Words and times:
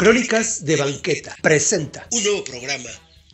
Crónicas 0.00 0.64
de 0.64 0.76
Banqueta 0.76 1.36
presenta 1.42 2.08
un 2.12 2.24
nuevo 2.24 2.42
programa 2.42 2.88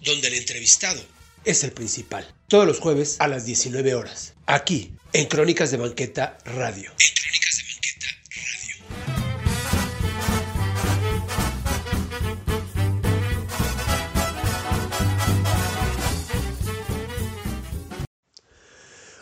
donde 0.04 0.26
el 0.26 0.34
entrevistado 0.34 1.00
es 1.45 1.62
el 1.62 1.71
principal. 1.71 2.27
Todos 2.48 2.66
los 2.66 2.80
jueves 2.80 3.14
a 3.21 3.29
las 3.29 3.46
19 3.46 3.95
horas. 3.95 4.35
Aquí, 4.46 4.92
en 5.12 5.29
Crónicas 5.29 5.71
de 5.71 5.76
Banqueta 5.76 6.38
Radio. 6.44 6.90
En 6.90 7.14
Crónicas 7.14 7.56
de 7.56 7.62
Banqueta 7.72 8.06
Radio. 8.34 8.74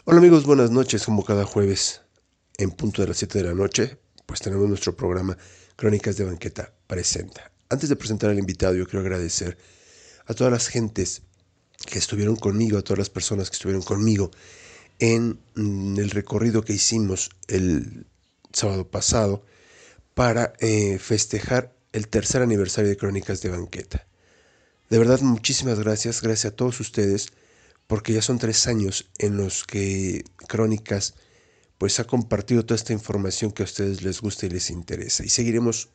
Hola 0.06 0.18
amigos, 0.18 0.46
buenas 0.46 0.70
noches. 0.70 1.04
Como 1.04 1.22
cada 1.26 1.44
jueves, 1.44 2.00
en 2.56 2.70
punto 2.70 3.02
de 3.02 3.08
las 3.08 3.18
7 3.18 3.36
de 3.36 3.44
la 3.44 3.52
noche, 3.52 3.98
pues 4.24 4.40
tenemos 4.40 4.66
nuestro 4.66 4.96
programa 4.96 5.36
Crónicas 5.76 6.16
de 6.16 6.24
Banqueta 6.24 6.72
Presenta. 6.86 7.50
Antes 7.68 7.88
de 7.88 7.96
presentar 7.96 8.30
al 8.30 8.38
invitado, 8.38 8.74
yo 8.74 8.86
quiero 8.86 9.00
agradecer 9.00 9.56
a 10.26 10.34
todas 10.34 10.52
las 10.52 10.68
gentes 10.68 11.22
que 11.86 11.98
estuvieron 11.98 12.36
conmigo, 12.36 12.78
a 12.78 12.82
todas 12.82 12.98
las 12.98 13.10
personas 13.10 13.50
que 13.50 13.54
estuvieron 13.54 13.82
conmigo 13.82 14.30
en 14.98 15.40
mm, 15.54 15.98
el 15.98 16.10
recorrido 16.10 16.62
que 16.62 16.72
hicimos 16.72 17.30
el 17.48 18.06
sábado 18.52 18.88
pasado 18.88 19.44
para 20.14 20.52
eh, 20.60 20.98
festejar 20.98 21.74
el 21.92 22.08
tercer 22.08 22.42
aniversario 22.42 22.90
de 22.90 22.96
Crónicas 22.96 23.40
de 23.42 23.50
Banqueta. 23.50 24.06
De 24.90 24.98
verdad, 24.98 25.20
muchísimas 25.20 25.80
gracias, 25.80 26.22
gracias 26.22 26.52
a 26.52 26.56
todos 26.56 26.78
ustedes, 26.80 27.28
porque 27.86 28.12
ya 28.12 28.22
son 28.22 28.38
tres 28.38 28.66
años 28.66 29.10
en 29.18 29.36
los 29.36 29.64
que 29.64 30.24
Crónicas 30.48 31.14
pues 31.84 32.00
ha 32.00 32.04
compartido 32.04 32.64
toda 32.64 32.76
esta 32.76 32.94
información 32.94 33.52
que 33.52 33.62
a 33.62 33.66
ustedes 33.66 34.02
les 34.02 34.22
gusta 34.22 34.46
y 34.46 34.48
les 34.48 34.70
interesa. 34.70 35.22
Y 35.22 35.28
seguiremos 35.28 35.90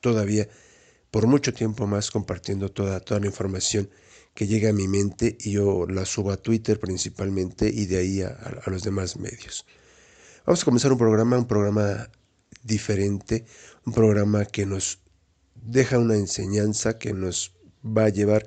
todavía 0.00 0.48
por 1.10 1.26
mucho 1.26 1.52
tiempo 1.52 1.86
más 1.86 2.10
compartiendo 2.10 2.70
toda, 2.70 3.00
toda 3.00 3.20
la 3.20 3.26
información 3.26 3.90
que 4.32 4.46
llega 4.46 4.70
a 4.70 4.72
mi 4.72 4.88
mente 4.88 5.36
y 5.38 5.50
yo 5.50 5.84
la 5.88 6.06
subo 6.06 6.30
a 6.30 6.38
Twitter 6.38 6.80
principalmente 6.80 7.68
y 7.68 7.84
de 7.84 7.98
ahí 7.98 8.22
a, 8.22 8.62
los 8.68 8.82
demás 8.82 9.18
medios. 9.18 9.66
Vamos 10.46 10.62
a 10.62 10.64
comenzar 10.64 10.90
un 10.90 10.96
programa, 10.96 11.36
un 11.36 11.46
programa 11.46 12.08
diferente, 12.62 13.44
un 13.84 13.92
programa 13.92 14.46
que 14.46 14.64
nos 14.64 15.00
deja 15.54 15.98
una 15.98 16.16
enseñanza, 16.16 16.96
que 16.96 17.12
nos 17.12 17.52
va 17.84 18.04
a 18.04 18.08
llevar 18.08 18.46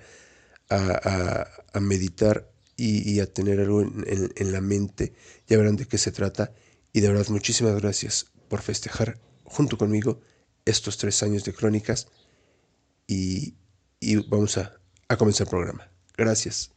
a, 0.72 1.80
meditar 1.80 2.50
y, 2.76 3.20
a 3.20 3.28
tener 3.28 3.60
algo 3.60 3.84
en 3.84 4.52
la 4.52 4.62
mente. 4.62 5.14
Ya 5.45 5.56
verán 5.56 5.76
de 5.76 5.86
qué 5.86 6.00
se 6.00 6.12
trata. 6.12 6.52
Y 6.94 7.02
de 7.02 7.09
verdad, 7.09 7.28
muchísimas 7.30 7.76
gracias 7.76 8.28
por 8.48 8.62
festejar 8.62 9.20
junto 9.44 9.78
conmigo 9.78 10.22
estos 10.66 10.98
tres 10.98 11.22
años 11.23 11.44
de 11.44 11.54
crónicas. 11.54 12.08
Y, 13.08 13.56
y 14.00 14.16
vamos 14.28 14.58
a, 14.58 14.80
a 15.08 15.17
comenzar 15.17 15.48
el 15.48 15.52
programa. 15.52 15.90
Gracias. 16.17 16.72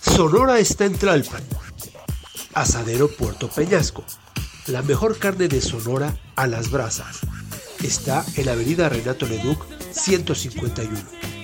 Sonora 0.00 0.58
está 0.58 0.84
en 0.84 0.94
Tlalpan. 0.94 1.42
Asadero 2.54 3.08
Puerto 3.08 3.48
Peñasco. 3.48 4.04
La 4.66 4.82
mejor 4.82 5.18
carne 5.18 5.48
de 5.48 5.60
Sonora 5.60 6.16
a 6.36 6.46
las 6.46 6.70
brasas. 6.70 7.20
Está 7.82 8.24
en 8.36 8.46
la 8.46 8.52
avenida 8.52 8.88
Renato 8.88 9.26
Leduc 9.26 9.62
151, 9.92 10.90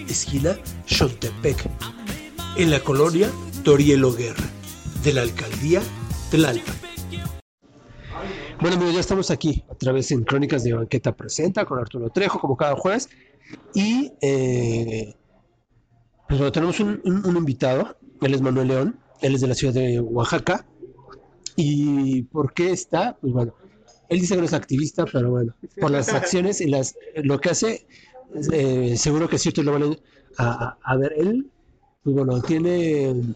esquina 0.09 0.59
Xontepec, 0.87 1.69
en 2.57 2.71
la 2.71 2.81
colonia 2.81 3.31
Torielo 3.63 4.13
Guerra, 4.15 4.49
de 5.03 5.13
la 5.13 5.23
alcaldía 5.23 5.83
Tlalpan. 6.31 6.77
Bueno 8.61 8.77
amigos, 8.77 8.95
ya 8.95 9.01
estamos 9.01 9.31
aquí, 9.33 9.65
otra 9.69 9.91
vez 9.91 10.13
en 10.13 10.23
Crónicas 10.23 10.63
de 10.63 10.75
Banqueta 10.75 11.17
Presenta, 11.17 11.65
con 11.65 11.79
Arturo 11.79 12.11
Trejo, 12.11 12.39
como 12.39 12.57
cada 12.57 12.77
jueves. 12.77 13.09
Y 13.75 14.13
eh, 14.21 15.17
pues 16.29 16.39
bueno, 16.39 16.53
tenemos 16.53 16.79
un, 16.79 17.01
invitado, 17.05 17.97
él 18.21 18.35
es 18.35 18.43
Manuel 18.43 18.69
León, 18.69 19.01
él 19.23 19.35
es 19.35 19.41
de 19.41 19.49
la 19.49 19.55
ciudad 19.55 19.75
de 19.75 19.99
Oaxaca. 19.99 20.67
¿Y 21.57 22.23
por 22.23 22.53
qué 22.53 22.71
está? 22.71 23.17
Pues 23.21 23.33
bueno, 23.33 23.55
él 24.09 24.21
dice 24.21 24.35
que 24.35 24.41
no 24.41 24.47
es 24.47 24.55
activista, 24.55 25.07
pero 25.07 25.31
bueno, 25.31 25.55
por 25.81 25.91
las 25.91 26.11
acciones 26.11 26.61
y 26.61 26.67
las 26.67 26.95
lo 27.17 27.41
que 27.41 27.51
hace, 27.51 27.87
eh, 28.53 28.97
seguro 28.97 29.29
que 29.29 29.37
es 29.37 29.43
cierto, 29.43 29.65
lo 29.65 29.73
van 29.73 29.99
a, 30.39 30.79
a, 30.81 30.97
ver, 30.97 31.13
él, 31.17 31.51
pues 32.05 32.15
bueno, 32.15 32.41
tiene 32.41 33.35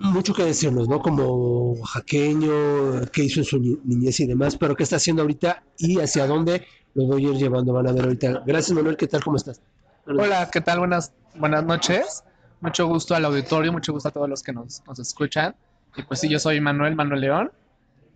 mucho 0.00 0.34
que 0.34 0.44
decirnos, 0.44 0.88
¿no? 0.88 1.00
Como 1.00 1.72
oaxaqueño, 1.72 3.06
qué 3.12 3.24
hizo 3.24 3.40
en 3.40 3.44
su 3.44 3.58
niñez 3.84 4.20
y 4.20 4.26
demás, 4.26 4.56
pero 4.56 4.74
qué 4.74 4.82
está 4.82 4.96
haciendo 4.96 5.22
ahorita 5.22 5.62
y 5.78 6.00
hacia 6.00 6.26
dónde 6.26 6.66
lo 6.94 7.04
voy 7.04 7.26
a 7.26 7.30
ir 7.30 7.36
llevando, 7.36 7.72
van 7.72 7.86
a 7.86 7.92
ver 7.92 8.04
ahorita. 8.04 8.42
Gracias, 8.46 8.74
Manuel, 8.74 8.96
¿qué 8.96 9.06
tal? 9.06 9.22
¿Cómo 9.22 9.36
estás? 9.36 9.60
Hola, 10.06 10.48
¿qué 10.50 10.60
tal? 10.60 10.80
Buenas, 10.80 11.12
buenas 11.36 11.64
noches. 11.64 12.24
Mucho 12.60 12.86
gusto 12.86 13.14
al 13.14 13.24
auditorio, 13.24 13.72
mucho 13.72 13.92
gusto 13.92 14.08
a 14.08 14.12
todos 14.12 14.28
los 14.28 14.42
que 14.42 14.52
nos, 14.52 14.82
nos 14.86 14.98
escuchan. 14.98 15.54
Y 15.96 16.02
pues 16.02 16.20
sí, 16.20 16.28
yo 16.28 16.38
soy 16.38 16.60
Manuel 16.60 16.94
Manuel 16.94 17.20
León, 17.20 17.52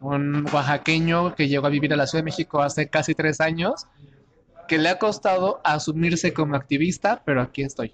un 0.00 0.46
oaxaqueño 0.52 1.34
que 1.34 1.48
llegó 1.48 1.66
a 1.66 1.70
vivir 1.70 1.92
a 1.92 1.96
la 1.96 2.06
Ciudad 2.06 2.22
de 2.22 2.26
México 2.26 2.62
hace 2.62 2.88
casi 2.88 3.14
tres 3.14 3.40
años, 3.40 3.86
que 4.68 4.78
le 4.78 4.88
ha 4.88 4.98
costado 4.98 5.60
asumirse 5.64 6.32
como 6.32 6.56
activista, 6.56 7.22
pero 7.24 7.42
aquí 7.42 7.62
estoy. 7.62 7.92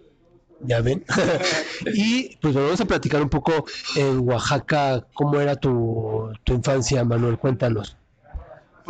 Ya 0.62 0.80
ven. 0.80 1.04
y 1.94 2.36
pues 2.36 2.54
vamos 2.54 2.80
a 2.80 2.84
platicar 2.84 3.22
un 3.22 3.28
poco 3.28 3.64
en 3.96 4.20
Oaxaca, 4.20 5.06
¿cómo 5.14 5.40
era 5.40 5.56
tu, 5.56 6.32
tu 6.44 6.54
infancia, 6.54 7.04
Manuel? 7.04 7.38
Cuéntanos 7.38 7.96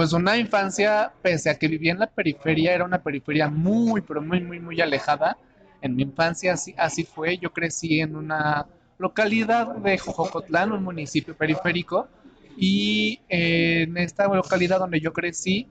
pues 0.00 0.14
una 0.14 0.38
infancia, 0.38 1.12
pese 1.20 1.50
a 1.50 1.58
que 1.58 1.68
vivía 1.68 1.92
en 1.92 1.98
la 1.98 2.06
periferia, 2.06 2.74
era 2.74 2.86
una 2.86 3.02
periferia 3.02 3.48
muy, 3.50 4.00
pero 4.00 4.22
muy, 4.22 4.40
muy, 4.40 4.58
muy 4.58 4.80
alejada. 4.80 5.36
En 5.82 5.94
mi 5.94 6.04
infancia 6.04 6.54
así, 6.54 6.74
así 6.78 7.04
fue. 7.04 7.36
Yo 7.36 7.52
crecí 7.52 8.00
en 8.00 8.16
una 8.16 8.66
localidad 8.96 9.76
de 9.76 9.98
Jojocotlán, 9.98 10.72
un 10.72 10.84
municipio 10.84 11.36
periférico, 11.36 12.08
y 12.56 13.20
eh, 13.28 13.82
en 13.82 13.98
esta 13.98 14.26
localidad 14.26 14.78
donde 14.78 15.00
yo 15.00 15.12
crecí, 15.12 15.68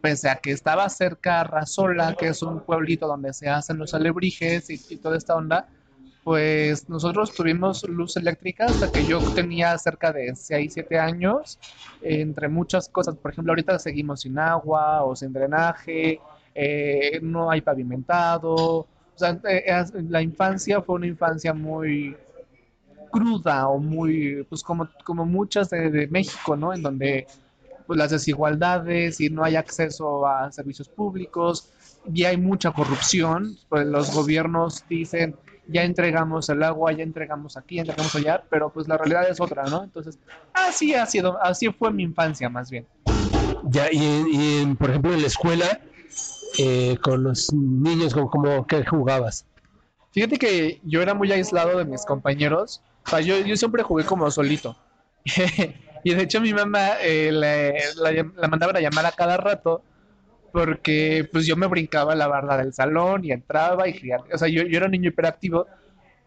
pese 0.00 0.28
a 0.30 0.36
que 0.36 0.52
estaba 0.52 0.88
cerca 0.88 1.40
a 1.40 1.44
Razola, 1.44 2.14
que 2.14 2.28
es 2.28 2.42
un 2.42 2.60
pueblito 2.60 3.06
donde 3.06 3.32
se 3.32 3.48
hacen 3.48 3.78
los 3.78 3.94
alebrijes 3.94 4.70
y, 4.70 4.80
y 4.88 4.96
toda 4.98 5.16
esta 5.16 5.34
onda, 5.36 5.68
pues 6.22 6.88
nosotros 6.88 7.34
tuvimos 7.34 7.82
luz 7.88 8.16
eléctrica 8.16 8.68
hasta 8.68 8.88
que 8.88 9.04
yo 9.04 9.24
tenía 9.34 9.76
cerca 9.78 10.12
de 10.12 10.34
6, 10.36 10.72
7 10.74 10.98
años, 10.98 11.58
entre 12.00 12.48
muchas 12.48 12.88
cosas. 12.88 13.16
Por 13.16 13.32
ejemplo, 13.32 13.52
ahorita 13.52 13.78
seguimos 13.78 14.20
sin 14.22 14.38
agua 14.38 15.04
o 15.04 15.16
sin 15.16 15.32
drenaje, 15.32 16.20
eh, 16.54 17.18
no 17.22 17.50
hay 17.50 17.60
pavimentado. 17.60 18.86
Sea, 19.14 19.40
eh, 19.48 19.84
la 20.08 20.22
infancia 20.22 20.80
fue 20.82 20.96
una 20.96 21.06
infancia 21.06 21.52
muy 21.52 22.16
cruda 23.10 23.68
o 23.68 23.78
muy, 23.78 24.44
pues 24.48 24.62
como, 24.62 24.88
como 25.04 25.26
muchas 25.26 25.70
de, 25.70 25.90
de 25.90 26.08
México, 26.08 26.56
¿no? 26.56 26.72
En 26.72 26.82
donde 26.82 27.26
pues, 27.86 27.98
las 27.98 28.10
desigualdades 28.10 29.20
y 29.20 29.30
no 29.30 29.44
hay 29.44 29.56
acceso 29.56 30.26
a 30.26 30.50
servicios 30.52 30.88
públicos 30.88 31.70
y 32.12 32.24
hay 32.24 32.36
mucha 32.36 32.72
corrupción, 32.72 33.56
pues 33.68 33.86
los 33.86 34.12
gobiernos 34.12 34.84
dicen 34.88 35.36
ya 35.68 35.84
entregamos 35.84 36.48
el 36.48 36.62
agua, 36.62 36.92
ya 36.92 37.02
entregamos 37.02 37.56
aquí, 37.56 37.76
ya 37.76 37.82
entregamos 37.82 38.14
allá, 38.16 38.42
pero 38.50 38.70
pues 38.72 38.88
la 38.88 38.98
realidad 38.98 39.28
es 39.28 39.40
otra, 39.40 39.64
¿no? 39.64 39.84
Entonces, 39.84 40.18
así 40.52 40.94
ha 40.94 41.06
sido, 41.06 41.40
así 41.42 41.70
fue 41.70 41.92
mi 41.92 42.02
infancia 42.02 42.48
más 42.48 42.70
bien. 42.70 42.86
Ya, 43.64 43.86
y, 43.90 44.24
y 44.30 44.74
por 44.74 44.90
ejemplo, 44.90 45.14
en 45.14 45.20
la 45.20 45.28
escuela, 45.28 45.80
eh, 46.58 46.96
con 47.02 47.22
los 47.22 47.52
niños, 47.52 48.12
¿cómo, 48.12 48.28
cómo 48.28 48.66
qué 48.66 48.84
jugabas? 48.84 49.46
Fíjate 50.10 50.36
que 50.38 50.80
yo 50.84 51.00
era 51.00 51.14
muy 51.14 51.32
aislado 51.32 51.78
de 51.78 51.84
mis 51.84 52.04
compañeros, 52.04 52.82
o 53.06 53.10
sea, 53.10 53.20
yo, 53.20 53.38
yo 53.38 53.56
siempre 53.56 53.82
jugué 53.82 54.04
como 54.04 54.30
solito. 54.30 54.76
y 56.04 56.14
de 56.14 56.22
hecho 56.22 56.40
mi 56.40 56.52
mamá 56.52 57.00
eh, 57.00 57.30
la, 57.32 58.10
la, 58.10 58.26
la 58.36 58.48
mandaba 58.48 58.72
a 58.78 58.80
llamar 58.80 59.06
a 59.06 59.12
cada 59.12 59.36
rato 59.36 59.82
porque 60.52 61.28
pues 61.32 61.46
yo 61.46 61.56
me 61.56 61.66
brincaba 61.66 62.14
la 62.14 62.28
barda 62.28 62.58
del 62.58 62.72
salón 62.72 63.24
y 63.24 63.32
entraba 63.32 63.88
y 63.88 63.98
o 64.32 64.38
sea, 64.38 64.48
yo, 64.48 64.62
yo 64.62 64.76
era 64.76 64.86
un 64.86 64.92
niño 64.92 65.08
hiperactivo, 65.08 65.66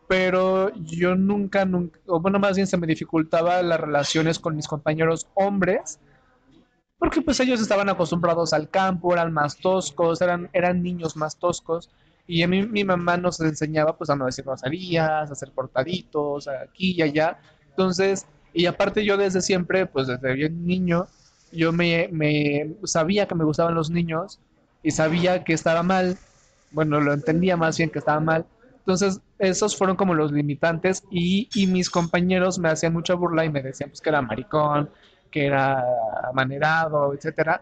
pero 0.08 0.74
yo 0.76 1.16
nunca, 1.16 1.64
nunca, 1.64 2.00
o 2.08 2.20
bueno, 2.20 2.40
más 2.40 2.56
bien 2.56 2.68
se 2.68 2.78
me 2.78 2.88
dificultaba 2.88 3.62
las 3.62 3.80
relaciones 3.80 4.40
con 4.40 4.56
mis 4.56 4.68
compañeros 4.68 5.28
hombres, 5.36 6.00
porque 6.98 7.22
pues 7.22 7.40
ellos 7.40 7.62
estaban 7.62 7.88
acostumbrados 7.90 8.52
al 8.54 8.70
campo, 8.70 9.14
eran 9.14 9.32
más 9.32 9.58
toscos, 9.58 10.22
eran, 10.22 10.50
eran 10.54 10.82
niños 10.82 11.16
más 11.16 11.38
toscos, 11.38 11.92
y 12.28 12.42
a 12.42 12.48
mí 12.48 12.66
mi 12.66 12.84
mamá 12.84 13.18
nos 13.18 13.40
enseñaba 13.40 13.96
pues 13.96 14.10
a 14.10 14.16
no 14.16 14.26
decir 14.26 14.44
groserías, 14.44 15.30
a 15.30 15.34
hacer 15.34 15.52
portaditos, 15.52 16.48
aquí 16.48 16.94
y 16.98 17.04
allá, 17.04 17.38
entonces, 17.70 18.26
y 18.56 18.66
aparte 18.66 19.04
yo 19.04 19.18
desde 19.18 19.42
siempre, 19.42 19.86
pues 19.86 20.08
desde 20.08 20.34
bien 20.34 20.66
niño, 20.66 21.08
yo 21.52 21.72
me, 21.72 22.10
me, 22.12 22.76
sabía 22.86 23.28
que 23.28 23.36
me 23.36 23.44
gustaban 23.44 23.76
los 23.76 23.90
niños 23.90 24.40
y 24.82 24.92
sabía 24.92 25.44
que 25.44 25.54
estaba 25.54 25.84
mal, 25.84 26.18
bueno, 26.72 27.02
lo 27.02 27.14
entendía 27.14 27.58
más 27.58 27.78
bien 27.78 27.90
que 27.90 28.00
estaba 28.00 28.20
mal. 28.20 28.46
Entonces, 28.78 29.20
esos 29.40 29.76
fueron 29.76 29.96
como 29.96 30.14
los 30.14 30.32
limitantes 30.32 31.04
y, 31.12 31.50
y 31.54 31.68
mis 31.68 31.90
compañeros 31.90 32.60
me 32.60 32.70
hacían 32.70 32.94
mucha 32.94 33.14
burla 33.16 33.44
y 33.44 33.50
me 33.50 33.62
decían 33.62 33.90
pues 33.90 34.02
que 34.02 34.10
era 34.10 34.22
maricón, 34.22 34.90
que 35.32 35.48
era 35.48 35.84
manerado, 36.34 37.14
etcétera. 37.14 37.62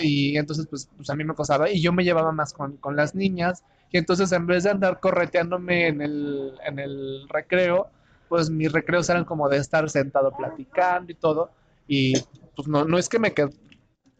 Y 0.00 0.36
entonces, 0.36 0.66
pues, 0.68 0.88
pues 0.96 1.08
a 1.10 1.16
mí 1.16 1.24
me 1.24 1.34
costaba. 1.34 1.70
Y 1.70 1.82
yo 1.82 1.92
me 1.92 2.04
llevaba 2.04 2.32
más 2.32 2.52
con, 2.52 2.76
con 2.76 2.94
las 2.96 3.14
niñas. 3.14 3.64
Y 3.90 3.98
entonces, 3.98 4.30
en 4.32 4.46
vez 4.46 4.64
de 4.64 4.70
andar 4.70 5.00
correteándome 5.00 5.88
en 5.88 6.02
el, 6.02 6.52
en 6.66 6.78
el 6.78 7.28
recreo, 7.28 7.88
pues 8.28 8.50
mis 8.50 8.72
recreos 8.72 9.08
eran 9.08 9.24
como 9.24 9.48
de 9.48 9.58
estar 9.58 9.88
sentado 9.90 10.34
platicando 10.36 11.12
y 11.12 11.14
todo. 11.14 11.50
Y 11.86 12.14
pues 12.56 12.68
no, 12.68 12.84
no 12.84 12.98
es 12.98 13.08
que 13.08 13.18
me 13.18 13.34
qued- 13.34 13.54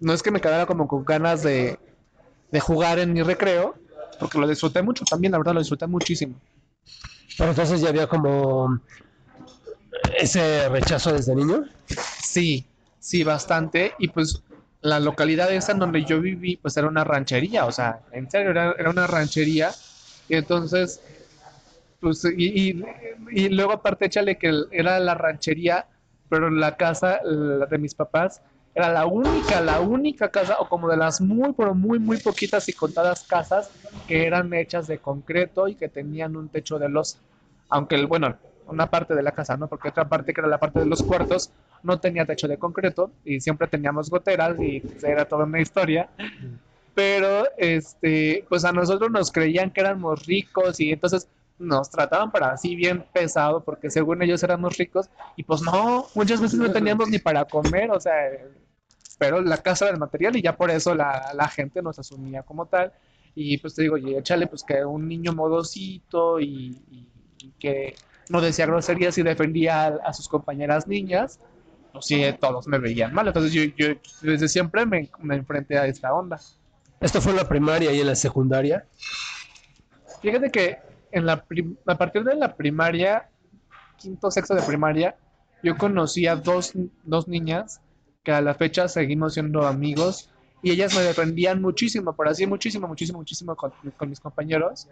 no 0.01 0.12
es 0.12 0.23
que 0.23 0.31
me 0.31 0.41
quedara 0.41 0.67
como 0.67 0.87
con 0.89 1.05
ganas 1.05 1.43
de, 1.43 1.79
de 2.51 2.61
jugar 2.61 2.99
en 2.99 3.12
mi 3.12 3.23
recreo, 3.23 3.75
porque 4.19 4.39
lo 4.39 4.47
disfruté 4.47 4.83
mucho 4.83 5.05
también, 5.05 5.33
la 5.33 5.39
verdad 5.39 5.55
lo 5.55 5.61
disfruté 5.61 5.87
muchísimo. 5.87 6.35
Pero 7.39 7.51
entonces 7.51 7.81
ya 7.81 7.89
había 7.89 8.06
como 8.06 8.81
ese 10.19 10.69
rechazo 10.69 11.12
desde 11.12 11.35
niño. 11.35 11.65
Sí, 12.21 12.67
sí, 12.99 13.25
bastante. 13.25 13.93
Y 13.99 14.09
pues 14.09 14.43
la 14.83 15.01
localidad 15.01 15.53
esa 15.53 15.73
en 15.73 15.79
donde 15.79 16.05
yo 16.05 16.21
viví, 16.21 16.56
pues 16.56 16.77
era 16.77 16.89
una 16.89 17.05
ranchería, 17.05 17.65
o 17.67 17.73
sea, 17.73 18.01
en 18.12 18.31
serio, 18.31 18.51
era, 18.51 18.75
era 18.79 18.91
una 18.91 19.06
ranchería. 19.06 19.75
Y 20.29 20.37
entonces, 20.37 21.01
pues, 22.05 22.25
y, 22.37 22.71
y- 22.71 22.85
y 23.31 23.49
luego 23.51 23.73
aparte 23.73 24.06
échale 24.06 24.39
que 24.39 24.53
era 24.73 25.01
la 25.01 25.15
ranchería, 25.15 25.89
pero 26.29 26.51
la 26.51 26.77
casa 26.77 27.21
la 27.25 27.67
de 27.67 27.79
mis 27.79 27.95
papás 27.95 28.43
era 28.75 28.93
la 28.93 29.06
única, 29.06 29.61
la 29.61 29.81
única 29.81 30.31
casa, 30.31 30.56
o 30.61 30.69
como 30.69 30.89
de 30.91 30.97
las 30.97 31.21
muy, 31.21 31.53
pero 31.55 31.75
muy, 31.75 31.99
muy 32.01 32.19
poquitas 32.19 32.69
y 32.69 32.75
contadas 32.75 33.25
casas 33.25 33.73
que 34.06 34.27
eran 34.27 34.53
hechas 34.55 34.87
de 34.87 35.01
concreto 35.01 35.69
y 35.69 35.77
que 35.77 35.89
tenían 35.89 36.37
un 36.37 36.49
techo 36.51 36.79
de 36.79 36.89
losa. 36.89 37.21
Aunque, 37.69 37.95
el, 37.97 38.06
bueno, 38.06 38.39
una 38.67 38.91
parte 38.91 39.15
de 39.15 39.23
la 39.23 39.33
casa, 39.33 39.56
¿no? 39.56 39.69
Porque 39.69 39.89
otra 39.89 40.09
parte, 40.09 40.35
que 40.35 40.41
era 40.41 40.49
la 40.49 40.59
parte 40.61 40.81
de 40.81 40.87
los 40.87 41.03
cuartos, 41.05 41.53
no 41.83 42.01
tenía 42.01 42.27
techo 42.27 42.49
de 42.49 42.59
concreto 42.59 43.12
y 43.25 43.41
siempre 43.41 43.69
teníamos 43.69 44.11
goteras 44.11 44.61
y 44.61 44.83
pues, 44.83 45.05
era 45.05 45.27
toda 45.27 45.45
una 45.45 45.61
historia. 45.61 46.11
Pero, 46.95 47.45
este, 47.56 48.47
pues 48.49 48.65
a 48.65 48.73
nosotros 48.73 49.11
nos 49.11 49.33
creían 49.33 49.73
que 49.73 49.81
éramos 49.81 50.27
ricos 50.27 50.79
y 50.81 50.93
entonces 50.93 51.29
nos 51.59 51.91
trataban 51.91 52.31
para 52.33 52.53
así 52.53 52.75
bien 52.75 53.05
pesado 53.12 53.62
porque 53.65 53.91
según 53.91 54.23
ellos 54.23 54.43
éramos 54.43 54.77
ricos 54.77 55.09
y 55.37 55.45
pues 55.45 55.62
no, 55.62 56.06
muchas 56.15 56.41
veces 56.41 56.59
no 56.59 56.71
teníamos 56.71 57.09
ni 57.09 57.19
para 57.19 57.45
comer, 57.45 57.91
o 57.91 58.01
sea, 58.01 58.15
pero 59.19 59.41
la 59.41 59.59
casa 59.59 59.87
del 59.87 59.99
material 59.99 60.37
y 60.37 60.43
ya 60.43 60.56
por 60.56 60.71
eso 60.71 60.95
la, 60.95 61.33
la 61.35 61.49
gente 61.49 61.81
nos 61.83 61.99
asumía 61.99 62.43
como 62.43 62.67
tal. 62.67 62.93
Y 63.37 63.59
pues 63.59 63.75
te 63.75 63.83
digo, 63.83 63.97
y 63.97 64.15
échale 64.15 64.47
pues 64.47 64.62
que 64.62 64.85
un 64.85 65.09
niño 65.09 65.33
modosito 65.33 66.39
y, 66.41 66.77
y- 66.91 67.09
y 67.39 67.51
que 67.59 67.97
no 68.29 68.41
decía 68.41 68.65
groserías 68.67 69.19
y 69.19 69.23
defendía 69.23 69.85
a, 69.87 69.87
a 70.05 70.12
sus 70.12 70.29
compañeras 70.29 70.87
niñas, 70.87 71.39
pues 71.93 72.06
sí, 72.06 72.23
todos 72.41 72.67
me 72.67 72.79
veían 72.79 73.12
mal. 73.12 73.27
Entonces 73.27 73.53
yo, 73.53 73.62
yo 73.77 73.95
desde 74.23 74.49
siempre 74.49 74.87
me, 74.87 75.11
me 75.19 75.37
enfrenté 75.37 75.79
a 75.79 75.87
esta 75.87 76.12
onda. 76.15 76.41
Esto 77.01 77.21
fue 77.21 77.33
en 77.33 77.39
la 77.39 77.49
primaria 77.49 77.93
y 77.93 78.01
en 78.01 78.06
la 78.06 78.15
secundaria. 78.15 78.87
Fíjate 80.23 80.51
que 80.51 80.79
a 81.87 81.99
partir 81.99 82.25
de 82.25 82.35
la 82.35 82.55
primaria, 82.57 83.29
quinto, 83.97 84.31
sexto 84.31 84.55
de 84.55 84.63
primaria, 84.63 85.17
yo 85.63 85.77
conocí 85.77 86.27
a 86.27 86.37
dos, 86.37 86.73
dos 87.05 87.29
niñas 87.29 87.81
que 88.23 88.33
a 88.33 88.41
la 88.41 88.55
fecha 88.55 88.89
seguimos 88.89 89.35
siendo 89.35 89.67
amigos 89.67 90.31
y 90.63 90.71
ellas 90.71 90.95
me 90.95 91.03
defendían 91.03 91.61
muchísimo, 91.61 92.15
por 92.15 92.27
así 92.27 92.47
muchísimo, 92.47 92.89
muchísimo, 92.89 93.19
muchísimo 93.19 93.55
con, 93.55 93.73
mis 94.09 94.19
compañeros. 94.19 94.89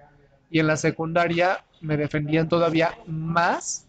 Y 0.50 0.60
en 0.60 0.66
la 0.66 0.76
secundaria 0.76 1.64
me 1.80 1.96
defendían 1.96 2.46
todavía 2.46 2.98
más, 3.06 3.86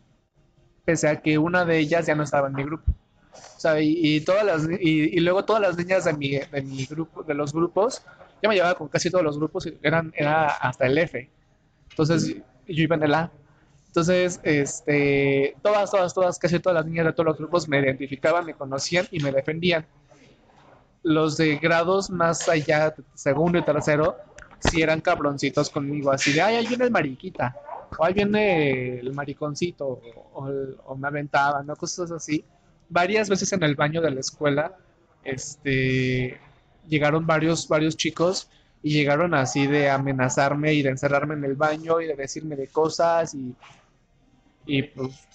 pese 0.86 1.10
a 1.10 1.22
que 1.22 1.38
una 1.38 1.66
de 1.66 1.80
ellas 1.80 2.06
ya 2.06 2.16
no 2.16 2.24
estaba 2.24 2.48
en 2.48 2.54
mi 2.54 2.64
grupo. 2.64 2.90
O 3.34 3.60
sea, 3.60 3.82
y, 3.82 4.22
todas 4.22 4.46
las, 4.46 4.68
y, 4.80 5.20
luego 5.20 5.44
todas 5.44 5.62
las 5.62 5.78
niñas 5.78 6.06
de 6.06 6.14
mi, 6.14 6.30
de 6.38 6.62
mi 6.62 6.86
grupo, 6.86 7.24
de 7.24 7.34
los 7.34 7.52
grupos, 7.52 8.02
yo 8.42 8.48
me 8.48 8.56
llevaba 8.56 8.76
con 8.76 8.88
casi 8.88 9.10
todos 9.10 9.24
los 9.26 9.38
grupos, 9.38 9.68
eran, 9.82 10.14
era 10.16 10.48
hasta 10.48 10.86
el 10.86 10.98
F. 10.98 11.30
Entonces, 11.94 12.36
yo 12.36 12.44
iba 12.84 12.96
en 12.96 13.04
el 13.04 13.14
A. 13.14 13.32
Entonces, 13.88 14.40
este, 14.42 15.56
todas, 15.62 15.92
todas, 15.92 16.14
todas, 16.14 16.40
casi 16.40 16.60
todas 16.60 16.78
las 16.78 16.86
niñas 16.86 17.06
de 17.06 17.14
todos 17.14 17.28
los 17.28 17.38
grupos 17.38 17.68
me 17.68 17.80
identificaban, 17.80 18.46
me 18.46 18.56
conocían 18.56 19.06
y 19.12 19.20
me 19.20 19.32
defendían. 19.32 19.86
Los 21.04 21.38
de 21.38 21.58
grados 21.58 22.10
más 22.10 22.50
allá, 22.50 22.96
segundo 23.14 23.60
y 23.60 23.64
tercero, 23.64 24.18
sí 24.60 24.82
eran 24.82 25.00
cabroncitos 25.02 25.70
conmigo, 25.70 26.12
así 26.12 26.34
de, 26.34 26.42
ay, 26.42 26.56
ahí 26.56 26.66
viene 26.66 26.86
el 26.86 26.92
mariquita, 26.92 27.56
o 27.96 28.04
ahí 28.04 28.14
viene 28.14 29.00
el 29.00 29.14
mariconcito, 29.14 30.02
o, 30.34 30.50
o 30.86 30.96
me 30.96 31.08
aventaban, 31.08 31.68
¿no? 31.68 31.76
Cosas 31.76 32.10
así. 32.10 32.44
Varias 32.90 33.30
veces 33.30 33.54
en 33.54 33.62
el 33.62 33.76
baño 33.76 34.02
de 34.02 34.10
la 34.10 34.22
escuela, 34.22 34.76
este, 35.24 36.40
llegaron 36.88 37.28
varios, 37.28 37.68
varios 37.68 37.96
chicos 37.96 38.50
y 38.84 38.92
llegaron 38.92 39.34
así 39.34 39.66
de 39.66 39.90
amenazarme 39.90 40.74
y 40.74 40.84
de 40.84 40.90
encerrarme 40.90 41.36
en 41.36 41.46
el 41.46 41.56
baño 41.56 42.02
y 42.02 42.08
de 42.08 42.16
decirme 42.16 42.58
de 42.58 42.68
cosas 42.68 43.34
y, 43.34 43.56
y 44.66 44.84
pues 44.84 45.28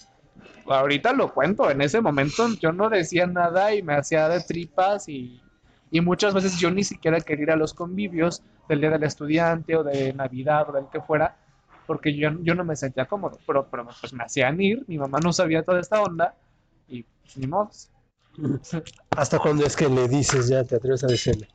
ahorita 0.67 1.13
lo 1.13 1.33
cuento, 1.33 1.69
en 1.69 1.81
ese 1.81 1.99
momento 1.99 2.47
yo 2.59 2.71
no 2.71 2.89
decía 2.89 3.25
nada 3.25 3.73
y 3.73 3.81
me 3.81 3.95
hacía 3.95 4.29
de 4.29 4.39
tripas 4.41 5.09
y, 5.09 5.41
y 5.89 5.99
muchas 5.99 6.33
veces 6.33 6.57
yo 6.59 6.69
ni 6.69 6.83
siquiera 6.83 7.19
quería 7.19 7.43
ir 7.43 7.51
a 7.51 7.55
los 7.55 7.73
convivios 7.73 8.43
del 8.67 8.81
Día 8.81 8.91
del 8.91 9.03
Estudiante 9.03 9.75
o 9.75 9.83
de 9.83 10.13
Navidad 10.13 10.69
o 10.69 10.73
del 10.73 10.85
que 10.91 11.01
fuera 11.01 11.35
porque 11.87 12.15
yo, 12.15 12.29
yo 12.43 12.53
no 12.53 12.63
me 12.63 12.75
sentía 12.75 13.05
cómodo, 13.05 13.39
pero, 13.47 13.67
pero 13.67 13.87
pues 13.99 14.13
me 14.13 14.23
hacían 14.23 14.61
ir, 14.61 14.85
mi 14.87 14.99
mamá 14.99 15.17
no 15.23 15.33
sabía 15.33 15.63
toda 15.63 15.79
esta 15.79 15.99
onda 16.03 16.35
y 16.87 17.01
pues 17.01 17.35
ni 17.37 17.47
modo. 17.47 17.71
¿Hasta 19.17 19.39
cuándo 19.39 19.65
es 19.65 19.75
que 19.75 19.89
le 19.89 20.07
dices 20.07 20.49
ya, 20.49 20.63
te 20.63 20.75
atreves 20.75 21.03
a 21.03 21.07
decirle? 21.07 21.47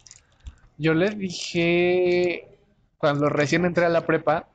Yo 0.79 0.95
le 0.95 1.11
dije 1.11 2.49
cuando 2.99 3.29
recién 3.29 3.65
entré 3.65 3.85
a 3.85 3.89
la 3.89 4.07
prepa, 4.07 4.49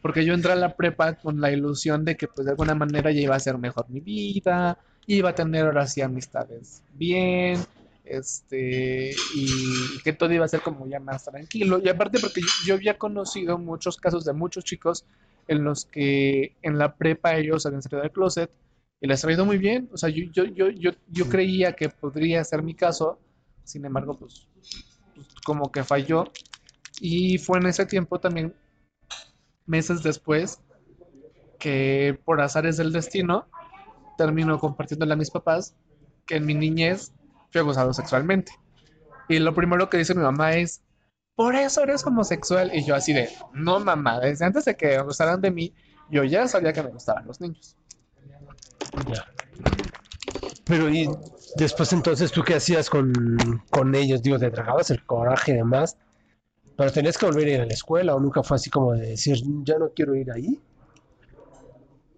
porque 0.00 0.24
yo 0.24 0.34
entré 0.34 0.52
a 0.52 0.56
la 0.56 0.76
prepa 0.76 1.14
con 1.14 1.40
la 1.40 1.50
ilusión 1.50 2.04
de 2.04 2.16
que 2.16 2.28
pues 2.28 2.44
de 2.44 2.52
alguna 2.52 2.74
manera 2.74 3.10
ya 3.10 3.20
iba 3.20 3.34
a 3.34 3.40
ser 3.40 3.58
mejor 3.58 3.88
mi 3.88 4.00
vida, 4.00 4.78
iba 5.06 5.30
a 5.30 5.34
tener 5.34 5.64
ahora 5.66 5.86
sí 5.86 6.00
amistades 6.00 6.82
bien, 6.92 7.58
este, 8.04 9.10
y 9.34 9.98
que 10.04 10.12
todo 10.12 10.32
iba 10.32 10.44
a 10.44 10.48
ser 10.48 10.60
como 10.60 10.86
ya 10.86 11.00
más 11.00 11.24
tranquilo. 11.24 11.80
Y 11.82 11.88
aparte 11.88 12.20
porque 12.20 12.40
yo, 12.40 12.48
yo 12.64 12.74
había 12.74 12.96
conocido 12.96 13.58
muchos 13.58 13.96
casos 13.96 14.24
de 14.24 14.32
muchos 14.32 14.64
chicos 14.64 15.04
en 15.48 15.64
los 15.64 15.84
que 15.84 16.56
en 16.62 16.78
la 16.78 16.94
prepa 16.94 17.36
ellos 17.36 17.66
habían 17.66 17.82
salido 17.82 18.02
del 18.02 18.12
closet 18.12 18.50
y 19.00 19.06
les 19.08 19.24
ha 19.24 19.32
ido 19.32 19.44
muy 19.44 19.58
bien. 19.58 19.88
O 19.92 19.96
sea, 19.96 20.08
yo, 20.08 20.24
yo, 20.32 20.44
yo, 20.44 20.68
yo, 20.68 20.92
yo 21.08 21.28
creía 21.28 21.72
que 21.72 21.88
podría 21.88 22.42
ser 22.44 22.62
mi 22.62 22.74
caso, 22.74 23.18
sin 23.66 23.84
embargo, 23.84 24.18
pues 24.18 24.48
pues, 25.16 25.26
como 25.44 25.72
que 25.72 25.82
falló. 25.82 26.24
Y 27.00 27.38
fue 27.38 27.58
en 27.58 27.66
ese 27.66 27.86
tiempo 27.86 28.20
también, 28.20 28.54
meses 29.66 30.02
después, 30.02 30.60
que 31.58 32.18
por 32.24 32.40
azares 32.40 32.76
del 32.76 32.92
destino, 32.92 33.48
termino 34.16 34.58
compartiéndole 34.58 35.12
a 35.12 35.16
mis 35.16 35.30
papás 35.30 35.74
que 36.26 36.36
en 36.36 36.46
mi 36.46 36.54
niñez 36.54 37.12
fui 37.50 37.60
abusado 37.60 37.92
sexualmente. 37.92 38.52
Y 39.28 39.38
lo 39.38 39.54
primero 39.54 39.90
que 39.90 39.98
dice 39.98 40.14
mi 40.14 40.22
mamá 40.22 40.54
es, 40.54 40.82
por 41.34 41.54
eso 41.54 41.82
eres 41.82 42.06
homosexual. 42.06 42.70
Y 42.74 42.84
yo 42.84 42.94
así 42.94 43.12
de, 43.12 43.28
no 43.52 43.80
mamá, 43.80 44.20
desde 44.20 44.44
antes 44.44 44.64
de 44.64 44.76
que 44.76 44.98
gustaran 45.00 45.40
de 45.40 45.50
mí, 45.50 45.74
yo 46.10 46.24
ya 46.24 46.48
sabía 46.48 46.72
que 46.72 46.82
me 46.82 46.90
gustaban 46.90 47.26
los 47.26 47.40
niños. 47.40 47.76
Pero 50.66 50.88
y 50.88 51.08
después 51.56 51.92
entonces, 51.92 52.32
¿tú 52.32 52.42
qué 52.42 52.56
hacías 52.56 52.90
con, 52.90 53.12
con 53.70 53.94
ellos? 53.94 54.20
Digo, 54.20 54.36
te 54.36 54.50
tragabas 54.50 54.90
el 54.90 55.04
coraje 55.04 55.52
y 55.52 55.56
demás, 55.56 55.96
pero 56.76 56.90
tenías 56.90 57.16
que 57.16 57.26
volver 57.26 57.46
a 57.46 57.50
ir 57.52 57.60
a 57.60 57.66
la 57.66 57.72
escuela 57.72 58.16
o 58.16 58.20
nunca 58.20 58.42
fue 58.42 58.56
así 58.56 58.68
como 58.68 58.92
de 58.92 59.10
decir, 59.10 59.36
ya 59.62 59.78
no 59.78 59.90
quiero 59.90 60.16
ir 60.16 60.30
ahí. 60.32 60.60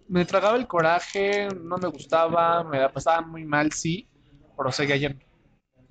Me 0.07 0.25
tragaba 0.25 0.57
el 0.57 0.65
coraje, 0.65 1.47
no 1.61 1.77
me 1.77 1.89
gustaba, 1.89 2.63
me 2.63 2.79
la 2.79 2.91
pasaba 2.91 3.21
muy 3.21 3.45
mal, 3.45 3.71
sí, 3.71 4.07
pero 4.57 4.71
seguía 4.71 4.97
yendo. 4.97 5.23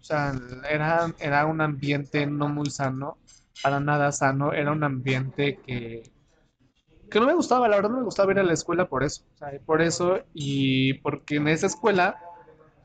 O 0.00 0.05
sea, 0.05 0.33
era, 0.69 1.15
era 1.21 1.47
un 1.47 1.61
ambiente 1.61 2.27
no 2.27 2.49
muy 2.49 2.71
sano, 2.71 3.19
para 3.62 3.79
nada 3.79 4.11
sano, 4.11 4.53
era 4.53 4.73
un 4.73 4.83
ambiente 4.83 5.61
que, 5.65 6.03
que 7.09 7.21
no 7.21 7.27
me 7.27 7.35
gustaba, 7.35 7.69
la 7.69 7.77
verdad 7.77 7.91
no 7.91 7.99
me 7.99 8.05
gustaba 8.05 8.33
ir 8.33 8.41
a 8.41 8.43
la 8.43 8.53
escuela 8.53 8.88
por 8.88 9.05
eso. 9.05 9.23
O 9.35 9.38
sea, 9.38 9.53
por 9.65 9.81
eso 9.81 10.19
y 10.35 10.95
porque 10.95 11.37
en 11.37 11.47
esa 11.47 11.67
escuela, 11.69 12.19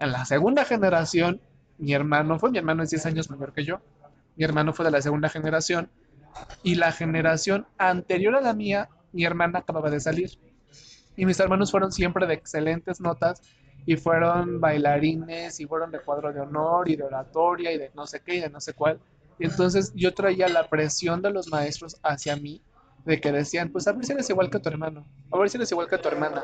en 0.03 0.11
la 0.11 0.25
segunda 0.25 0.65
generación, 0.65 1.41
mi 1.77 1.93
hermano 1.93 2.37
fue, 2.39 2.51
mi 2.51 2.57
hermano 2.57 2.83
es 2.83 2.89
10 2.89 3.05
años 3.05 3.29
mayor 3.29 3.53
que 3.53 3.63
yo, 3.63 3.81
mi 4.35 4.43
hermano 4.43 4.73
fue 4.73 4.85
de 4.85 4.91
la 4.91 5.01
segunda 5.01 5.29
generación 5.29 5.89
y 6.63 6.75
la 6.75 6.91
generación 6.91 7.67
anterior 7.77 8.35
a 8.35 8.41
la 8.41 8.53
mía, 8.53 8.89
mi 9.11 9.23
hermana 9.23 9.59
acababa 9.59 9.89
de 9.89 9.99
salir. 9.99 10.31
Y 11.15 11.25
mis 11.25 11.39
hermanos 11.39 11.71
fueron 11.71 11.91
siempre 11.91 12.25
de 12.25 12.33
excelentes 12.33 12.99
notas 12.99 13.41
y 13.85 13.97
fueron 13.97 14.59
bailarines 14.59 15.59
y 15.59 15.65
fueron 15.65 15.91
de 15.91 15.99
cuadro 15.99 16.33
de 16.33 16.41
honor 16.41 16.89
y 16.89 16.95
de 16.95 17.03
oratoria 17.03 17.71
y 17.71 17.77
de 17.77 17.91
no 17.93 18.07
sé 18.07 18.21
qué 18.21 18.35
y 18.35 18.39
de 18.39 18.49
no 18.49 18.59
sé 18.59 18.73
cuál. 18.73 18.99
Y 19.37 19.45
entonces 19.45 19.93
yo 19.95 20.13
traía 20.13 20.47
la 20.47 20.67
presión 20.69 21.21
de 21.21 21.31
los 21.31 21.49
maestros 21.49 21.97
hacia 22.03 22.35
mí 22.35 22.61
de 23.05 23.19
que 23.19 23.31
decían, 23.31 23.69
pues 23.69 23.87
a 23.87 23.91
ver 23.91 24.05
si 24.05 24.13
eres 24.13 24.29
igual 24.29 24.49
que 24.49 24.59
tu 24.59 24.69
hermano, 24.69 25.05
a 25.31 25.37
ver 25.37 25.49
si 25.49 25.57
eres 25.57 25.71
igual 25.71 25.87
que 25.87 25.97
tu 25.97 26.07
hermana. 26.07 26.43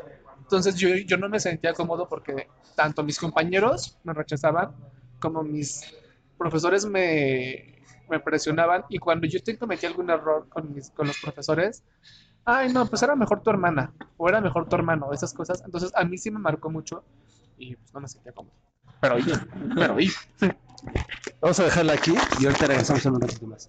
Entonces 0.50 0.74
yo, 0.74 0.88
yo 1.06 1.16
no 1.16 1.28
me 1.28 1.38
sentía 1.38 1.72
cómodo 1.72 2.08
porque 2.08 2.48
tanto 2.74 3.04
mis 3.04 3.20
compañeros 3.20 3.96
me 4.02 4.12
rechazaban 4.12 4.74
como 5.20 5.44
mis 5.44 5.94
profesores 6.36 6.84
me, 6.84 7.80
me 8.08 8.18
presionaban 8.18 8.84
y 8.88 8.98
cuando 8.98 9.28
yo 9.28 9.40
te 9.40 9.56
cometí 9.56 9.86
algún 9.86 10.10
error 10.10 10.48
con, 10.48 10.74
mis, 10.74 10.90
con 10.90 11.06
los 11.06 11.20
profesores, 11.20 11.84
ay, 12.44 12.72
no, 12.72 12.84
pues 12.86 13.00
era 13.00 13.14
mejor 13.14 13.44
tu 13.44 13.50
hermana 13.50 13.92
o 14.16 14.28
era 14.28 14.40
mejor 14.40 14.68
tu 14.68 14.74
hermano, 14.74 15.12
esas 15.12 15.32
cosas. 15.32 15.62
Entonces 15.64 15.92
a 15.94 16.02
mí 16.02 16.18
sí 16.18 16.32
me 16.32 16.40
marcó 16.40 16.68
mucho 16.68 17.04
y 17.56 17.76
pues 17.76 17.94
no 17.94 18.00
me 18.00 18.08
sentía 18.08 18.32
cómodo. 18.32 18.56
Pero 19.00 19.14
oí, 19.14 19.24
pero 19.76 19.94
oí. 19.94 20.10
Vamos 21.40 21.60
a 21.60 21.62
dejarla 21.62 21.92
aquí 21.92 22.12
y 22.40 22.46
ahorita 22.46 22.66
regresamos 22.66 23.06
en 23.06 23.14
un 23.14 23.20
ratito 23.20 23.46
más. 23.46 23.68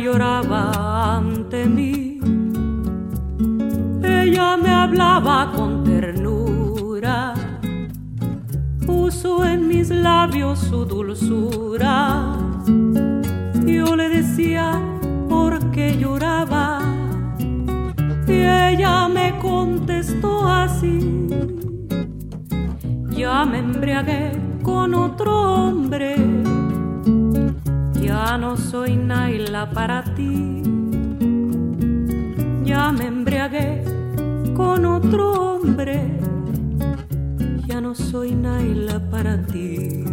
Lloraba 0.00 1.16
ante 1.16 1.66
mí. 1.66 2.20
Ella 4.02 4.56
me 4.56 4.70
hablaba 4.70 5.52
con 5.54 5.84
ternura, 5.84 7.34
puso 8.86 9.44
en 9.44 9.68
mis 9.68 9.90
labios 9.90 10.58
su 10.58 10.84
dulzura. 10.84 12.36
Yo 13.66 13.96
le 13.96 14.08
decía 14.08 14.80
por 15.28 15.70
qué 15.70 15.96
lloraba 15.98 16.80
y 18.26 18.32
ella 18.32 19.08
me 19.08 19.38
contestó 19.38 20.46
así. 20.46 21.26
Ya 23.10 23.44
me 23.44 23.58
embriagué 23.58 24.32
con 24.62 24.94
otro 24.94 25.32
hombre. 25.54 26.37
Ya 28.28 28.36
no 28.36 28.58
soy 28.58 28.94
Naila 28.94 29.70
para 29.70 30.04
ti. 30.14 30.62
Ya 32.62 32.92
me 32.92 33.06
embriagué 33.06 33.82
con 34.54 34.84
otro 34.84 35.54
hombre. 35.54 35.98
Ya 37.66 37.80
no 37.80 37.94
soy 37.94 38.32
Naila 38.34 39.00
para 39.10 39.40
ti. 39.46 40.07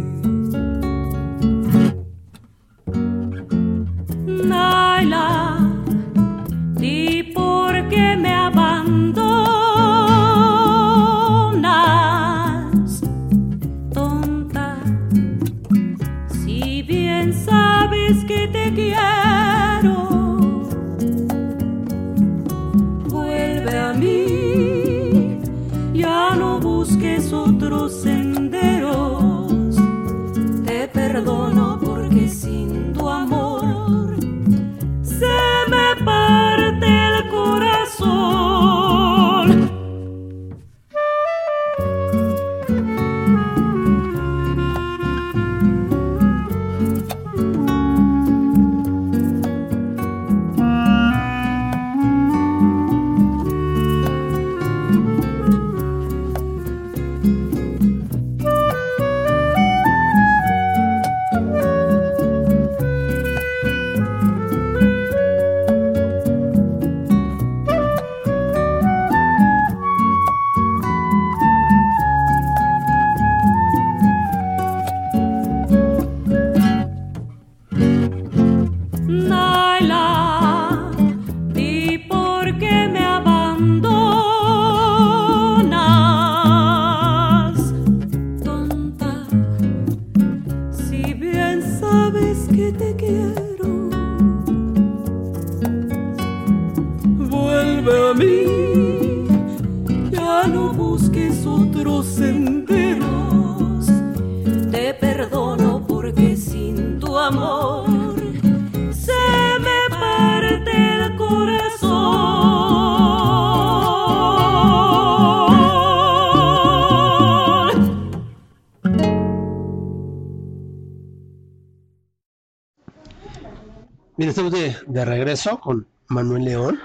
Bien, 124.16 124.30
estamos 124.30 124.52
de, 124.52 124.74
de 124.86 125.04
regreso 125.04 125.60
con 125.60 125.86
Manuel 126.08 126.44
León. 126.44 126.80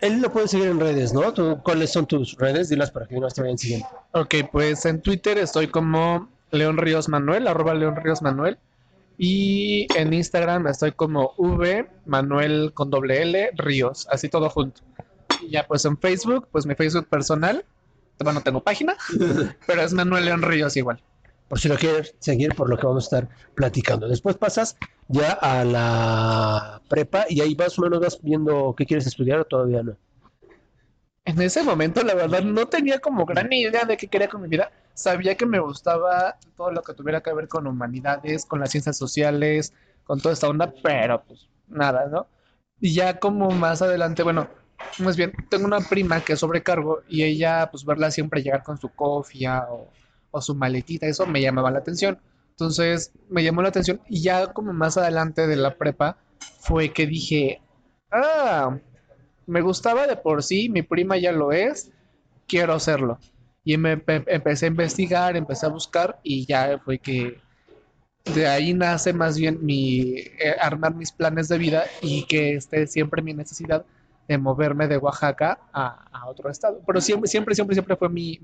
Él 0.00 0.20
lo 0.20 0.32
puede 0.32 0.48
seguir 0.48 0.68
en 0.68 0.80
redes, 0.80 1.12
¿no? 1.12 1.32
¿Tú- 1.32 1.60
¿Cuáles 1.62 1.92
son 1.92 2.06
tus 2.06 2.36
redes? 2.36 2.68
Dilas 2.68 2.90
para 2.90 3.06
que 3.06 3.18
no 3.18 3.28
te 3.28 3.40
vayan 3.42 3.58
siguiendo. 3.58 3.86
Ok, 4.12 4.34
pues 4.50 4.84
en 4.86 5.00
Twitter 5.02 5.38
estoy 5.38 5.68
como 5.68 6.28
León 6.50 6.78
Ríos 6.78 7.08
Manuel, 7.08 7.46
arroba 7.48 7.74
León 7.74 7.96
Ríos 7.96 8.22
Manuel. 8.22 8.58
Y 9.18 9.86
en 9.96 10.14
Instagram 10.14 10.66
estoy 10.66 10.92
como 10.92 11.34
V 11.36 11.86
Manuel 12.06 12.72
con 12.72 12.88
doble 12.90 13.20
L 13.22 13.50
Ríos, 13.56 14.06
así 14.10 14.28
todo 14.30 14.48
junto. 14.48 14.80
Y 15.42 15.50
ya 15.50 15.66
pues 15.66 15.84
en 15.84 15.98
Facebook, 15.98 16.48
pues 16.50 16.64
mi 16.66 16.74
Facebook 16.74 17.06
personal, 17.06 17.64
bueno, 18.18 18.40
no 18.40 18.42
tengo 18.42 18.62
página, 18.62 18.96
pero 19.66 19.82
es 19.82 19.92
Manuel 19.92 20.24
León 20.24 20.42
Ríos 20.42 20.76
igual. 20.76 21.02
Por 21.50 21.58
si 21.58 21.66
lo 21.66 21.74
quieres 21.74 22.14
seguir, 22.20 22.54
por 22.54 22.70
lo 22.70 22.78
que 22.78 22.86
vamos 22.86 23.02
a 23.02 23.16
estar 23.16 23.36
platicando. 23.56 24.06
Después 24.06 24.36
pasas 24.36 24.76
ya 25.08 25.32
a 25.32 25.64
la 25.64 26.80
prepa 26.88 27.26
y 27.28 27.40
ahí 27.40 27.56
más 27.56 27.76
o 27.76 27.82
menos 27.82 27.98
vas 27.98 28.22
viendo 28.22 28.72
qué 28.78 28.86
quieres 28.86 29.08
estudiar 29.08 29.40
o 29.40 29.44
todavía 29.44 29.82
no. 29.82 29.96
En 31.24 31.42
ese 31.42 31.64
momento, 31.64 32.04
la 32.04 32.14
verdad, 32.14 32.42
no 32.42 32.66
tenía 32.68 33.00
como 33.00 33.26
gran 33.26 33.52
idea 33.52 33.84
de 33.84 33.96
qué 33.96 34.06
quería 34.06 34.28
con 34.28 34.42
mi 34.42 34.48
vida. 34.48 34.70
Sabía 34.94 35.34
que 35.34 35.44
me 35.44 35.58
gustaba 35.58 36.38
todo 36.56 36.70
lo 36.70 36.82
que 36.82 36.94
tuviera 36.94 37.20
que 37.20 37.34
ver 37.34 37.48
con 37.48 37.66
humanidades, 37.66 38.46
con 38.46 38.60
las 38.60 38.70
ciencias 38.70 38.96
sociales, 38.96 39.74
con 40.04 40.20
toda 40.20 40.34
esta 40.34 40.48
onda, 40.48 40.72
pero 40.84 41.24
pues 41.24 41.48
nada, 41.66 42.06
¿no? 42.06 42.28
Y 42.78 42.94
ya 42.94 43.18
como 43.18 43.50
más 43.50 43.82
adelante, 43.82 44.22
bueno, 44.22 44.46
más 45.00 45.16
bien, 45.16 45.32
tengo 45.48 45.66
una 45.66 45.80
prima 45.80 46.20
que 46.20 46.36
sobrecargo 46.36 47.00
y 47.08 47.24
ella, 47.24 47.68
pues 47.72 47.84
verla 47.84 48.12
siempre 48.12 48.40
llegar 48.40 48.62
con 48.62 48.78
su 48.78 48.88
cofia 48.90 49.66
o, 49.68 49.90
o 50.30 50.40
su 50.40 50.54
maletita, 50.54 51.06
eso 51.06 51.26
me 51.26 51.40
llamaba 51.40 51.70
la 51.70 51.78
atención. 51.78 52.18
Entonces, 52.50 53.12
me 53.28 53.42
llamó 53.42 53.62
la 53.62 53.68
atención 53.68 54.00
y 54.08 54.22
ya 54.22 54.52
como 54.52 54.72
más 54.72 54.96
adelante 54.96 55.46
de 55.46 55.56
la 55.56 55.76
prepa 55.76 56.18
fue 56.60 56.92
que 56.92 57.06
dije, 57.06 57.60
ah, 58.10 58.78
me 59.46 59.62
gustaba 59.62 60.06
de 60.06 60.16
por 60.16 60.42
sí, 60.42 60.68
mi 60.68 60.82
prima 60.82 61.16
ya 61.16 61.32
lo 61.32 61.52
es, 61.52 61.90
quiero 62.46 62.74
hacerlo. 62.74 63.18
Y 63.64 63.76
me 63.76 63.96
empe- 63.96 64.24
empecé 64.26 64.66
a 64.66 64.68
investigar, 64.68 65.36
empecé 65.36 65.66
a 65.66 65.70
buscar 65.70 66.20
y 66.22 66.46
ya 66.46 66.78
fue 66.84 66.98
que 66.98 67.40
de 68.34 68.46
ahí 68.46 68.74
nace 68.74 69.12
más 69.12 69.38
bien 69.38 69.58
mi 69.64 70.18
eh, 70.18 70.54
armar 70.60 70.94
mis 70.94 71.10
planes 71.12 71.48
de 71.48 71.58
vida 71.58 71.84
y 72.02 72.24
que 72.26 72.54
esté 72.54 72.86
siempre 72.86 73.22
mi 73.22 73.34
necesidad 73.34 73.84
de 74.28 74.38
moverme 74.38 74.86
de 74.86 74.98
Oaxaca 74.98 75.58
a, 75.72 76.28
otro 76.28 76.50
estado. 76.50 76.80
Pero 76.86 77.00
siempre, 77.00 77.28
siempre, 77.28 77.54
siempre, 77.54 77.74
siempre 77.74 77.96
fue 77.96 78.08
mi, 78.08 78.38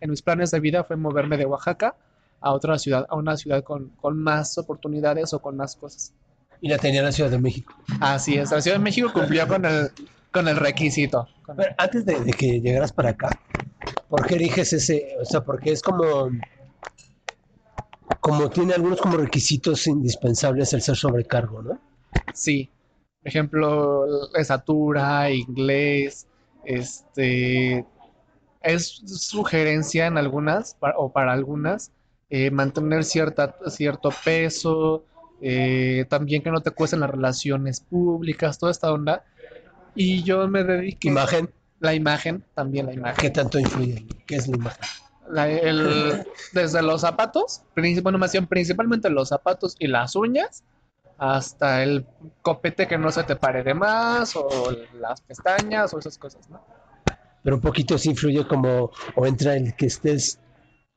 en 0.00 0.10
mis 0.10 0.22
planes 0.22 0.50
de 0.50 0.60
vida 0.60 0.84
fue 0.84 0.96
moverme 0.96 1.36
de 1.36 1.46
Oaxaca 1.46 1.96
a 2.40 2.52
otra 2.52 2.78
ciudad, 2.78 3.06
a 3.08 3.16
una 3.16 3.36
ciudad 3.36 3.62
con, 3.62 3.90
con 3.90 4.18
más 4.18 4.58
oportunidades 4.58 5.32
o 5.32 5.40
con 5.40 5.56
más 5.56 5.76
cosas. 5.76 6.12
Y 6.60 6.68
la 6.68 6.78
tenía 6.78 7.00
en 7.00 7.06
la 7.06 7.12
Ciudad 7.12 7.30
de 7.30 7.38
México. 7.38 7.74
Así 8.00 8.36
es, 8.36 8.50
la 8.50 8.60
Ciudad 8.60 8.78
de 8.78 8.82
México 8.82 9.10
cumplió 9.12 9.46
con 9.48 9.64
el, 9.64 9.90
con 10.30 10.48
el 10.48 10.56
requisito. 10.56 11.28
Con- 11.44 11.56
Pero 11.56 11.74
antes 11.78 12.04
de, 12.04 12.20
de 12.20 12.32
que 12.34 12.60
llegaras 12.60 12.92
para 12.92 13.10
acá, 13.10 13.38
¿por 14.08 14.26
qué 14.26 14.34
eliges 14.36 14.72
ese? 14.72 15.16
O 15.20 15.24
sea, 15.24 15.40
porque 15.42 15.72
es 15.72 15.82
como. 15.82 16.30
Como 18.20 18.48
tiene 18.48 18.72
algunos 18.74 19.00
como 19.00 19.18
requisitos 19.18 19.86
indispensables 19.86 20.72
el 20.72 20.80
ser 20.80 20.96
sobrecargo, 20.96 21.62
¿no? 21.62 21.78
Sí, 22.32 22.70
por 23.20 23.28
ejemplo, 23.28 24.32
estatura, 24.34 25.30
inglés, 25.30 26.26
este, 26.64 27.84
es 28.64 29.02
sugerencia 29.06 30.06
en 30.06 30.18
algunas 30.18 30.76
o 30.96 31.12
para 31.12 31.32
algunas 31.32 31.92
eh, 32.30 32.50
mantener 32.50 33.04
cierta, 33.04 33.54
cierto 33.68 34.10
peso, 34.24 35.04
eh, 35.40 36.06
también 36.08 36.42
que 36.42 36.50
no 36.50 36.62
te 36.62 36.70
cuesten 36.70 37.00
las 37.00 37.10
relaciones 37.10 37.80
públicas, 37.80 38.58
toda 38.58 38.72
esta 38.72 38.92
onda. 38.92 39.24
Y 39.94 40.22
yo 40.24 40.48
me 40.48 40.64
dediqué 40.64 41.08
Imagen, 41.08 41.50
la 41.80 41.94
imagen, 41.94 42.44
también 42.54 42.86
la 42.86 42.94
imagen. 42.94 43.20
¿qué 43.20 43.30
tanto 43.30 43.58
influye? 43.58 44.04
¿Qué 44.26 44.36
es 44.36 44.48
la 44.48 44.56
imagen? 44.56 44.84
La- 45.30 45.48
el- 45.48 46.24
desde 46.52 46.82
los 46.82 47.02
zapatos, 47.02 47.62
bueno, 48.02 48.18
más 48.18 48.32
bien 48.32 48.46
principalmente 48.46 49.08
los 49.10 49.28
zapatos 49.28 49.76
y 49.78 49.86
las 49.86 50.16
uñas, 50.16 50.64
hasta 51.16 51.82
el 51.82 52.06
copete 52.42 52.86
que 52.88 52.98
no 52.98 53.10
se 53.12 53.22
te 53.24 53.36
pare 53.36 53.62
de 53.62 53.74
más, 53.74 54.34
o 54.34 54.70
las 54.94 55.20
pestañas, 55.20 55.94
o 55.94 55.98
esas 55.98 56.18
cosas, 56.18 56.48
¿no? 56.48 56.60
Pero 57.44 57.56
un 57.56 57.62
poquito 57.62 57.96
sí 57.98 58.10
influye 58.10 58.44
como, 58.48 58.90
o 59.14 59.26
entra 59.26 59.54
el 59.54 59.76
que 59.76 59.86
estés 59.86 60.40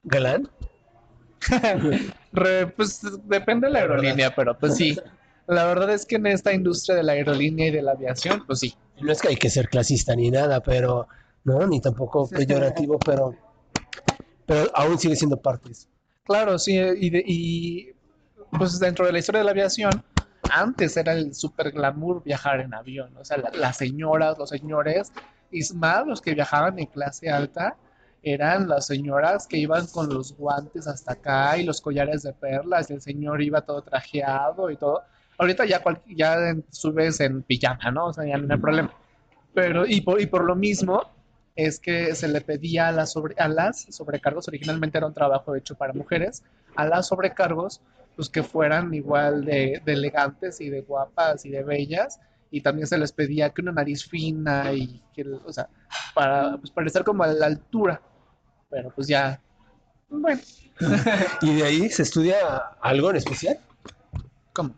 galán. 0.03 0.49
Re- 2.31 2.67
pues 2.67 3.01
depende 3.25 3.67
de 3.67 3.73
la 3.73 3.79
aerolínea, 3.79 4.33
pero 4.33 4.57
pues 4.57 4.75
sí. 4.75 4.97
La 5.45 5.65
verdad 5.65 5.91
es 5.91 6.05
que 6.05 6.15
en 6.15 6.27
esta 6.27 6.53
industria 6.53 6.95
de 6.95 7.03
la 7.03 7.11
aerolínea 7.13 7.67
y 7.67 7.71
de 7.71 7.81
la 7.81 7.91
aviación, 7.91 8.45
pues 8.47 8.59
sí. 8.59 8.73
No 9.01 9.11
es 9.11 9.21
que 9.21 9.27
hay 9.29 9.35
que 9.35 9.49
ser 9.49 9.69
clasista 9.69 10.15
ni 10.15 10.31
nada, 10.31 10.61
pero, 10.61 11.07
no, 11.43 11.67
ni 11.67 11.79
tampoco 11.79 12.27
peyorativo, 12.29 12.99
pero, 13.05 13.35
pero 14.45 14.69
aún 14.73 14.97
sigue 14.97 15.15
siendo 15.15 15.37
parte 15.41 15.67
de 15.69 15.73
eso. 15.73 15.87
Claro, 16.25 16.57
sí, 16.57 16.73
y, 16.75 17.09
de- 17.09 17.23
y, 17.25 17.93
pues 18.57 18.79
dentro 18.79 19.05
de 19.05 19.11
la 19.11 19.19
historia 19.19 19.39
de 19.39 19.45
la 19.45 19.51
aviación, 19.51 20.01
antes 20.49 20.95
era 20.97 21.13
el 21.13 21.33
super 21.33 21.71
glamour 21.71 22.23
viajar 22.23 22.61
en 22.61 22.73
avión, 22.73 23.15
o 23.17 23.23
sea, 23.25 23.37
la- 23.37 23.51
las 23.51 23.77
señoras, 23.77 24.37
los 24.37 24.49
señores, 24.49 25.11
más 25.75 26.05
los 26.05 26.21
que 26.21 26.33
viajaban 26.33 26.77
en 26.79 26.85
clase 26.87 27.29
alta, 27.29 27.75
eran 28.23 28.67
las 28.67 28.87
señoras 28.87 29.47
que 29.47 29.57
iban 29.57 29.87
con 29.87 30.09
los 30.09 30.35
guantes 30.35 30.87
hasta 30.87 31.13
acá 31.13 31.57
y 31.57 31.63
los 31.63 31.81
collares 31.81 32.23
de 32.23 32.33
perlas, 32.33 32.89
y 32.89 32.93
el 32.93 33.01
señor 33.01 33.41
iba 33.41 33.61
todo 33.61 33.81
trajeado 33.81 34.69
y 34.69 34.75
todo. 34.77 35.03
Ahorita 35.37 35.65
ya, 35.65 35.81
cual- 35.81 36.01
ya 36.07 36.35
subes 36.71 37.19
en 37.19 37.43
pijama, 37.43 37.91
¿no? 37.91 38.07
O 38.07 38.13
sea, 38.13 38.25
ya 38.25 38.37
no 38.37 38.53
hay 38.53 38.59
problema. 38.59 38.91
Pero, 39.53 39.85
y 39.85 40.01
por, 40.01 40.19
y 40.21 40.25
por 40.25 40.43
lo 40.43 40.55
mismo, 40.55 41.03
es 41.55 41.79
que 41.79 42.13
se 42.15 42.27
le 42.27 42.41
pedía 42.41 42.89
a 42.89 42.91
las, 42.91 43.15
a 43.37 43.47
las 43.47 43.87
sobrecargos, 43.89 44.47
originalmente 44.47 44.97
era 44.97 45.07
un 45.07 45.13
trabajo 45.13 45.55
hecho 45.55 45.75
para 45.75 45.93
mujeres, 45.93 46.43
a 46.75 46.85
las 46.85 47.07
sobrecargos, 47.07 47.81
pues 48.15 48.29
que 48.29 48.43
fueran 48.43 48.93
igual 48.93 49.45
de 49.45 49.81
elegantes 49.85 50.59
y 50.59 50.69
de 50.69 50.81
guapas 50.81 51.45
y 51.45 51.49
de 51.49 51.63
bellas, 51.63 52.19
y 52.51 52.61
también 52.61 52.87
se 52.87 52.97
les 52.97 53.11
pedía 53.11 53.49
que 53.49 53.61
una 53.61 53.71
nariz 53.71 54.05
fina 54.05 54.71
y 54.73 55.01
que, 55.13 55.23
o 55.23 55.51
sea, 55.51 55.69
para, 56.13 56.57
pues, 56.57 56.71
para 56.71 56.87
estar 56.87 57.03
como 57.03 57.23
a 57.23 57.27
la 57.27 57.45
altura, 57.47 58.01
pero 58.69 58.91
pues 58.91 59.07
ya, 59.07 59.41
bueno, 60.09 60.41
¿Y 61.41 61.55
de 61.55 61.63
ahí 61.63 61.89
se 61.89 62.03
estudia 62.03 62.37
algo 62.81 63.09
en 63.09 63.15
especial 63.17 63.59
¿cómo? 64.53 64.75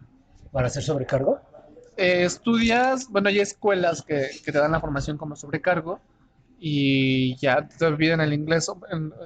para 0.51 0.67
hacer 0.67 0.83
sobrecargo? 0.83 1.39
Eh, 1.97 2.23
estudias, 2.23 3.09
bueno, 3.09 3.27
hay 3.27 3.39
escuelas 3.39 4.01
que, 4.01 4.29
que 4.43 4.51
te 4.51 4.57
dan 4.57 4.71
la 4.71 4.79
formación 4.79 5.17
como 5.17 5.35
sobrecargo 5.35 5.99
y 6.59 7.35
ya 7.37 7.67
te 7.67 7.91
piden 7.93 8.21
el 8.21 8.33
inglés, 8.33 8.69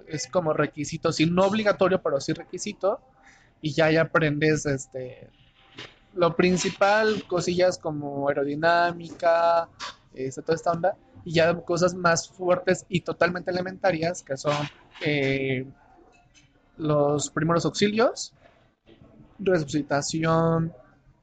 es 0.07 0.27
como 0.27 0.53
requisito, 0.53 1.11
sí, 1.11 1.25
no 1.25 1.45
obligatorio, 1.45 2.01
pero 2.01 2.21
sí 2.21 2.33
requisito, 2.33 2.99
y 3.61 3.73
ya, 3.73 3.89
ya 3.89 4.01
aprendes 4.01 4.65
este, 4.67 5.29
lo 6.15 6.35
principal, 6.35 7.23
cosillas 7.27 7.77
como 7.77 8.27
aerodinámica, 8.29 9.67
toda 10.45 10.55
esta 10.55 10.71
onda, 10.71 10.97
y 11.25 11.33
ya 11.33 11.55
cosas 11.61 11.93
más 11.93 12.29
fuertes 12.29 12.85
y 12.89 13.01
totalmente 13.01 13.51
elementarias, 13.51 14.23
que 14.23 14.37
son 14.37 14.55
eh, 15.01 15.65
los 16.77 17.29
primeros 17.29 17.65
auxilios, 17.65 18.33
resucitación, 19.39 20.73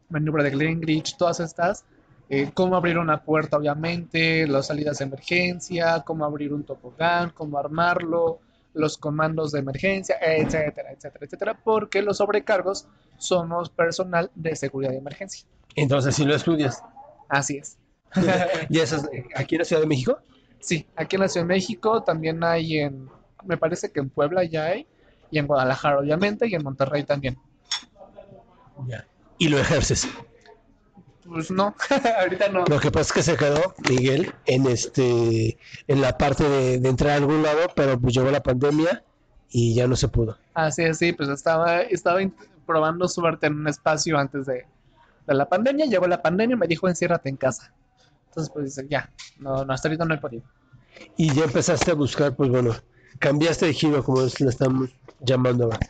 maniobra 0.09 0.43
de 0.43 0.51
Glengrich, 0.51 1.17
todas 1.17 1.41
estas, 1.41 1.85
eh, 2.29 2.51
cómo 2.55 2.77
abrir 2.77 2.99
una 2.99 3.23
puerta, 3.23 3.57
obviamente, 3.57 4.47
las 4.47 4.69
salidas 4.69 4.99
de 4.99 5.05
emergencia, 5.05 6.03
cómo 6.05 6.25
abrir 6.25 6.53
un 6.53 6.65
tobogán, 6.65 7.31
cómo 7.31 7.59
armarlo, 7.59 8.41
los 8.73 8.99
comandos 8.99 9.53
de 9.53 9.61
emergencia, 9.61 10.17
etcétera, 10.21 10.93
etcétera, 10.93 11.27
etcétera, 11.27 11.61
porque 11.63 12.03
los 12.03 12.19
sobrecargos 12.19 12.87
somos 13.19 13.71
personal 13.71 14.31
de 14.35 14.55
seguridad 14.57 14.93
de 14.93 14.99
emergencia. 14.99 15.47
Entonces 15.77 16.15
sí 16.15 16.25
lo 16.25 16.35
estudias. 16.35 16.83
Así 17.29 17.59
es. 17.59 17.79
¿Y 18.69 18.79
eso 18.79 18.97
es 18.97 19.25
aquí 19.37 19.55
en 19.55 19.61
la 19.61 19.65
Ciudad 19.65 19.83
de 19.83 19.89
México? 19.89 20.19
Sí, 20.61 20.87
aquí 20.97 21.17
en 21.17 21.23
la 21.23 21.29
Ciudad 21.29 21.47
de 21.47 21.55
México 21.55 22.03
también 22.03 22.43
hay 22.45 22.79
en, 22.79 23.09
me 23.45 23.57
parece 23.57 23.91
que 23.91 24.01
en 24.01 24.11
Puebla 24.11 24.45
ya 24.45 24.67
hay, 24.67 24.87
y 25.31 25.39
en 25.39 25.47
Guadalajara 25.47 25.99
obviamente, 25.99 26.49
y 26.49 26.55
en 26.55 26.63
Monterrey 26.63 27.05
también. 27.05 27.39
Ya. 28.87 29.07
Y 29.39 29.49
lo 29.49 29.59
ejerces. 29.59 30.09
Pues 31.31 31.49
no, 31.51 31.77
ahorita 32.21 32.49
no. 32.49 32.65
Lo 32.67 32.81
que 32.81 32.91
pasa 32.91 33.03
es 33.09 33.13
que 33.13 33.23
se 33.23 33.37
quedó 33.37 33.73
Miguel 33.89 34.35
en 34.47 34.67
este 34.67 35.57
en 35.87 36.01
la 36.01 36.19
parte 36.19 36.43
de, 36.43 36.79
de 36.81 36.89
entrar 36.89 37.13
a 37.13 37.15
algún 37.15 37.43
lado, 37.43 37.69
pero 37.77 37.99
pues 38.01 38.15
llegó 38.15 38.31
la 38.33 38.43
pandemia 38.43 39.05
y 39.49 39.75
ya 39.75 39.87
no 39.87 39.95
se 39.95 40.09
pudo. 40.09 40.37
Así 40.55 40.83
es, 40.83 40.99
sí, 40.99 41.13
pues 41.13 41.29
estaba, 41.29 41.83
estaba 41.83 42.19
probando 42.67 43.07
suerte 43.07 43.47
en 43.47 43.55
un 43.61 43.69
espacio 43.69 44.19
antes 44.19 44.47
de, 44.47 44.67
de 45.27 45.35
la 45.35 45.49
pandemia, 45.49 45.87
llegó 45.87 46.09
la 46.09 46.21
pandemia 46.21 46.55
y 46.55 46.59
me 46.59 46.67
dijo 46.67 46.89
enciérrate 46.89 47.29
en 47.29 47.37
casa. 47.37 47.73
Entonces, 48.29 48.53
pues 48.53 48.65
dice, 48.67 48.87
ya, 48.89 49.09
no, 49.39 49.65
no, 49.65 49.73
hasta 49.73 49.87
ahorita 49.89 50.05
no 50.05 50.15
he 50.15 50.19
podido. 50.19 50.43
Y 51.17 51.33
ya 51.33 51.45
empezaste 51.45 51.93
a 51.93 51.95
buscar, 51.95 52.35
pues 52.35 52.51
bueno, 52.51 52.75
cambiaste 53.21 53.67
de 53.67 53.73
giro, 53.75 54.03
como 54.03 54.23
es- 54.23 54.41
lo 54.41 54.51
estamos 54.51 54.91
llamando 55.21 55.65
ahora. 55.65 55.81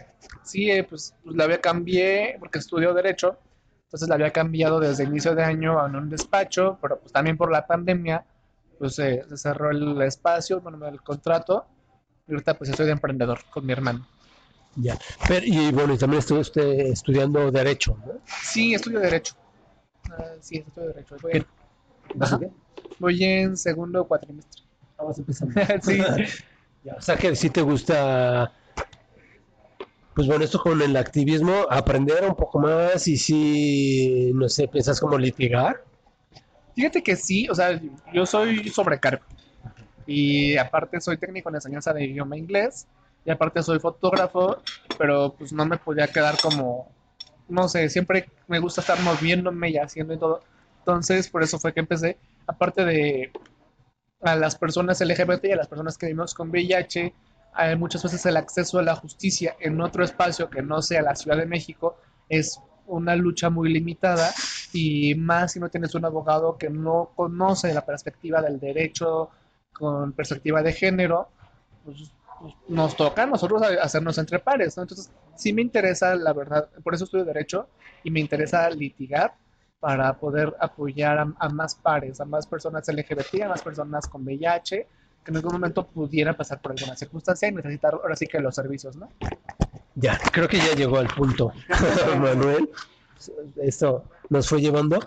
Sí, 0.43 0.71
eh, 0.71 0.85
pues, 0.85 1.15
pues 1.25 1.35
la 1.37 1.45
había 1.45 1.61
cambié 1.61 2.37
porque 2.39 2.59
estudió 2.59 2.93
Derecho, 2.93 3.39
entonces 3.91 4.09
la 4.09 4.15
había 4.15 4.31
cambiado 4.31 4.79
desde 4.79 5.03
inicio 5.03 5.35
de 5.35 5.43
año 5.43 5.85
en 5.85 5.97
un 5.97 6.09
despacho, 6.09 6.79
pero 6.81 7.01
pues 7.01 7.13
también 7.13 7.37
por 7.37 7.51
la 7.51 7.67
pandemia, 7.67 8.25
pues 8.79 8.97
eh, 9.01 9.25
se 9.29 9.37
cerró 9.37 9.73
el 9.73 10.01
espacio, 10.03 10.61
bueno, 10.61 10.87
el 10.87 11.03
contrato, 11.03 11.67
y 12.29 12.33
ahorita 12.33 12.57
pues 12.57 12.71
estoy 12.71 12.87
de 12.87 12.93
emprendedor 12.93 13.41
con 13.51 13.67
mi 13.67 13.73
hermano. 13.73 14.07
Ya. 14.77 14.97
Pero, 15.27 15.45
y 15.45 15.73
bueno, 15.73 15.95
y 15.95 15.99
también 15.99 16.21
estuve 16.21 16.39
usted 16.39 16.63
estudiando 16.63 17.51
Derecho, 17.51 17.99
¿no? 18.07 18.13
Sí, 18.45 18.75
estudio 18.75 19.01
Derecho. 19.01 19.35
Ah, 20.09 20.35
sí, 20.41 20.59
estudio 20.59 20.91
Derecho. 20.91 21.17
Voy, 21.21 21.33
¿Qué? 21.33 21.47
Ajá. 22.21 22.39
Voy 23.01 23.25
en 23.25 23.57
segundo 23.57 24.07
cuatrimestre. 24.07 24.63
Vamos 24.97 25.19
empezando. 25.19 25.61
sí. 25.83 26.01
Ya, 26.83 26.95
o 26.95 27.01
sea 27.03 27.15
que 27.15 27.37
sí 27.37 27.51
te 27.51 27.61
gusta, 27.61 28.55
pues 30.15 30.27
bueno, 30.27 30.45
esto 30.45 30.59
con 30.59 30.81
el 30.83 30.97
activismo, 30.97 31.67
aprender 31.71 32.25
un 32.25 32.35
poco 32.35 32.59
más 32.59 33.07
y 33.09 33.17
si, 33.17 34.33
no 34.35 34.49
sé, 34.49 34.69
piensas 34.69 35.01
como 35.01 35.17
litigar. 35.17 35.85
Fíjate 36.75 37.03
que 37.03 37.17
sí, 37.17 37.49
o 37.49 37.55
sea, 37.55 37.81
yo 38.13 38.27
soy 38.27 38.69
sobrecargo. 38.69 39.25
Y 40.07 40.57
aparte 40.57 41.01
soy 41.01 41.19
técnico 41.19 41.49
en 41.49 41.57
enseñanza 41.57 41.93
de 41.93 42.05
idioma 42.05 42.37
inglés. 42.37 42.87
Y 43.25 43.31
aparte 43.31 43.63
soy 43.63 43.79
fotógrafo, 43.79 44.59
pero 44.99 45.35
pues 45.39 45.53
no 45.53 45.65
me 45.67 45.77
podía 45.77 46.07
quedar 46.07 46.37
como, 46.41 46.89
no 47.49 47.69
sé, 47.69 47.89
siempre 47.89 48.29
me 48.49 48.59
gusta 48.59 48.81
estar 48.81 49.01
moviéndome 49.01 49.71
y 49.71 49.77
haciendo 49.77 50.15
y 50.15 50.19
todo. 50.19 50.43
Entonces, 50.79 51.29
por 51.29 51.43
eso 51.43 51.59
fue 51.59 51.73
que 51.73 51.81
empecé. 51.81 52.17
Aparte 52.47 52.85
de 52.85 53.33
a 54.23 54.37
las 54.37 54.57
personas 54.57 55.01
LGBT 55.01 55.45
y 55.45 55.53
a 55.53 55.57
las 55.57 55.69
personas 55.69 55.97
que 55.97 56.07
vivimos 56.07 56.35
con 56.35 56.51
VIH, 56.51 57.15
hay 57.53 57.77
muchas 57.77 58.03
veces 58.03 58.25
el 58.27 58.37
acceso 58.37 58.79
a 58.79 58.83
la 58.83 58.97
justicia 58.97 59.57
en 59.61 59.81
otro 59.81 60.05
espacio 60.05 60.49
que 60.49 60.63
no 60.63 60.83
sea 60.83 61.03
la 61.03 61.17
Ciudad 61.17 61.37
de 61.37 61.47
México 61.47 61.97
es 62.29 62.61
una 62.87 63.17
lucha 63.17 63.51
muy 63.51 63.73
limitada 63.73 64.31
y 64.73 65.15
más 65.15 65.53
si 65.53 65.61
no 65.61 65.69
tienes 65.69 65.95
un 65.95 66.05
abogado 66.05 66.57
que 66.59 66.71
no 66.71 67.11
conoce 67.15 67.73
la 67.73 67.85
perspectiva 67.85 68.41
del 68.43 68.61
derecho 68.61 69.31
con 69.73 70.13
perspectiva 70.13 70.63
de 70.63 70.73
género, 70.73 71.29
pues, 71.85 72.13
pues, 72.41 72.55
nos 72.69 72.97
toca 72.97 73.23
a 73.23 73.27
nosotros 73.27 73.63
hacernos 73.83 74.19
entre 74.19 74.39
pares, 74.39 74.77
¿no? 74.77 74.83
Entonces, 74.83 75.11
sí 75.37 75.53
me 75.53 75.63
interesa, 75.63 76.15
la 76.15 76.33
verdad, 76.33 76.69
por 76.83 76.95
eso 76.95 77.05
estudio 77.05 77.25
derecho 77.25 77.69
y 78.05 78.11
me 78.11 78.21
interesa 78.21 78.69
litigar 78.71 79.35
para 79.79 80.13
poder 80.19 80.55
apoyar 80.61 81.19
a, 81.19 81.33
a 81.39 81.49
más 81.49 81.75
pares, 81.75 82.21
a 82.21 82.25
más 82.25 82.47
personas 82.47 82.87
LGBT, 82.89 83.43
a 83.45 83.49
más 83.49 83.63
personas 83.63 84.07
con 84.07 84.23
VIH, 84.23 84.87
que 85.25 85.31
en 85.31 85.37
algún 85.37 85.53
momento 85.53 85.87
pudieran 85.87 86.37
pasar 86.37 86.61
por 86.61 86.73
alguna 86.73 86.97
circunstancia 86.97 87.49
y 87.49 87.53
necesitar 87.53 87.95
ahora 87.95 88.17
sí 88.17 88.27
que 88.27 88.41
los 88.41 88.55
servicios, 88.55 88.97
¿no? 88.97 89.09
Ya, 89.95 90.19
creo 90.33 90.49
que 90.49 90.59
ya 90.59 90.75
llegó 90.75 90.99
al 90.99 91.09
punto, 91.09 91.53
Manuel. 92.19 92.71
Esto 93.57 94.05
nos 94.31 94.49
fue 94.49 94.61
llevando. 94.61 94.99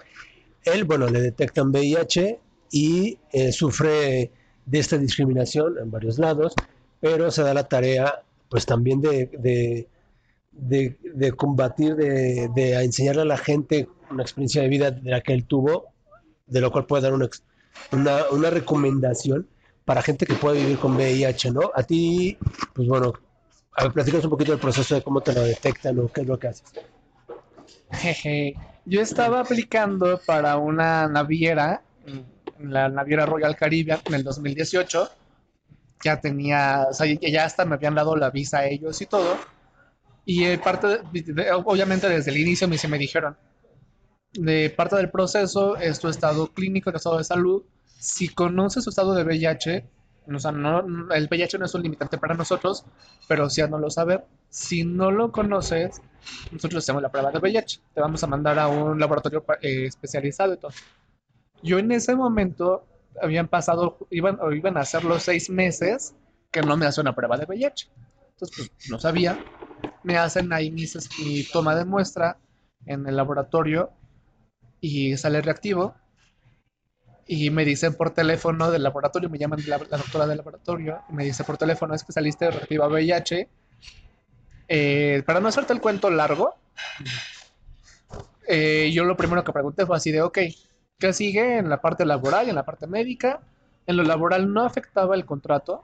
Él, 0.66 0.84
bueno, 0.84 1.08
le 1.08 1.20
detectan 1.22 1.70
VIH 1.72 2.40
y 2.72 3.18
eh, 3.32 3.52
sufre 3.52 4.32
de 4.66 4.80
esta 4.80 4.98
discriminación 4.98 5.78
en 5.82 5.90
varios 5.92 6.20
lados, 6.20 6.56
pero 7.00 7.32
se 7.32 7.42
da 7.44 7.54
la 7.54 7.68
tarea, 7.68 8.22
pues 8.50 8.66
también 8.66 9.02
de, 9.02 9.28
de, 9.40 9.88
de- 10.52 10.98
de 11.16 11.32
combatir, 11.34 11.96
de, 11.96 12.50
de 12.56 12.84
enseñarle 12.84 13.24
a 13.24 13.26
la 13.26 13.38
gente 13.38 13.88
una 14.12 14.22
experiencia 14.24 14.62
de 14.62 14.68
vida 14.70 14.92
de 14.92 15.10
la 15.10 15.22
que 15.22 15.34
él 15.34 15.46
tuvo, 15.46 15.88
de 16.46 16.62
lo 16.62 16.72
cual 16.72 16.86
puede 16.86 17.04
dar 17.04 17.14
una, 17.14 17.28
una, 17.92 18.30
una 18.32 18.50
recomendación 18.52 19.48
para 19.86 20.02
gente 20.02 20.26
que 20.26 20.36
puede 20.36 20.60
vivir 20.60 20.78
con 20.80 20.96
VIH, 20.96 21.52
¿no? 21.52 21.72
A 21.74 21.84
ti, 21.84 22.38
pues 22.74 22.88
bueno, 22.88 23.14
a 23.76 23.84
ver, 23.84 23.94
platícanos 23.94 24.26
un 24.26 24.32
poquito 24.32 24.52
del 24.52 24.62
proceso 24.62 24.96
de 24.96 25.02
cómo 25.02 25.22
te 25.22 25.34
lo 25.34 25.42
detectan 25.42 26.00
o 26.00 26.08
qué 26.12 26.22
es 26.22 26.28
lo 26.28 26.38
que 26.40 26.48
haces. 26.48 26.74
Jeje. 27.92 28.56
Yo 28.86 29.02
estaba 29.02 29.40
aplicando 29.40 30.20
para 30.26 30.58
una 30.58 31.08
naviera, 31.08 31.82
mm, 32.06 32.70
la 32.72 32.90
naviera 32.90 33.26
Royal 33.26 33.56
Caribbean 33.56 34.02
en 34.06 34.14
el 34.16 34.24
2018. 34.24 35.10
Ya 36.04 36.20
tenía, 36.20 36.88
o 36.90 36.94
sea, 36.94 37.08
ya 37.08 37.46
hasta 37.46 37.64
me 37.66 37.76
habían 37.76 37.96
dado 37.96 38.16
la 38.16 38.30
visa 38.30 38.60
a 38.60 38.66
ellos 38.68 39.02
y 39.02 39.06
todo. 39.06 39.38
Y 40.26 40.44
eh, 40.46 40.58
parte, 40.58 41.00
de- 41.12 41.22
de- 41.34 41.52
obviamente 41.52 42.10
desde 42.10 42.32
el 42.32 42.38
inicio 42.38 42.68
me, 42.68 42.78
se 42.78 42.88
me 42.88 42.98
dijeron, 42.98 43.38
de 44.34 44.70
parte 44.76 44.96
del 44.98 45.10
proceso 45.12 45.78
es 45.78 46.00
tu 46.00 46.10
estado 46.10 46.48
clínico, 46.48 46.92
tu 46.92 46.98
estado 46.98 47.18
de 47.18 47.24
salud. 47.24 47.64
Si 48.04 48.28
conoces 48.28 48.84
tu 48.84 48.90
estado 48.90 49.14
de 49.14 49.24
VIH, 49.24 49.86
o 50.28 50.38
sea, 50.38 50.52
no, 50.52 51.10
el 51.14 51.28
VIH 51.30 51.58
no 51.58 51.64
es 51.64 51.74
un 51.74 51.84
limitante 51.84 52.18
para 52.18 52.36
nosotros, 52.36 52.84
pero 53.30 53.50
sí 53.50 53.62
a 53.62 53.68
no 53.68 53.78
lo 53.78 53.90
saber. 53.90 54.26
Si 54.50 54.84
no 54.84 55.10
lo 55.10 55.32
conoces, 55.32 56.02
nosotros 56.52 56.84
hacemos 56.84 57.02
la 57.02 57.10
prueba 57.10 57.32
de 57.32 57.40
VIH. 57.40 57.80
Te 57.94 58.02
vamos 58.02 58.22
a 58.22 58.28
mandar 58.28 58.60
a 58.60 58.68
un 58.68 59.00
laboratorio 59.00 59.46
eh, 59.62 59.86
especializado 59.86 60.54
y 60.54 60.58
todo. 60.58 60.74
Yo 61.62 61.80
en 61.80 61.94
ese 61.94 62.14
momento 62.14 62.86
habían 63.22 63.48
pasado, 63.48 63.98
iban, 64.10 64.38
o 64.42 64.52
iban 64.52 64.76
a 64.76 64.82
hacer 64.82 65.06
los 65.06 65.24
seis 65.24 65.50
meses 65.50 66.14
que 66.52 66.62
no 66.62 66.76
me 66.76 66.86
hace 66.86 67.00
una 67.00 67.16
prueba 67.16 67.38
de 67.38 67.46
VIH. 67.46 67.90
Entonces, 68.32 68.58
pues 68.58 68.90
no 68.90 69.00
sabía. 69.00 69.40
Me 70.04 70.18
hacen 70.18 70.52
ahí 70.52 70.72
mis, 70.72 70.98
mi 71.20 71.46
toma 71.46 71.74
de 71.74 71.86
muestra 71.86 72.38
en 72.86 73.08
el 73.08 73.16
laboratorio 73.16 73.92
y 74.82 75.16
sale 75.16 75.42
reactivo. 75.42 75.96
Y 77.26 77.50
me 77.50 77.64
dicen 77.66 77.96
por 77.96 78.12
teléfono 78.12 78.70
del 78.72 78.84
laboratorio, 78.84 79.30
me 79.30 79.38
llaman 79.38 79.60
la, 79.68 79.78
la 79.78 79.98
doctora 79.98 80.28
del 80.28 80.38
laboratorio, 80.38 81.02
y 81.10 81.14
me 81.14 81.24
dice 81.24 81.44
por 81.44 81.58
teléfono, 81.58 81.94
es 81.94 82.04
que 82.04 82.12
saliste 82.12 82.52
reactiva 82.52 82.88
VIH. 82.88 83.50
Eh, 84.68 85.24
para 85.26 85.40
no 85.40 85.48
hacerte 85.48 85.74
el 85.74 85.82
cuento 85.82 86.10
largo, 86.10 86.56
eh, 88.48 88.92
yo 88.94 89.04
lo 89.06 89.16
primero 89.16 89.44
que 89.44 89.54
pregunté 89.54 89.86
fue 89.86 89.98
así 89.98 90.12
de, 90.12 90.22
ok, 90.22 90.40
¿qué 91.00 91.14
sigue 91.14 91.58
en 91.58 91.70
la 91.70 91.82
parte 91.82 92.06
laboral 92.06 92.48
y 92.48 92.50
en 92.50 92.56
la 92.56 92.66
parte 92.66 92.88
médica? 92.88 93.42
En 93.86 93.98
lo 93.98 94.04
laboral 94.04 94.52
no 94.52 94.64
afectaba 94.64 95.16
el 95.16 95.26
contrato. 95.26 95.84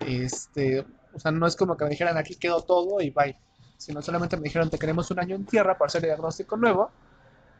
Este, 0.00 0.84
o 1.14 1.18
sea, 1.20 1.30
no 1.30 1.46
es 1.46 1.56
como 1.56 1.76
que 1.76 1.84
me 1.84 1.90
dijeran 1.90 2.16
aquí 2.18 2.36
quedó 2.36 2.62
todo 2.62 3.00
y 3.00 3.10
bye. 3.10 3.36
Sino 3.76 4.02
solamente 4.02 4.36
me 4.36 4.44
dijeron 4.44 4.70
te 4.70 4.78
queremos 4.78 5.10
un 5.10 5.20
año 5.20 5.36
en 5.36 5.46
tierra 5.46 5.76
para 5.78 5.88
hacer 5.88 6.02
el 6.04 6.10
diagnóstico 6.10 6.56
nuevo. 6.56 6.90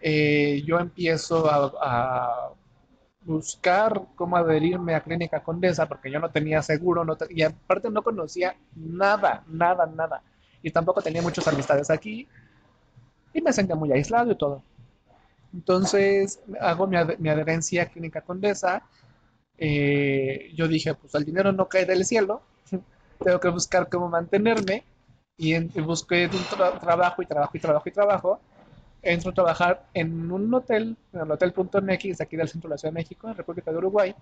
Eh, 0.00 0.62
yo 0.66 0.78
empiezo 0.78 1.48
a, 1.50 1.72
a 1.82 2.54
buscar 3.24 4.02
cómo 4.16 4.36
adherirme 4.36 4.94
a 4.94 5.00
Clínica 5.02 5.42
Condesa 5.42 5.86
porque 5.86 6.10
yo 6.10 6.20
no 6.20 6.30
tenía 6.30 6.62
seguro 6.62 7.04
y 7.30 7.42
aparte 7.42 7.90
no 7.90 8.02
conocía 8.02 8.56
nada, 8.76 9.44
nada, 9.48 9.86
nada. 9.86 10.22
Y 10.62 10.70
tampoco 10.70 11.02
tenía 11.02 11.22
muchas 11.22 11.46
amistades 11.48 11.90
aquí 11.90 12.28
y 13.32 13.40
me 13.42 13.52
sentía 13.52 13.76
muy 13.76 13.92
aislado 13.92 14.32
y 14.32 14.36
todo. 14.36 14.62
Entonces 15.54 16.40
hago 16.60 16.86
mi, 16.86 16.96
ad- 16.96 17.18
mi 17.18 17.30
adherencia 17.30 17.84
a 17.84 17.86
Clínica 17.86 18.22
Condesa. 18.22 18.84
Eh, 19.58 20.52
yo 20.56 20.68
dije, 20.68 20.94
pues 20.94 21.14
el 21.16 21.24
dinero 21.24 21.52
no 21.52 21.68
cae 21.68 21.86
del 21.86 22.04
cielo, 22.06 22.42
tengo 23.24 23.40
que 23.40 23.48
buscar 23.50 23.88
cómo 23.90 24.08
mantenerme. 24.08 24.84
Y, 25.38 25.54
en- 25.54 25.72
busqué 25.86 26.26
un 26.26 26.32
tra- 26.58 26.80
trabajo 26.80 27.22
y 27.22 27.26
trabajo 27.26 27.56
y 27.56 27.60
trabajo 27.60 27.88
y 27.88 27.92
trabajo. 27.92 28.40
Entro 29.04 29.30
a 29.30 29.34
trabajar 29.34 29.86
en 29.92 30.30
un 30.32 30.52
hotel, 30.54 30.96
en 31.12 31.20
el 31.20 31.30
Hotel 31.30 31.52
Punto 31.52 31.80
MX, 31.80 32.22
aquí 32.22 32.36
del 32.36 32.48
centro 32.48 32.68
de 32.68 32.74
la 32.74 32.78
Ciudad 32.78 32.92
de 32.92 33.00
México, 33.00 33.28
en 33.28 33.36
República 33.36 33.70
de 33.70 33.76
Uruguay. 33.76 34.14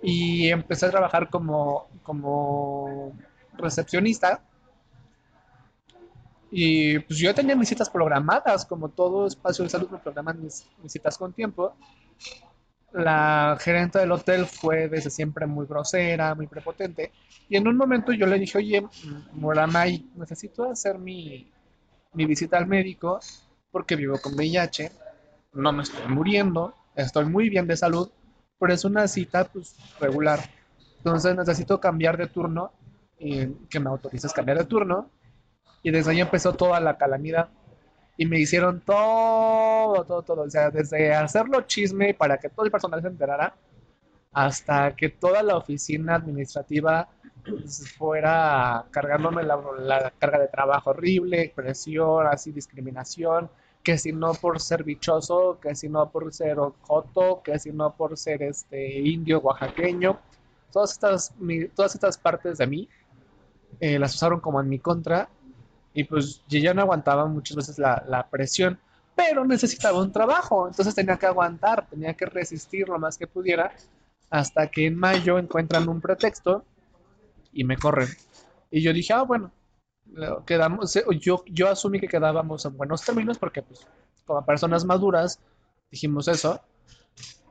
Y 0.00 0.48
empecé 0.48 0.86
a 0.86 0.90
trabajar 0.90 1.28
como, 1.28 1.88
como 2.04 3.12
recepcionista. 3.56 4.42
Y 6.52 7.00
pues 7.00 7.18
yo 7.18 7.34
tenía 7.34 7.56
mis 7.56 7.68
citas 7.68 7.90
programadas, 7.90 8.64
como 8.64 8.88
todo 8.90 9.26
espacio 9.26 9.64
de 9.64 9.70
salud 9.70 9.90
me 9.90 9.98
programan 9.98 10.40
mis, 10.40 10.64
mis 10.80 10.92
citas 10.92 11.18
con 11.18 11.32
tiempo. 11.32 11.74
La 12.92 13.56
gerente 13.60 13.98
del 13.98 14.12
hotel 14.12 14.46
fue 14.46 14.88
desde 14.88 15.10
siempre 15.10 15.46
muy 15.46 15.66
grosera, 15.66 16.36
muy 16.36 16.46
prepotente. 16.46 17.10
Y 17.48 17.56
en 17.56 17.66
un 17.66 17.76
momento 17.76 18.12
yo 18.12 18.26
le 18.26 18.38
dije, 18.38 18.58
oye, 18.58 18.86
Moramay, 19.32 20.10
necesito 20.14 20.70
hacer 20.70 20.96
mi, 20.96 21.50
mi 22.12 22.24
visita 22.24 22.56
al 22.56 22.68
médico 22.68 23.18
porque 23.74 23.96
vivo 23.96 24.16
con 24.22 24.36
VIH, 24.36 24.92
no 25.54 25.72
me 25.72 25.82
estoy 25.82 26.06
muriendo, 26.06 26.76
estoy 26.94 27.24
muy 27.24 27.48
bien 27.48 27.66
de 27.66 27.76
salud, 27.76 28.08
pero 28.56 28.72
es 28.72 28.84
una 28.84 29.08
cita 29.08 29.46
pues 29.52 29.74
regular. 29.98 30.38
Entonces 30.98 31.34
necesito 31.34 31.80
cambiar 31.80 32.16
de 32.16 32.28
turno 32.28 32.70
y 33.18 33.48
que 33.68 33.80
me 33.80 33.90
autorices 33.90 34.32
cambiar 34.32 34.58
de 34.58 34.64
turno. 34.64 35.10
Y 35.82 35.90
desde 35.90 36.12
ahí 36.12 36.20
empezó 36.20 36.52
toda 36.52 36.78
la 36.78 36.96
calamidad. 36.96 37.48
Y 38.16 38.26
me 38.26 38.38
hicieron 38.38 38.80
todo, 38.80 40.04
todo, 40.04 40.22
todo. 40.22 40.42
O 40.42 40.50
sea, 40.50 40.70
desde 40.70 41.12
hacerlo 41.12 41.62
chisme 41.62 42.14
para 42.14 42.38
que 42.38 42.50
todo 42.50 42.64
el 42.64 42.70
personal 42.70 43.02
se 43.02 43.08
enterara, 43.08 43.56
hasta 44.32 44.94
que 44.94 45.08
toda 45.08 45.42
la 45.42 45.56
oficina 45.56 46.14
administrativa 46.14 47.08
pues, 47.44 47.92
fuera 47.98 48.84
cargándome 48.92 49.42
la, 49.42 49.60
la 49.80 50.12
carga 50.16 50.38
de 50.38 50.46
trabajo 50.46 50.90
horrible, 50.90 51.52
presión, 51.56 52.28
así 52.28 52.52
discriminación, 52.52 53.50
que 53.84 53.98
si 53.98 54.12
no 54.12 54.32
por 54.32 54.60
ser 54.60 54.82
bichoso, 54.82 55.58
que 55.60 55.74
si 55.74 55.90
no 55.90 56.10
por 56.10 56.32
ser 56.32 56.56
joto, 56.80 57.42
que 57.44 57.58
si 57.58 57.70
no 57.70 57.94
por 57.94 58.16
ser 58.16 58.42
este 58.42 58.98
indio 58.98 59.40
oaxaqueño. 59.40 60.18
Todas 60.72 60.92
estas, 60.92 61.34
todas 61.76 61.94
estas 61.94 62.16
partes 62.16 62.58
de 62.58 62.66
mí 62.66 62.88
eh, 63.80 63.98
las 63.98 64.14
usaron 64.14 64.40
como 64.40 64.60
en 64.60 64.68
mi 64.70 64.78
contra 64.78 65.28
y 65.92 66.04
pues 66.04 66.42
yo 66.48 66.58
ya 66.58 66.72
no 66.72 66.80
aguantaba 66.80 67.26
muchas 67.26 67.56
veces 67.58 67.78
la, 67.78 68.02
la 68.08 68.26
presión, 68.28 68.80
pero 69.14 69.44
necesitaba 69.44 70.00
un 70.00 70.10
trabajo, 70.10 70.66
entonces 70.66 70.94
tenía 70.94 71.16
que 71.16 71.26
aguantar, 71.26 71.86
tenía 71.88 72.14
que 72.14 72.26
resistir 72.26 72.88
lo 72.88 72.98
más 72.98 73.16
que 73.16 73.28
pudiera, 73.28 73.72
hasta 74.30 74.66
que 74.68 74.86
en 74.86 74.96
mayo 74.96 75.38
encuentran 75.38 75.88
un 75.88 76.00
pretexto 76.00 76.64
y 77.52 77.62
me 77.62 77.76
corren. 77.76 78.08
Y 78.70 78.82
yo 78.82 78.92
dije, 78.92 79.12
ah, 79.12 79.22
bueno, 79.22 79.52
quedamos, 80.46 80.94
eh, 80.96 81.04
yo, 81.20 81.44
yo 81.46 81.68
asumí 81.68 82.00
que 82.00 82.08
quedábamos 82.08 82.64
en 82.64 82.76
buenos 82.76 83.04
términos 83.04 83.38
porque 83.38 83.62
pues 83.62 83.86
como 84.24 84.44
personas 84.44 84.84
maduras 84.84 85.40
dijimos 85.90 86.28
eso. 86.28 86.60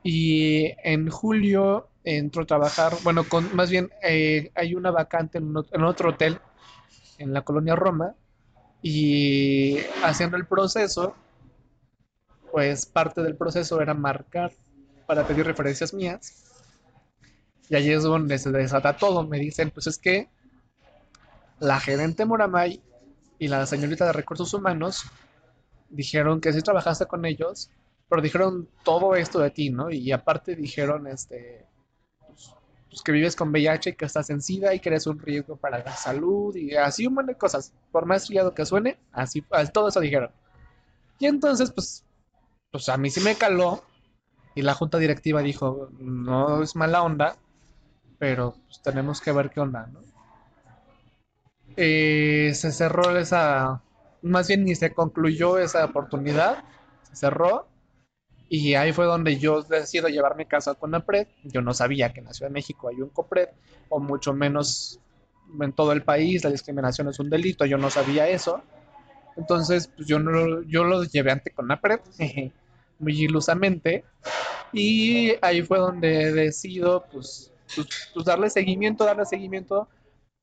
Y 0.02 0.72
en 0.82 1.08
julio 1.08 1.88
entró 2.04 2.42
a 2.42 2.46
trabajar, 2.46 2.92
bueno, 3.02 3.24
con, 3.24 3.54
más 3.56 3.70
bien 3.70 3.90
eh, 4.02 4.50
hay 4.54 4.74
una 4.74 4.90
vacante 4.90 5.38
en, 5.38 5.54
en 5.72 5.84
otro 5.84 6.10
hotel 6.10 6.38
en 7.18 7.32
la 7.32 7.42
colonia 7.42 7.74
Roma 7.74 8.14
y 8.82 9.78
haciendo 10.02 10.36
el 10.36 10.46
proceso, 10.46 11.14
pues 12.52 12.84
parte 12.84 13.22
del 13.22 13.34
proceso 13.34 13.80
era 13.80 13.94
marcar 13.94 14.52
para 15.06 15.26
pedir 15.26 15.46
referencias 15.46 15.94
mías. 15.94 16.44
Y 17.68 17.76
ahí 17.76 17.90
es 17.90 18.02
donde 18.02 18.38
se 18.38 18.50
desata 18.50 18.96
todo. 18.96 19.26
Me 19.26 19.38
dicen, 19.38 19.70
pues 19.70 19.86
es 19.86 19.98
que 19.98 20.28
la 21.60 21.80
gerente 21.80 22.24
Moramay 22.24 22.82
y 23.38 23.48
la 23.48 23.66
señorita 23.66 24.06
de 24.06 24.12
recursos 24.12 24.52
humanos 24.54 25.04
dijeron 25.90 26.40
que 26.40 26.52
sí 26.52 26.60
trabajaste 26.60 27.06
con 27.06 27.24
ellos, 27.24 27.70
pero 28.08 28.22
dijeron 28.22 28.68
todo 28.84 29.14
esto 29.14 29.38
de 29.38 29.50
ti, 29.50 29.70
¿no? 29.70 29.90
Y 29.90 30.12
aparte 30.12 30.56
dijeron, 30.56 31.06
este, 31.06 31.66
pues, 32.26 32.54
pues, 32.88 33.02
que 33.02 33.12
vives 33.12 33.36
con 33.36 33.50
VIH 33.50 33.90
y 33.90 33.94
que 33.94 34.04
estás 34.04 34.30
en 34.30 34.40
SIDA 34.40 34.74
y 34.74 34.80
que 34.80 34.88
eres 34.88 35.06
un 35.06 35.18
riesgo 35.18 35.56
para 35.56 35.78
la 35.78 35.96
salud 35.96 36.54
y 36.56 36.76
así 36.76 37.06
un 37.06 37.14
montón 37.14 37.34
de 37.34 37.38
cosas. 37.38 37.72
Por 37.90 38.06
más 38.06 38.24
trillado 38.24 38.54
que 38.54 38.66
suene, 38.66 38.98
así, 39.12 39.44
todo 39.72 39.88
eso 39.88 40.00
dijeron. 40.00 40.30
Y 41.18 41.26
entonces, 41.26 41.72
pues, 41.72 42.04
pues 42.70 42.88
a 42.88 42.96
mí 42.96 43.10
sí 43.10 43.20
me 43.20 43.36
caló 43.36 43.82
y 44.54 44.62
la 44.62 44.74
junta 44.74 44.98
directiva 44.98 45.42
dijo, 45.42 45.90
no 45.98 46.62
es 46.62 46.76
mala 46.76 47.02
onda, 47.02 47.36
pero 48.18 48.56
pues, 48.66 48.82
tenemos 48.82 49.20
que 49.20 49.32
ver 49.32 49.50
qué 49.50 49.60
onda, 49.60 49.86
¿no? 49.86 50.13
Eh, 51.76 52.52
se 52.54 52.72
cerró 52.72 53.16
esa, 53.18 53.82
más 54.22 54.48
bien 54.48 54.64
ni 54.64 54.74
se 54.74 54.92
concluyó 54.92 55.58
esa 55.58 55.84
oportunidad, 55.84 56.62
se 57.02 57.16
cerró 57.16 57.66
y 58.48 58.74
ahí 58.74 58.92
fue 58.92 59.06
donde 59.06 59.38
yo 59.38 59.62
decido 59.62 60.08
llevar 60.08 60.36
mi 60.36 60.46
caso 60.46 60.70
a 60.70 60.74
CONAPRED. 60.74 61.26
Yo 61.44 61.60
no 61.60 61.74
sabía 61.74 62.12
que 62.12 62.20
en 62.20 62.52
México 62.52 62.88
hay 62.88 63.00
un 63.00 63.08
COPRED, 63.08 63.48
o 63.88 63.98
mucho 63.98 64.32
menos 64.32 65.00
en 65.60 65.72
todo 65.72 65.92
el 65.92 66.02
país, 66.02 66.44
la 66.44 66.50
discriminación 66.50 67.08
es 67.08 67.18
un 67.18 67.30
delito, 67.30 67.64
yo 67.64 67.78
no 67.78 67.90
sabía 67.90 68.28
eso. 68.28 68.62
Entonces, 69.36 69.88
pues 69.88 70.06
yo, 70.06 70.18
no, 70.18 70.62
yo 70.62 70.84
lo 70.84 71.04
llevé 71.04 71.32
ante 71.32 71.50
Conapred, 71.50 72.00
muy 72.98 73.22
ilusamente. 73.22 74.04
Y 74.72 75.34
ahí 75.42 75.62
fue 75.62 75.78
donde 75.78 76.32
decido, 76.32 77.04
pues, 77.10 77.52
pues, 77.74 77.88
pues 78.12 78.26
darle 78.26 78.50
seguimiento, 78.50 79.04
darle 79.04 79.24
seguimiento. 79.24 79.88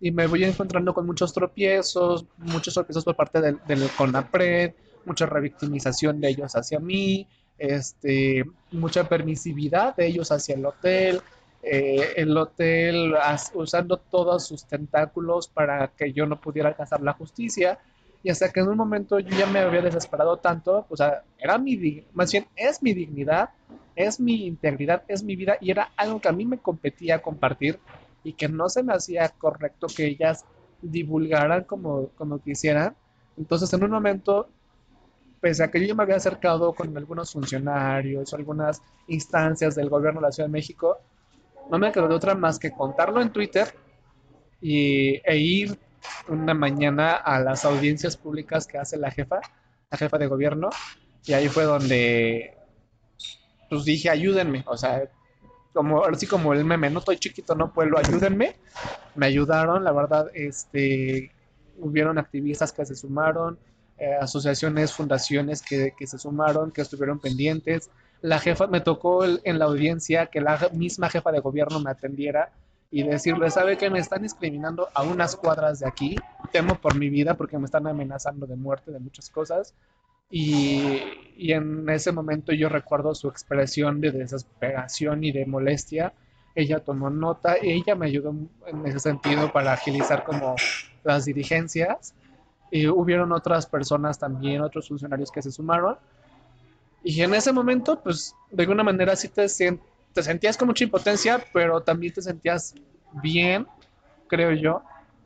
Y 0.01 0.11
me 0.11 0.27
voy 0.27 0.43
encontrando 0.45 0.93
con 0.95 1.05
muchos 1.05 1.33
tropiezos, 1.33 2.25
muchos 2.37 2.73
tropiezos 2.73 3.05
por 3.05 3.15
parte 3.15 3.39
del, 3.41 3.59
del 3.67 3.93
CONAPRED, 3.95 4.73
mucha 5.05 5.27
revictimización 5.27 6.19
de 6.21 6.29
ellos 6.29 6.55
hacia 6.55 6.79
mí, 6.79 7.29
este, 7.57 8.43
mucha 8.71 9.07
permisividad 9.07 9.95
de 9.95 10.07
ellos 10.07 10.31
hacia 10.31 10.55
el 10.55 10.65
hotel, 10.65 11.21
eh, 11.61 12.13
el 12.17 12.35
hotel 12.35 13.15
as- 13.21 13.51
usando 13.53 13.99
todos 13.99 14.47
sus 14.47 14.65
tentáculos 14.67 15.47
para 15.49 15.89
que 15.95 16.11
yo 16.13 16.25
no 16.25 16.41
pudiera 16.41 16.69
alcanzar 16.69 17.01
la 17.01 17.13
justicia. 17.13 17.79
Y 18.23 18.31
hasta 18.31 18.51
que 18.51 18.59
en 18.61 18.69
un 18.69 18.77
momento 18.77 19.19
yo 19.19 19.35
ya 19.37 19.47
me 19.47 19.59
había 19.59 19.81
desesperado 19.83 20.37
tanto, 20.39 20.85
o 20.89 20.97
sea, 20.97 21.23
era 21.37 21.57
mi, 21.59 22.05
más 22.13 22.31
bien 22.31 22.47
es 22.55 22.81
mi 22.83 22.93
dignidad, 22.93 23.51
es 23.95 24.19
mi 24.19 24.45
integridad, 24.47 25.03
es 25.07 25.23
mi 25.23 25.35
vida 25.35 25.57
y 25.61 25.71
era 25.71 25.91
algo 25.97 26.21
que 26.21 26.29
a 26.29 26.31
mí 26.31 26.45
me 26.45 26.59
competía 26.59 27.21
compartir 27.21 27.79
y 28.23 28.33
que 28.33 28.47
no 28.47 28.69
se 28.69 28.83
me 28.83 28.93
hacía 28.93 29.29
correcto 29.29 29.87
que 29.87 30.05
ellas 30.05 30.45
divulgaran 30.81 31.63
como, 31.63 32.09
como 32.09 32.41
quisieran. 32.41 32.95
Entonces, 33.37 33.71
en 33.73 33.83
un 33.83 33.91
momento, 33.91 34.49
pese 35.39 35.63
a 35.63 35.71
que 35.71 35.85
yo 35.85 35.95
me 35.95 36.03
había 36.03 36.17
acercado 36.17 36.73
con 36.73 36.95
algunos 36.95 37.31
funcionarios 37.31 38.31
o 38.31 38.35
algunas 38.35 38.81
instancias 39.07 39.75
del 39.75 39.89
gobierno 39.89 40.21
de 40.21 40.27
la 40.27 40.31
Ciudad 40.31 40.47
de 40.47 40.53
México, 40.53 40.97
no 41.69 41.79
me 41.79 41.91
quedó 41.91 42.07
de 42.07 42.15
otra 42.15 42.35
más 42.35 42.59
que 42.59 42.71
contarlo 42.71 43.21
en 43.21 43.31
Twitter 43.31 43.73
y, 44.61 45.21
e 45.23 45.37
ir 45.37 45.79
una 46.27 46.53
mañana 46.53 47.13
a 47.13 47.39
las 47.39 47.65
audiencias 47.65 48.17
públicas 48.17 48.67
que 48.67 48.77
hace 48.77 48.97
la 48.97 49.11
jefa, 49.11 49.39
la 49.89 49.97
jefa 49.97 50.17
de 50.17 50.27
gobierno, 50.27 50.69
y 51.25 51.33
ahí 51.33 51.47
fue 51.47 51.63
donde 51.63 52.57
pues 53.69 53.85
dije, 53.85 54.09
ayúdenme, 54.09 54.65
o 54.67 54.75
sea, 54.75 55.09
como, 55.73 56.03
así 56.05 56.27
como 56.27 56.53
el 56.53 56.65
meme, 56.65 56.89
no 56.89 56.99
estoy 56.99 57.17
chiquito, 57.17 57.55
no 57.55 57.71
puedo, 57.73 57.97
ayúdenme, 57.97 58.55
me 59.15 59.25
ayudaron, 59.25 59.83
la 59.83 59.91
verdad, 59.91 60.27
este, 60.33 61.31
hubieron 61.79 62.17
activistas 62.17 62.71
que 62.71 62.85
se 62.85 62.95
sumaron, 62.95 63.57
eh, 63.97 64.15
asociaciones, 64.19 64.93
fundaciones 64.93 65.61
que, 65.61 65.93
que 65.97 66.07
se 66.07 66.17
sumaron, 66.17 66.71
que 66.71 66.81
estuvieron 66.81 67.19
pendientes, 67.19 67.89
la 68.21 68.39
jefa, 68.39 68.67
me 68.67 68.81
tocó 68.81 69.23
el- 69.23 69.41
en 69.43 69.59
la 69.59 69.65
audiencia 69.65 70.27
que 70.27 70.41
la 70.41 70.69
misma 70.73 71.09
jefa 71.09 71.31
de 71.31 71.39
gobierno 71.39 71.79
me 71.79 71.91
atendiera 71.91 72.51
y 72.91 73.03
decirle, 73.03 73.49
¿sabe 73.49 73.77
que 73.77 73.89
me 73.89 73.99
están 73.99 74.21
discriminando 74.21 74.89
a 74.93 75.03
unas 75.03 75.35
cuadras 75.35 75.79
de 75.79 75.87
aquí? 75.87 76.15
Temo 76.51 76.75
por 76.75 76.95
mi 76.95 77.09
vida 77.09 77.35
porque 77.35 77.57
me 77.57 77.65
están 77.65 77.87
amenazando 77.87 78.45
de 78.45 78.55
muerte, 78.55 78.91
de 78.91 78.99
muchas 78.99 79.29
cosas. 79.29 79.73
Y, 80.31 80.99
y 81.37 81.53
en 81.53 81.89
ese 81.89 82.11
momento 82.11 82.53
yo 82.53 82.69
recuerdo 82.69 83.13
su 83.13 83.27
expresión 83.27 83.99
de 83.99 84.11
desesperación 84.11 85.23
y 85.23 85.31
de 85.31 85.45
molestia. 85.45 86.13
Ella 86.55 86.79
tomó 86.79 87.09
nota, 87.09 87.55
ella 87.61 87.95
me 87.95 88.07
ayudó 88.07 88.33
en 88.67 88.85
ese 88.85 88.99
sentido 88.99 89.51
para 89.51 89.73
agilizar 89.73 90.23
como 90.23 90.55
las 91.03 91.25
dirigencias. 91.25 92.13
Y 92.71 92.87
hubieron 92.87 93.31
otras 93.33 93.65
personas 93.65 94.17
también, 94.17 94.61
otros 94.61 94.87
funcionarios 94.87 95.31
que 95.31 95.41
se 95.41 95.51
sumaron. 95.51 95.97
Y 97.03 97.21
en 97.21 97.33
ese 97.33 97.51
momento, 97.51 98.01
pues, 98.01 98.35
de 98.51 98.63
alguna 98.63 98.83
manera 98.83 99.15
sí 99.15 99.27
te, 99.27 99.47
te 100.13 100.23
sentías 100.23 100.57
con 100.57 100.67
mucha 100.67 100.83
impotencia, 100.83 101.43
pero 101.51 101.81
también 101.81 102.13
te 102.13 102.21
sentías 102.21 102.75
bien, 103.21 103.67
creo 104.27 104.51
yo, 104.51 104.83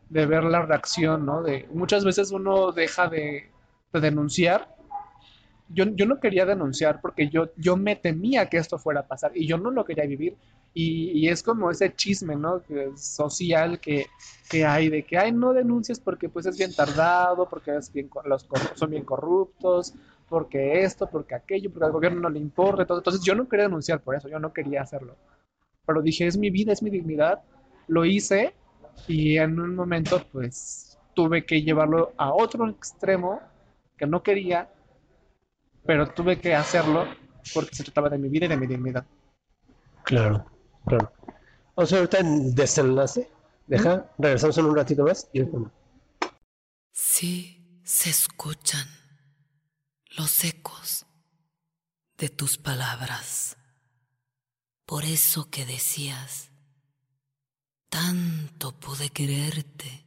de 0.09 0.25
ver 0.25 0.43
la 0.43 0.61
reacción, 0.61 1.25
¿no? 1.25 1.43
De, 1.43 1.67
muchas 1.73 2.05
veces 2.05 2.31
uno 2.31 2.71
deja 2.71 3.07
de, 3.07 3.51
de 3.91 3.99
denunciar. 3.99 4.74
Yo, 5.69 5.85
yo 5.85 6.05
no 6.05 6.19
quería 6.19 6.45
denunciar 6.45 7.01
porque 7.01 7.29
yo, 7.29 7.49
yo 7.57 7.75
me 7.75 7.95
temía 7.95 8.47
que 8.47 8.57
esto 8.57 8.77
fuera 8.77 9.01
a 9.01 9.07
pasar 9.07 9.31
y 9.35 9.47
yo 9.47 9.57
no 9.57 9.71
lo 9.71 9.85
quería 9.85 10.05
vivir. 10.05 10.35
Y, 10.77 11.29
es 11.29 11.41
como 11.41 11.71
ese 11.71 11.95
chisme, 11.95 12.35
¿no? 12.35 12.61
Social 12.97 13.79
que, 13.79 14.07
que 14.49 14.65
hay 14.65 14.89
de 14.89 15.03
que, 15.03 15.17
ay, 15.17 15.31
no 15.31 15.53
denuncias 15.53 16.01
porque 16.01 16.27
pues 16.27 16.45
es 16.45 16.57
bien 16.57 16.75
tardado, 16.75 17.47
porque 17.49 17.75
es 17.77 17.91
bien, 17.93 18.09
los 18.25 18.45
son 18.75 18.89
bien 18.89 19.05
corruptos, 19.05 19.93
porque 20.27 20.83
esto, 20.83 21.09
porque 21.09 21.33
aquello, 21.33 21.71
porque 21.71 21.85
al 21.85 21.93
gobierno 21.93 22.19
no 22.19 22.29
le 22.29 22.39
importa. 22.39 22.85
todo. 22.85 22.97
Entonces 22.97 23.23
yo 23.23 23.35
no 23.35 23.47
quería 23.47 23.65
denunciar 23.65 24.01
por 24.01 24.15
eso, 24.15 24.27
yo 24.27 24.37
no 24.37 24.51
quería 24.51 24.81
hacerlo. 24.81 25.15
Pero 25.85 26.01
dije, 26.01 26.27
es 26.27 26.37
mi 26.37 26.49
vida, 26.49 26.73
es 26.73 26.83
mi 26.83 26.89
dignidad. 26.89 27.41
Lo 27.87 28.03
hice 28.03 28.53
y 29.07 29.37
en 29.37 29.59
un 29.59 29.75
momento 29.75 30.21
pues 30.31 30.97
tuve 31.13 31.45
que 31.45 31.61
llevarlo 31.61 32.13
a 32.17 32.33
otro 32.33 32.67
extremo 32.69 33.39
que 33.97 34.05
no 34.05 34.21
quería, 34.21 34.69
pero 35.85 36.07
tuve 36.07 36.39
que 36.39 36.55
hacerlo 36.55 37.05
porque 37.53 37.75
se 37.75 37.83
trataba 37.83 38.09
de 38.09 38.17
mi 38.17 38.29
vida 38.29 38.45
y 38.45 38.49
de 38.49 38.57
mi 38.57 38.67
dignidad. 38.67 39.05
Claro, 40.03 40.45
claro. 40.85 41.11
Vamos 41.75 41.91
a 41.91 41.95
ver 41.95 42.01
ahorita 42.03 42.19
en 42.19 42.55
desenlace. 42.55 43.29
Deja, 43.67 44.11
regresamos 44.17 44.57
en 44.57 44.65
un 44.65 44.75
ratito 44.75 45.03
más 45.03 45.29
y 45.33 45.39
ahorita. 45.41 45.71
Sí 46.91 47.81
se 47.83 48.09
escuchan 48.09 48.87
los 50.17 50.43
ecos 50.43 51.05
de 52.17 52.29
tus 52.29 52.57
palabras. 52.57 53.57
Por 54.85 55.03
eso 55.03 55.49
que 55.49 55.65
decías, 55.65 56.51
tanto 57.89 58.79
pude 58.79 59.09
quererte, 59.09 60.05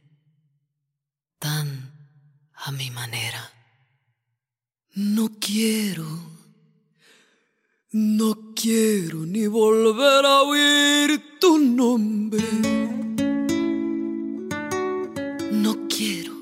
tan 1.37 1.93
a 2.53 2.71
mi 2.71 2.89
manera. 2.89 3.58
No 4.95 5.29
quiero, 5.39 6.05
no 7.91 8.53
quiero 8.55 9.19
ni 9.19 9.45
volver 9.45 10.25
a 10.25 10.41
oír 10.41 11.37
tu 11.39 11.59
nombre. 11.59 12.43
No 15.51 15.87
quiero. 15.87 16.33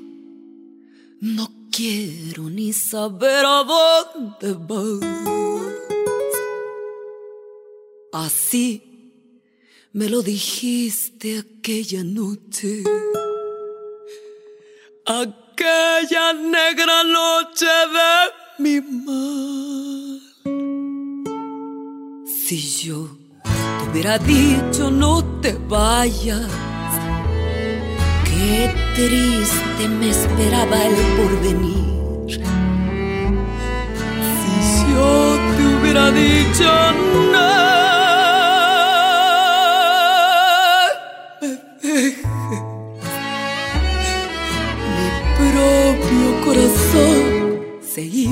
No 1.20 1.50
quiero 1.70 2.50
ni 2.50 2.72
saber 2.72 3.46
a 3.46 3.64
dónde 3.64 4.54
vas. 4.68 5.28
Así 8.14 9.12
me 9.92 10.10
lo 10.10 10.22
dijiste 10.22 11.40
aquella 11.40 12.04
noche. 12.04 12.84
Aquella 15.60 16.34
negra 16.34 17.04
noche 17.04 17.66
de 17.96 18.14
mi 18.60 18.80
mal. 18.80 20.22
Si 22.28 22.58
yo 22.86 23.10
te 23.44 23.90
hubiera 23.90 24.20
dicho 24.20 24.92
no 24.92 25.24
te 25.42 25.54
vayas. 25.68 26.52
Qué 28.26 28.72
triste 28.94 29.90
me 30.00 30.10
esperaba 30.12 30.78
el 30.86 30.96
porvenir. 31.18 32.40
Si 34.38 34.94
yo 34.94 35.40
te 35.56 35.64
hubiera 35.76 36.12
dicho 36.12 36.70
no, 37.32 37.77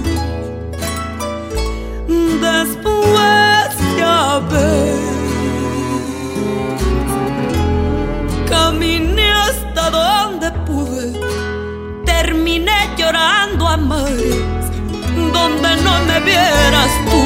Donde 15.33 15.69
no 15.83 15.93
me 16.05 16.19
vieras 16.21 16.91
tú. 17.09 17.21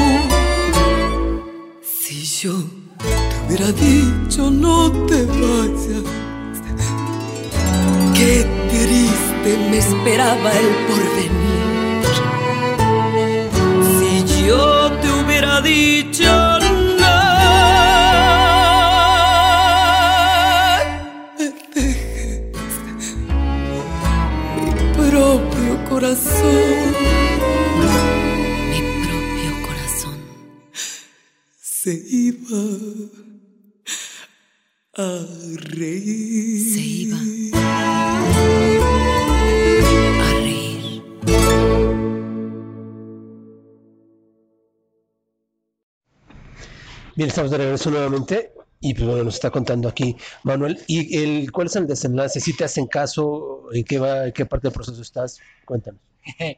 Si 1.82 2.24
yo 2.24 2.52
te 2.98 3.46
hubiera 3.46 3.70
dicho 3.72 4.50
no 4.50 4.90
te 5.06 5.24
vayas, 5.26 6.04
qué 8.14 8.44
triste 8.70 9.50
me 9.70 9.78
esperaba 9.78 10.50
el 10.52 10.68
porvenir. 10.86 11.11
Estamos 47.28 47.50
de 47.50 47.58
regreso 47.58 47.90
nuevamente 47.90 48.52
y 48.80 48.94
pues 48.94 49.06
bueno, 49.06 49.24
nos 49.24 49.34
está 49.34 49.50
contando 49.50 49.88
aquí 49.88 50.16
Manuel. 50.44 50.78
¿Y 50.86 51.18
el, 51.18 51.52
cuál 51.52 51.66
es 51.68 51.76
el 51.76 51.86
desenlace? 51.86 52.40
Si 52.40 52.56
te 52.56 52.64
hacen 52.64 52.86
caso, 52.86 53.64
¿en 53.72 53.84
qué 53.84 53.98
va, 53.98 54.26
en 54.26 54.32
qué 54.32 54.46
parte 54.46 54.68
del 54.68 54.74
proceso 54.74 55.00
estás? 55.00 55.38
Cuéntanos. 55.64 56.00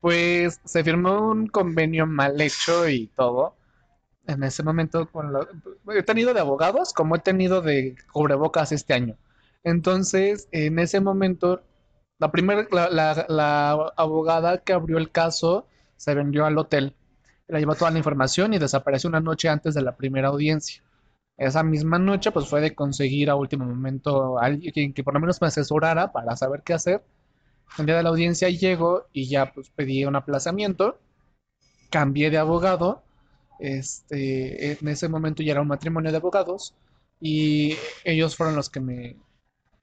Pues 0.00 0.60
se 0.64 0.82
firmó 0.82 1.30
un 1.30 1.46
convenio 1.48 2.06
mal 2.06 2.40
hecho 2.40 2.88
y 2.88 3.08
todo. 3.08 3.54
En 4.26 4.42
ese 4.44 4.62
momento, 4.62 5.10
con 5.10 5.32
lo- 5.32 5.46
he 5.94 6.02
tenido 6.02 6.32
de 6.32 6.40
abogados 6.40 6.92
como 6.94 7.16
he 7.16 7.18
tenido 7.18 7.60
de 7.62 7.96
cubrebocas 8.12 8.72
este 8.72 8.94
año. 8.94 9.16
Entonces, 9.62 10.48
en 10.52 10.78
ese 10.78 11.00
momento, 11.00 11.62
la 12.18 12.30
primera, 12.32 12.66
la, 12.70 12.88
la- 12.88 13.26
la 13.28 13.72
abogada 13.96 14.58
que 14.58 14.72
abrió 14.72 14.98
el 14.98 15.10
caso 15.10 15.66
se 15.96 16.14
vendió 16.14 16.46
al 16.46 16.56
hotel. 16.58 16.94
Le 17.50 17.58
llevó 17.58 17.74
toda 17.74 17.90
la 17.90 17.98
información 17.98 18.54
y 18.54 18.58
desapareció 18.58 19.08
una 19.08 19.20
noche 19.20 19.48
antes 19.48 19.74
de 19.74 19.82
la 19.82 19.96
primera 19.96 20.28
audiencia. 20.28 20.82
Esa 21.36 21.62
misma 21.62 21.98
noche, 21.98 22.32
pues 22.32 22.48
fue 22.48 22.60
de 22.60 22.74
conseguir 22.74 23.30
a 23.30 23.34
último 23.34 23.64
momento 23.64 24.38
alguien 24.38 24.92
que 24.92 25.02
por 25.02 25.14
lo 25.14 25.20
menos 25.20 25.40
me 25.40 25.48
asesorara 25.48 26.12
para 26.12 26.36
saber 26.36 26.62
qué 26.62 26.74
hacer. 26.74 27.02
El 27.78 27.86
día 27.86 27.96
de 27.96 28.02
la 28.02 28.10
audiencia 28.10 28.48
llego 28.50 29.06
y 29.12 29.26
ya 29.26 29.52
pues 29.52 29.70
pedí 29.70 30.04
un 30.04 30.16
aplazamiento, 30.16 30.98
cambié 31.88 32.30
de 32.30 32.38
abogado, 32.38 33.02
este, 33.58 34.72
en 34.72 34.88
ese 34.88 35.08
momento 35.08 35.42
ya 35.42 35.52
era 35.52 35.60
un 35.62 35.68
matrimonio 35.68 36.10
de 36.10 36.16
abogados 36.16 36.74
y 37.20 37.76
ellos 38.04 38.36
fueron 38.36 38.56
los 38.56 38.70
que 38.70 38.80
me 38.80 39.16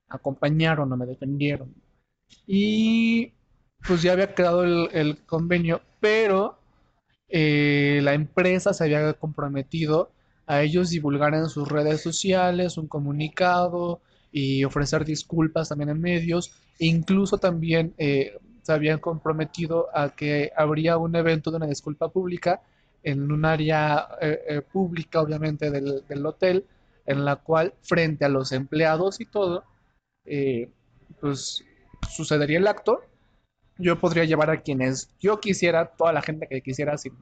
acompañaron 0.10 0.92
o 0.92 0.98
me 0.98 1.06
defendieron. 1.06 1.74
Y 2.46 3.34
pues 3.88 4.02
ya 4.02 4.14
había 4.14 4.34
el, 4.36 4.90
el 4.92 5.26
convenio, 5.26 5.82
pero 6.00 6.57
eh, 7.30 8.00
la 8.04 8.14
empresa 8.14 8.74
se 8.74 8.84
había 8.84 9.14
comprometido 9.14 10.12
a 10.46 10.62
ellos 10.62 10.90
divulgar 10.90 11.34
en 11.34 11.50
sus 11.50 11.68
redes 11.68 12.02
sociales 12.02 12.78
un 12.78 12.88
comunicado 12.88 14.02
y 14.32 14.64
ofrecer 14.64 15.06
disculpas 15.06 15.70
también 15.70 15.90
en 15.90 16.02
medios. 16.02 16.52
E 16.80 16.88
incluso 16.88 17.38
también 17.38 17.94
eh, 17.98 18.38
se 18.62 18.74
habían 18.74 19.00
comprometido 19.00 19.88
a 19.94 20.10
que 20.16 20.52
habría 20.56 20.98
un 20.98 21.16
evento 21.16 21.52
de 21.52 21.58
una 21.58 21.68
disculpa 21.68 22.10
pública 22.10 22.62
en 23.04 23.32
un 23.32 23.46
área 23.46 24.08
eh, 24.20 24.40
eh, 24.48 24.62
pública, 24.62 25.22
obviamente, 25.22 25.72
del, 25.72 26.06
del 26.08 26.26
hotel, 26.26 26.66
en 27.06 27.24
la 27.24 27.38
cual, 27.38 27.74
frente 27.82 28.26
a 28.26 28.30
los 28.30 28.52
empleados 28.52 29.22
y 29.22 29.26
todo, 29.26 29.64
eh, 30.26 30.70
pues 31.22 31.64
sucedería 32.10 32.58
el 32.58 32.68
acto. 32.68 33.00
Yo 33.78 34.00
podría 34.00 34.26
llevar 34.26 34.50
a 34.50 34.62
quienes 34.62 35.10
yo 35.20 35.40
quisiera, 35.40 35.86
toda 35.88 36.12
la 36.14 36.22
gente 36.22 36.48
que 36.48 36.62
quisiera, 36.62 36.98
sin- 36.98 37.18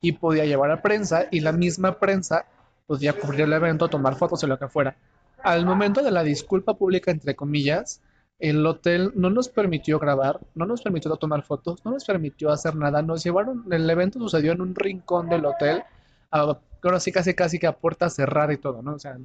y 0.00 0.12
podía 0.12 0.44
llevar 0.44 0.70
a 0.70 0.82
prensa, 0.82 1.26
y 1.30 1.40
la 1.40 1.52
misma 1.52 1.98
prensa 1.98 2.46
podía 2.86 3.12
cubrir 3.12 3.42
el 3.42 3.52
evento, 3.52 3.88
tomar 3.88 4.16
fotos 4.16 4.42
o 4.42 4.46
lo 4.46 4.58
que 4.58 4.68
fuera. 4.68 4.96
Al 5.42 5.64
momento 5.66 6.02
de 6.02 6.10
la 6.10 6.22
disculpa 6.22 6.74
pública, 6.74 7.10
entre 7.10 7.34
comillas, 7.34 8.00
el 8.38 8.64
hotel 8.66 9.12
no 9.14 9.30
nos 9.30 9.48
permitió 9.48 9.98
grabar, 10.00 10.40
no 10.54 10.66
nos 10.66 10.82
permitió 10.82 11.14
tomar 11.16 11.42
fotos, 11.42 11.84
no 11.84 11.92
nos 11.92 12.04
permitió 12.04 12.50
hacer 12.50 12.74
nada. 12.74 13.00
Nos 13.02 13.22
llevaron, 13.22 13.64
el 13.70 13.88
evento 13.88 14.18
sucedió 14.18 14.52
en 14.52 14.60
un 14.60 14.74
rincón 14.74 15.28
del 15.28 15.44
hotel, 15.46 15.82
a- 16.30 16.58
casi 16.80 17.34
casi 17.34 17.58
que 17.60 17.66
a 17.68 17.72
puerta 17.76 18.10
cerrada 18.10 18.52
y 18.52 18.56
todo, 18.56 18.82
¿no? 18.82 18.94
O 18.94 18.98
sea, 18.98 19.16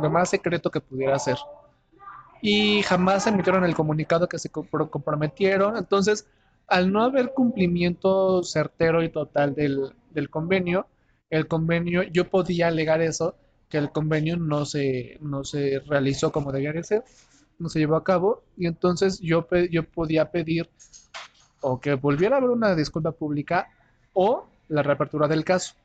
lo 0.00 0.10
más 0.10 0.30
secreto 0.30 0.70
que 0.70 0.80
pudiera 0.80 1.18
ser. 1.18 1.36
Y 2.46 2.82
jamás 2.82 3.26
emitieron 3.26 3.64
el 3.64 3.74
comunicado 3.74 4.28
que 4.28 4.38
se 4.38 4.52
compro- 4.52 4.90
comprometieron. 4.90 5.78
Entonces, 5.78 6.26
al 6.66 6.92
no 6.92 7.02
haber 7.02 7.32
cumplimiento 7.32 8.42
certero 8.42 9.02
y 9.02 9.08
total 9.08 9.54
del, 9.54 9.94
convenio, 10.28 10.86
el 11.30 11.48
convenio, 11.48 12.02
yo 12.02 12.28
podía 12.28 12.68
alegar 12.68 13.00
eso, 13.00 13.34
que 13.70 13.78
el 13.78 13.90
convenio 13.92 14.36
no 14.36 14.66
se, 14.66 15.16
no 15.22 15.42
se 15.42 15.80
realizó 15.86 16.32
como 16.32 16.52
debía 16.52 16.74
de 16.74 16.84
ser, 16.84 17.02
no 17.58 17.70
se 17.70 17.78
llevó 17.78 17.96
a 17.96 18.04
cabo, 18.04 18.42
y 18.58 18.66
entonces 18.66 19.20
yo, 19.20 19.48
yo 19.70 19.84
podía 19.84 20.30
pedir 20.30 20.68
o 21.62 21.80
que 21.80 21.94
volviera 21.94 22.36
a 22.36 22.38
haber 22.40 22.50
una 22.50 22.74
disculpa 22.74 23.12
pública 23.12 23.68
o 24.12 24.46
la 24.68 24.82
reapertura 24.82 25.28
del 25.28 25.44
caso. 25.46 25.76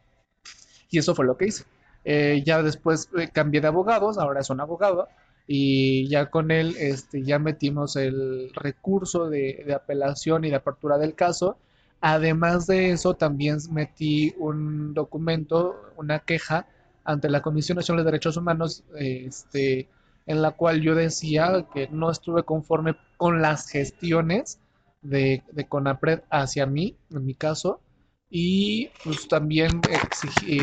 Y 0.90 0.98
eso 1.00 1.16
fue 1.16 1.26
lo 1.26 1.38
que 1.38 1.48
hice. 1.48 1.64
Eh, 2.04 2.42
ya 2.46 2.62
después 2.62 3.10
eh, 3.18 3.30
cambié 3.32 3.62
de 3.62 3.68
abogados, 3.68 4.18
ahora 4.18 4.40
es 4.40 4.50
un 4.50 4.62
abogado, 4.62 5.08
y 5.52 6.08
ya 6.10 6.30
con 6.30 6.52
él 6.52 6.76
este, 6.78 7.24
ya 7.24 7.40
metimos 7.40 7.96
el 7.96 8.52
recurso 8.54 9.30
de, 9.30 9.64
de 9.66 9.74
apelación 9.74 10.46
y 10.46 10.52
de 10.52 10.58
apertura 10.58 11.00
del 11.00 11.16
caso. 11.16 11.58
Además 12.02 12.68
de 12.68 12.92
eso, 12.92 13.16
también 13.16 13.58
metí 13.72 14.36
un 14.38 14.94
documento, 14.94 15.76
una 15.98 16.20
queja 16.20 16.68
ante 17.04 17.30
la 17.30 17.42
Comisión 17.42 17.78
Nacional 17.78 18.06
de 18.06 18.12
Derechos 18.12 18.38
Humanos, 18.38 18.84
este, 18.96 19.90
en 20.28 20.42
la 20.44 20.52
cual 20.52 20.82
yo 20.82 20.94
decía 20.94 21.66
que 21.74 21.88
no 21.90 22.12
estuve 22.12 22.44
conforme 22.44 22.96
con 23.18 23.42
las 23.42 23.70
gestiones 23.70 24.60
de, 25.02 25.44
de 25.52 25.68
CONAPRED 25.68 26.22
hacia 26.30 26.68
mí, 26.68 26.96
en 27.10 27.26
mi 27.26 27.34
caso, 27.34 27.82
y 28.30 28.90
pues 29.04 29.28
también 29.28 29.82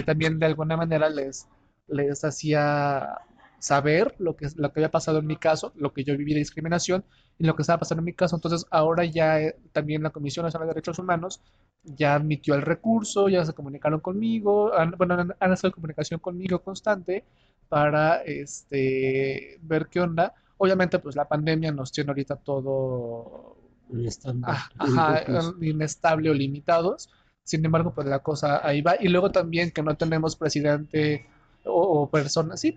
también 0.06 0.38
de 0.38 0.46
alguna 0.46 0.76
manera 0.76 1.10
les, 1.10 1.48
les 1.88 2.24
hacía 2.24 3.18
saber 3.58 4.14
lo 4.18 4.36
que, 4.36 4.48
lo 4.56 4.72
que 4.72 4.80
había 4.80 4.90
pasado 4.90 5.18
en 5.18 5.26
mi 5.26 5.36
caso, 5.36 5.72
lo 5.76 5.92
que 5.92 6.04
yo 6.04 6.16
viví 6.16 6.32
de 6.32 6.40
discriminación 6.40 7.04
y 7.38 7.44
lo 7.44 7.56
que 7.56 7.62
estaba 7.62 7.80
pasando 7.80 8.00
en 8.00 8.06
mi 8.06 8.12
caso. 8.12 8.36
Entonces, 8.36 8.66
ahora 8.70 9.04
ya 9.04 9.40
eh, 9.40 9.56
también 9.72 10.02
la 10.02 10.10
Comisión 10.10 10.44
Nacional 10.44 10.68
de 10.68 10.74
Derechos 10.74 10.98
Humanos 10.98 11.40
ya 11.82 12.14
admitió 12.14 12.54
el 12.54 12.62
recurso, 12.62 13.28
ya 13.28 13.44
se 13.44 13.52
comunicaron 13.52 14.00
conmigo, 14.00 14.74
han, 14.74 14.92
bueno, 14.92 15.14
han, 15.14 15.34
han 15.38 15.52
estado 15.52 15.68
en 15.68 15.74
comunicación 15.74 16.20
conmigo 16.20 16.62
constante 16.62 17.24
para 17.68 18.22
este, 18.22 19.58
ver 19.62 19.88
qué 19.88 20.00
onda. 20.00 20.34
Obviamente, 20.58 20.98
pues 20.98 21.16
la 21.16 21.28
pandemia 21.28 21.72
nos 21.72 21.92
tiene 21.92 22.10
ahorita 22.10 22.36
todo 22.36 23.56
ah, 24.44 24.70
ajá, 24.78 25.24
inestable 25.60 26.30
o 26.30 26.34
limitados. 26.34 27.10
Sin 27.42 27.64
embargo, 27.64 27.92
pues 27.94 28.06
la 28.06 28.20
cosa 28.20 28.66
ahí 28.66 28.80
va. 28.80 28.96
Y 28.98 29.08
luego 29.08 29.30
también 29.30 29.70
que 29.70 29.82
no 29.82 29.96
tenemos 29.96 30.36
presidente 30.36 31.26
o, 31.66 32.02
o 32.02 32.10
persona, 32.10 32.56
sí, 32.56 32.72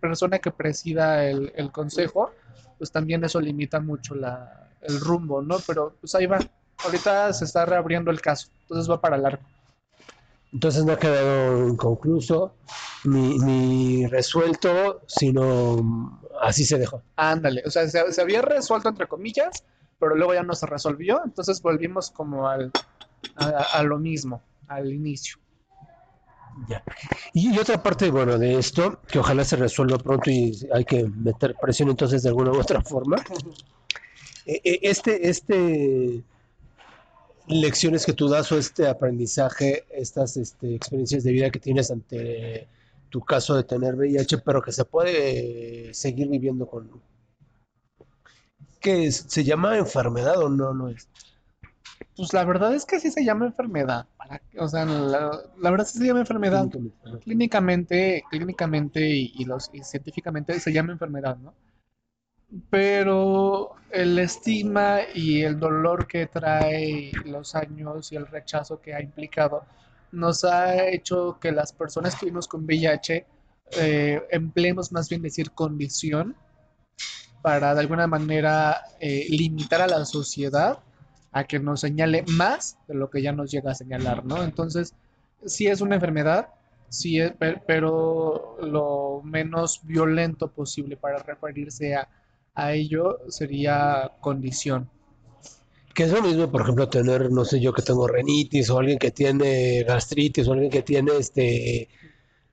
persona 0.00 0.38
que 0.38 0.50
presida 0.50 1.24
el, 1.26 1.52
el 1.56 1.70
consejo, 1.70 2.30
pues 2.78 2.90
también 2.90 3.24
eso 3.24 3.40
limita 3.40 3.80
mucho 3.80 4.14
la, 4.14 4.70
el 4.82 5.00
rumbo, 5.00 5.42
¿no? 5.42 5.58
Pero 5.66 5.94
pues 6.00 6.14
ahí 6.14 6.26
va. 6.26 6.38
Ahorita 6.84 7.32
se 7.32 7.44
está 7.44 7.66
reabriendo 7.66 8.10
el 8.10 8.20
caso, 8.20 8.48
entonces 8.62 8.90
va 8.90 9.00
para 9.00 9.18
largo. 9.18 9.42
Entonces 10.52 10.84
no 10.84 10.92
ha 10.92 10.98
quedado 10.98 11.68
inconcluso 11.68 12.54
ni, 13.04 13.38
ni 13.38 14.06
resuelto, 14.06 15.02
sino 15.06 15.76
mm, 15.76 16.18
así 16.40 16.64
se 16.64 16.78
dejó. 16.78 17.02
Ándale, 17.16 17.62
o 17.66 17.70
sea, 17.70 17.88
se, 17.88 18.12
se 18.12 18.20
había 18.20 18.42
resuelto 18.42 18.88
entre 18.88 19.06
comillas, 19.06 19.64
pero 19.98 20.16
luego 20.16 20.34
ya 20.34 20.42
no 20.42 20.54
se 20.54 20.66
resolvió, 20.66 21.20
entonces 21.24 21.60
volvimos 21.62 22.10
como 22.10 22.48
al, 22.48 22.72
a, 23.36 23.48
a 23.74 23.82
lo 23.82 23.98
mismo, 23.98 24.42
al 24.66 24.92
inicio. 24.92 25.36
Ya. 26.68 26.82
Y, 27.32 27.58
otra 27.58 27.82
parte, 27.82 28.10
bueno, 28.10 28.38
de 28.38 28.58
esto, 28.58 29.00
que 29.10 29.18
ojalá 29.18 29.44
se 29.44 29.56
resuelva 29.56 29.98
pronto 29.98 30.30
y 30.30 30.58
hay 30.72 30.84
que 30.84 31.04
meter 31.04 31.54
presión 31.60 31.90
entonces 31.90 32.22
de 32.22 32.28
alguna 32.28 32.52
u 32.52 32.60
otra 32.60 32.82
forma. 32.82 33.16
Eh, 34.46 34.60
eh, 34.64 34.78
Este, 34.82 35.28
este 35.28 36.22
lecciones 37.46 38.06
que 38.06 38.12
tú 38.12 38.28
das 38.28 38.50
o 38.52 38.58
este 38.58 38.86
aprendizaje, 38.86 39.84
estas 39.90 40.36
este, 40.36 40.74
experiencias 40.74 41.24
de 41.24 41.32
vida 41.32 41.50
que 41.50 41.58
tienes 41.58 41.90
ante 41.90 42.68
tu 43.08 43.20
caso 43.22 43.56
de 43.56 43.64
tener 43.64 43.96
VIH, 43.96 44.38
pero 44.38 44.62
que 44.62 44.72
se 44.72 44.84
puede 44.84 45.88
eh, 45.90 45.94
seguir 45.94 46.28
viviendo 46.28 46.66
con... 46.66 46.88
¿Qué 48.80 49.06
es? 49.06 49.26
¿Se 49.28 49.44
llama 49.44 49.76
enfermedad 49.76 50.38
o 50.38 50.48
no? 50.48 50.72
No 50.72 50.88
es. 50.88 51.08
Pues 52.20 52.34
la 52.34 52.44
verdad 52.44 52.74
es 52.74 52.84
que 52.84 53.00
sí 53.00 53.10
se 53.10 53.24
llama 53.24 53.46
enfermedad. 53.46 54.06
o 54.58 54.68
sea, 54.68 54.84
la, 54.84 55.30
la 55.56 55.70
verdad 55.70 55.86
sí 55.86 55.96
se 55.96 56.06
llama 56.06 56.20
enfermedad. 56.20 56.68
Clínicamente, 57.24 58.22
clínicamente 58.30 59.30
los, 59.46 59.70
y 59.72 59.82
científicamente 59.82 60.60
se 60.60 60.70
llama 60.70 60.92
enfermedad, 60.92 61.38
¿no? 61.38 61.54
Pero 62.68 63.70
el 63.90 64.18
estigma 64.18 64.98
y 65.14 65.40
el 65.40 65.58
dolor 65.58 66.06
que 66.06 66.26
trae 66.26 67.10
los 67.24 67.54
años 67.54 68.12
y 68.12 68.16
el 68.16 68.26
rechazo 68.26 68.82
que 68.82 68.92
ha 68.92 69.00
implicado 69.00 69.64
nos 70.12 70.44
ha 70.44 70.88
hecho 70.88 71.38
que 71.40 71.52
las 71.52 71.72
personas 71.72 72.16
que 72.16 72.26
vivimos 72.26 72.48
con 72.48 72.66
VIH 72.66 73.26
eh, 73.78 74.22
empleemos 74.30 74.92
más 74.92 75.08
bien 75.08 75.22
decir 75.22 75.52
condición 75.52 76.36
para 77.40 77.72
de 77.72 77.80
alguna 77.80 78.06
manera 78.06 78.82
eh, 79.00 79.24
limitar 79.30 79.80
a 79.80 79.86
la 79.86 80.04
sociedad 80.04 80.80
a 81.32 81.44
que 81.44 81.58
nos 81.60 81.80
señale 81.80 82.24
más 82.36 82.78
de 82.88 82.94
lo 82.94 83.08
que 83.10 83.22
ya 83.22 83.32
nos 83.32 83.50
llega 83.50 83.70
a 83.70 83.74
señalar, 83.74 84.24
¿no? 84.24 84.42
Entonces, 84.42 84.94
sí 85.44 85.66
es 85.68 85.80
una 85.80 85.94
enfermedad, 85.94 86.48
sí 86.88 87.20
es, 87.20 87.32
pe- 87.32 87.62
pero 87.66 88.56
lo 88.62 89.22
menos 89.22 89.80
violento 89.84 90.50
posible 90.50 90.96
para 90.96 91.18
referirse 91.18 91.94
a, 91.94 92.08
a 92.54 92.72
ello 92.72 93.18
sería 93.28 94.10
condición. 94.20 94.90
Que 95.94 96.04
es 96.04 96.12
lo 96.12 96.22
mismo, 96.22 96.50
por 96.50 96.62
ejemplo, 96.62 96.88
tener, 96.88 97.30
no 97.30 97.44
sé 97.44 97.60
yo, 97.60 97.72
que 97.72 97.82
tengo 97.82 98.06
renitis 98.06 98.70
o 98.70 98.78
alguien 98.78 98.98
que 98.98 99.10
tiene 99.10 99.82
gastritis 99.84 100.48
o 100.48 100.52
alguien 100.52 100.70
que 100.70 100.82
tiene 100.82 101.16
este, 101.16 101.88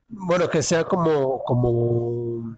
bueno, 0.08 0.48
que 0.48 0.62
sea 0.62 0.84
como, 0.84 1.42
como 1.44 2.56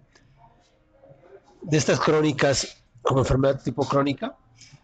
de 1.63 1.77
estas 1.77 1.99
crónicas, 1.99 2.83
como 3.01 3.19
enfermedad 3.19 3.61
tipo 3.63 3.87
crónica. 3.87 4.35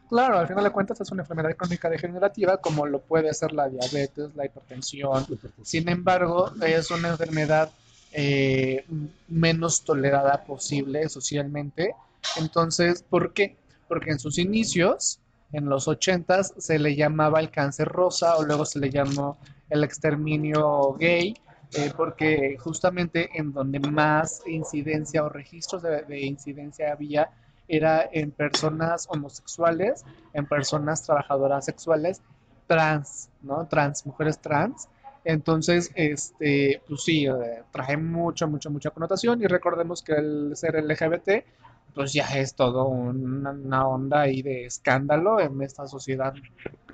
Claro, 0.10 0.39
al 0.39 0.47
final 0.47 0.64
de 0.64 0.70
cuentas 0.70 1.01
es 1.01 1.12
una 1.12 1.24
enfermedad 1.24 1.55
crónica 1.55 1.89
degenerativa 1.89 2.58
como 2.58 2.86
lo 2.86 3.01
puede 3.01 3.34
ser 3.34 3.51
la 3.51 3.68
diabetes, 3.68 4.34
la 4.36 4.45
hipertensión. 4.45 5.26
Sin 5.64 5.89
embargo, 5.89 6.51
es 6.66 6.89
una 6.91 7.10
enfermedad 7.10 7.70
eh, 8.14 8.86
menos 9.28 9.84
tolerada 9.84 10.45
posible 10.45 11.10
socialmente. 11.10 11.93
Entonces, 12.38 13.03
¿por 13.03 13.34
qué? 13.34 13.58
Porque 13.89 14.12
en 14.12 14.20
sus 14.20 14.38
inicios, 14.38 15.20
en 15.51 15.68
los 15.68 15.88
80s, 15.88 16.53
se 16.58 16.80
le 16.80 16.95
llamaba 16.95 17.41
el 17.41 17.51
cáncer 17.51 17.89
rosa 17.89 18.38
o 18.38 18.43
luego 18.43 18.66
se 18.66 18.80
le 18.80 18.89
llamó 18.89 19.38
el 19.70 19.84
exterminio 19.84 20.93
gay, 20.93 21.36
eh, 21.74 21.91
porque 21.97 22.58
justamente 22.58 23.30
en 23.34 23.51
donde 23.51 23.82
más 23.82 24.41
incidencia 24.47 25.26
o 25.26 25.30
registros 25.30 25.82
de, 25.82 26.03
de 26.03 26.22
incidencia 26.26 26.93
había 26.93 27.30
era 27.68 28.07
en 28.11 28.32
personas 28.32 29.07
homosexuales, 29.09 30.05
en 30.34 30.45
personas 30.45 31.03
trabajadoras 31.03 31.65
sexuales, 31.65 32.22
trans, 32.68 33.30
¿no? 33.41 33.68
Trans, 33.68 34.05
mujeres 34.05 34.39
trans. 34.39 34.88
Entonces, 35.24 35.91
este, 35.95 36.82
pues 36.88 37.03
sí, 37.03 37.26
eh, 37.26 37.63
trae 37.72 37.97
mucha, 37.97 38.47
mucha, 38.47 38.70
mucha 38.70 38.91
connotación 38.91 39.41
y 39.41 39.47
recordemos 39.47 40.01
que 40.01 40.13
el 40.13 40.55
ser 40.55 40.82
LGBT, 40.82 41.43
pues 41.93 42.13
ya 42.13 42.28
es 42.38 42.53
todo 42.53 42.86
una, 42.86 43.88
onda 43.88 44.22
ahí 44.22 44.41
de 44.41 44.65
escándalo 44.65 45.39
en 45.39 45.61
esta 45.61 45.88
sociedad, 45.88 46.34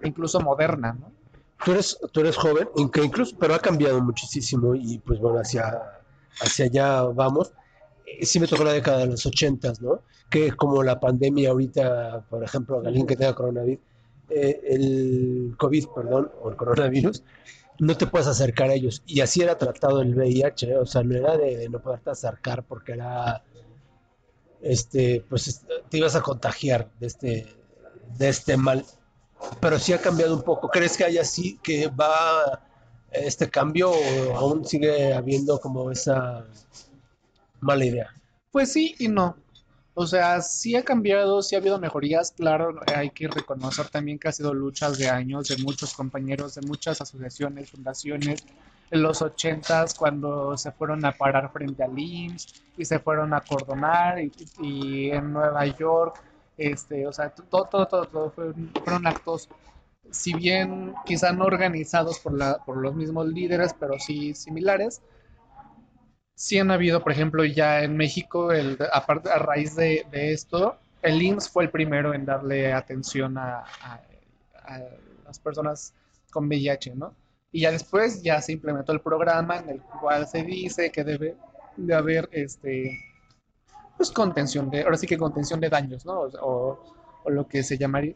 incluso 0.03 0.39
moderna, 0.39 0.93
¿no? 0.99 1.11
Tú 1.63 1.71
eres, 1.71 1.97
tú 2.11 2.21
eres 2.21 2.35
joven, 2.35 2.67
incluso, 2.75 3.37
pero 3.39 3.55
ha 3.55 3.59
cambiado 3.59 4.01
muchísimo 4.01 4.75
y 4.75 4.97
pues 4.99 5.19
bueno, 5.19 5.39
hacia, 5.39 5.81
hacia 6.41 6.65
allá 6.65 7.03
vamos. 7.03 7.53
Eh, 8.05 8.25
Sí 8.25 8.39
me 8.39 8.47
tocó 8.47 8.63
la 8.63 8.73
década 8.73 8.99
de 8.99 9.07
los 9.07 9.25
ochentas, 9.25 9.81
¿no? 9.81 10.01
Que 10.29 10.47
es 10.47 10.55
como 10.55 10.83
la 10.83 10.99
pandemia 10.99 11.49
ahorita, 11.49 12.25
por 12.29 12.43
ejemplo, 12.43 12.81
alguien 12.85 13.07
que 13.07 13.15
tenga 13.15 13.33
coronavirus, 13.35 13.83
eh, 14.29 14.61
el 14.67 15.55
COVID, 15.57 15.87
perdón, 15.95 16.31
o 16.41 16.49
el 16.49 16.55
coronavirus, 16.55 17.23
no 17.79 17.97
te 17.97 18.07
puedes 18.07 18.27
acercar 18.27 18.69
a 18.69 18.73
ellos. 18.73 19.03
Y 19.05 19.21
así 19.21 19.41
era 19.41 19.57
tratado 19.57 20.01
el 20.01 20.15
VIH, 20.15 20.71
¿eh? 20.71 20.77
o 20.77 20.85
sea, 20.85 21.03
no 21.03 21.15
era 21.15 21.37
de, 21.37 21.69
no 21.69 21.79
poderte 21.81 22.11
acercar 22.11 22.63
porque 22.63 22.93
era, 22.93 23.43
este, 24.61 25.25
pues 25.29 25.65
te 25.89 25.97
ibas 25.97 26.15
a 26.15 26.21
contagiar 26.21 26.89
de 26.99 27.07
este, 27.07 27.47
de 28.17 28.29
este 28.29 28.57
mal 28.57 28.85
pero 29.59 29.79
sí 29.79 29.93
ha 29.93 30.01
cambiado 30.01 30.35
un 30.35 30.43
poco. 30.43 30.69
¿Crees 30.69 30.97
que 30.97 31.05
haya 31.05 31.23
sí 31.23 31.59
que 31.63 31.87
va 31.87 32.61
este 33.11 33.49
cambio 33.49 33.91
o 33.91 34.37
aún 34.37 34.65
sigue 34.65 35.13
habiendo 35.13 35.59
como 35.59 35.91
esa 35.91 36.45
mala 37.63 37.85
idea? 37.85 38.13
Pues 38.51 38.71
sí 38.71 38.95
y 38.99 39.07
no. 39.07 39.35
O 39.95 40.07
sea, 40.07 40.41
sí 40.41 40.75
ha 40.75 40.83
cambiado, 40.83 41.41
sí 41.43 41.55
ha 41.55 41.59
habido 41.59 41.79
mejorías, 41.79 42.31
claro, 42.31 42.79
hay 42.95 43.11
que 43.11 43.27
reconocer 43.27 43.89
también 43.89 44.17
que 44.17 44.27
ha 44.27 44.31
sido 44.31 44.53
luchas 44.53 44.97
de 44.97 45.07
años 45.07 45.47
de 45.49 45.57
muchos 45.57 45.93
compañeros, 45.93 46.55
de 46.55 46.61
muchas 46.61 46.99
asociaciones, 46.99 47.69
fundaciones, 47.69 48.43
en 48.89 49.03
los 49.03 49.21
ochentas 49.21 49.93
cuando 49.93 50.57
se 50.57 50.71
fueron 50.71 51.05
a 51.05 51.11
parar 51.11 51.51
frente 51.51 51.83
al 51.83 51.97
IMSS 51.97 52.63
y 52.77 52.85
se 52.85 52.99
fueron 52.99 53.35
a 53.35 53.41
cordonar 53.41 54.19
y, 54.19 55.11
en 55.11 55.31
Nueva 55.31 55.65
York, 55.67 56.19
este, 56.57 57.05
o 57.05 57.13
sea, 57.13 57.29
todo, 57.29 57.65
todo, 57.65 57.87
todo, 57.87 58.05
todo 58.05 58.31
fueron, 58.31 58.71
fueron 58.83 59.05
actos, 59.05 59.47
si 60.09 60.33
bien 60.33 60.93
quizá 61.05 61.31
no 61.33 61.45
organizados 61.45 62.19
por 62.19 62.37
la, 62.37 62.57
por 62.65 62.77
los 62.77 62.95
mismos 62.95 63.27
líderes, 63.27 63.75
pero 63.79 63.99
sí 63.99 64.33
similares. 64.33 65.01
Sí 66.35 66.57
han 66.59 66.71
habido, 66.71 67.01
por 67.03 67.11
ejemplo, 67.11 67.45
ya 67.45 67.83
en 67.83 67.95
México, 67.95 68.51
el, 68.51 68.77
aparte, 68.91 69.29
a 69.29 69.37
raíz 69.39 69.75
de, 69.75 70.05
esto, 70.11 70.77
el 71.01 71.21
IMSS 71.21 71.49
fue 71.51 71.63
el 71.65 71.69
primero 71.69 72.13
en 72.13 72.25
darle 72.25 72.73
atención 72.73 73.37
a, 73.37 73.59
a- 73.59 74.01
a 74.65 74.79
las 75.25 75.39
personas 75.39 75.93
con 76.31 76.45
VIH, 76.47 76.95
¿no? 76.95 77.13
Y 77.51 77.61
ya 77.61 77.71
después 77.71 78.23
ya 78.23 78.41
se 78.41 78.53
implementó 78.53 78.93
el 78.93 79.01
programa 79.01 79.57
en 79.57 79.69
el 79.69 79.81
cual 79.81 80.27
se 80.27 80.43
dice 80.43 80.91
que 80.91 81.03
debe 81.03 81.35
de 81.77 81.93
haber, 81.93 82.27
este, 82.31 82.97
pues 83.97 84.11
contención 84.11 84.69
de, 84.69 84.83
ahora 84.83 84.97
sí 84.97 85.07
que 85.07 85.17
contención 85.17 85.59
de 85.59 85.69
daños, 85.69 86.05
¿no? 86.05 86.21
O, 86.21 86.79
o- 87.25 87.29
lo 87.29 87.47
que 87.47 87.63
se 87.63 87.77
llamaría, 87.77 88.15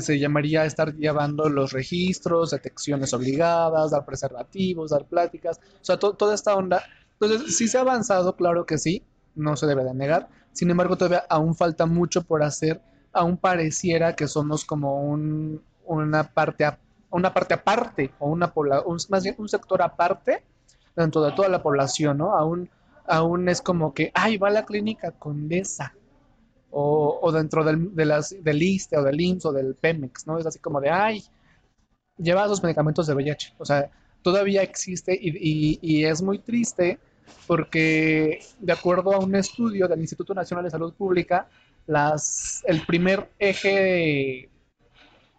se 0.00 0.18
llamaría 0.18 0.64
estar 0.64 0.94
llevando 0.94 1.48
los 1.48 1.72
registros, 1.72 2.50
detecciones 2.50 3.12
obligadas, 3.14 3.90
dar 3.90 4.04
preservativos, 4.04 4.90
dar 4.90 5.04
pláticas, 5.06 5.58
o 5.80 5.84
sea, 5.84 5.98
to- 5.98 6.14
toda 6.14 6.34
esta 6.34 6.54
onda. 6.54 6.82
Entonces, 7.20 7.56
sí 7.56 7.68
se 7.68 7.78
ha 7.78 7.82
avanzado, 7.82 8.34
claro 8.36 8.66
que 8.66 8.78
sí, 8.78 9.04
no 9.34 9.56
se 9.56 9.66
debe 9.66 9.84
de 9.84 9.94
negar. 9.94 10.28
Sin 10.52 10.70
embargo, 10.70 10.96
todavía 10.96 11.24
aún 11.28 11.54
falta 11.54 11.86
mucho 11.86 12.22
por 12.22 12.42
hacer. 12.42 12.80
Aún 13.12 13.36
pareciera 13.36 14.14
que 14.14 14.28
somos 14.28 14.64
como 14.64 15.02
un, 15.02 15.62
una 15.84 16.24
parte, 16.24 16.64
a- 16.64 16.78
una 17.10 17.32
parte 17.32 17.54
aparte, 17.54 18.10
o 18.18 18.28
una 18.30 18.52
un- 18.86 18.98
más 19.08 19.22
bien 19.22 19.34
un 19.38 19.48
sector 19.48 19.82
aparte 19.82 20.42
dentro 20.96 21.22
de 21.22 21.32
toda 21.32 21.48
la 21.48 21.62
población, 21.62 22.18
¿no? 22.18 22.36
Aún, 22.36 22.68
aún 23.06 23.48
es 23.48 23.62
como 23.62 23.92
que, 23.94 24.10
ay, 24.14 24.36
va 24.38 24.48
a 24.48 24.52
la 24.52 24.64
clínica 24.64 25.12
Condesa, 25.12 25.94
o, 26.72 27.18
o 27.22 27.32
dentro 27.32 27.64
del, 27.64 27.94
del 27.94 28.62
ISSSTE 28.62 28.96
o 28.98 29.02
del 29.04 29.20
IMSS 29.20 29.46
o 29.46 29.52
del 29.52 29.74
PEMEX, 29.74 30.26
¿no? 30.26 30.38
Es 30.38 30.46
así 30.46 30.58
como 30.58 30.80
de, 30.80 30.90
ay, 30.90 31.22
lleva 32.18 32.48
sus 32.48 32.62
medicamentos 32.62 33.06
de 33.06 33.14
VIH. 33.14 33.54
O 33.58 33.64
sea, 33.64 33.90
todavía 34.22 34.62
existe 34.62 35.12
y, 35.20 35.30
y- 35.38 35.78
y 35.82 36.04
es 36.04 36.22
muy 36.22 36.38
triste 36.38 36.98
porque 37.46 38.40
de 38.58 38.72
acuerdo 38.72 39.12
a 39.12 39.18
un 39.18 39.34
estudio 39.34 39.88
del 39.88 40.00
Instituto 40.00 40.34
Nacional 40.34 40.64
de 40.64 40.70
Salud 40.70 40.92
Pública, 40.94 41.48
las, 41.86 42.62
el 42.66 42.84
primer 42.86 43.28
eje 43.38 44.48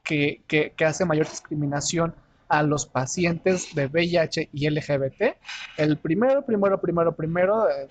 que, 0.03 0.41
que- 0.47 0.71
que 0.75 0.85
hace 0.85 1.05
mayor 1.05 1.27
discriminación 1.29 2.13
a 2.49 2.61
los 2.61 2.85
pacientes 2.85 3.73
de 3.73 3.87
VIH 3.87 4.49
y 4.53 4.67
LGBT, 4.69 5.37
el 5.77 5.97
primero, 5.97 6.45
primero, 6.45 6.79
primero, 6.79 7.15
primero, 7.15 7.69
eh, 7.69 7.87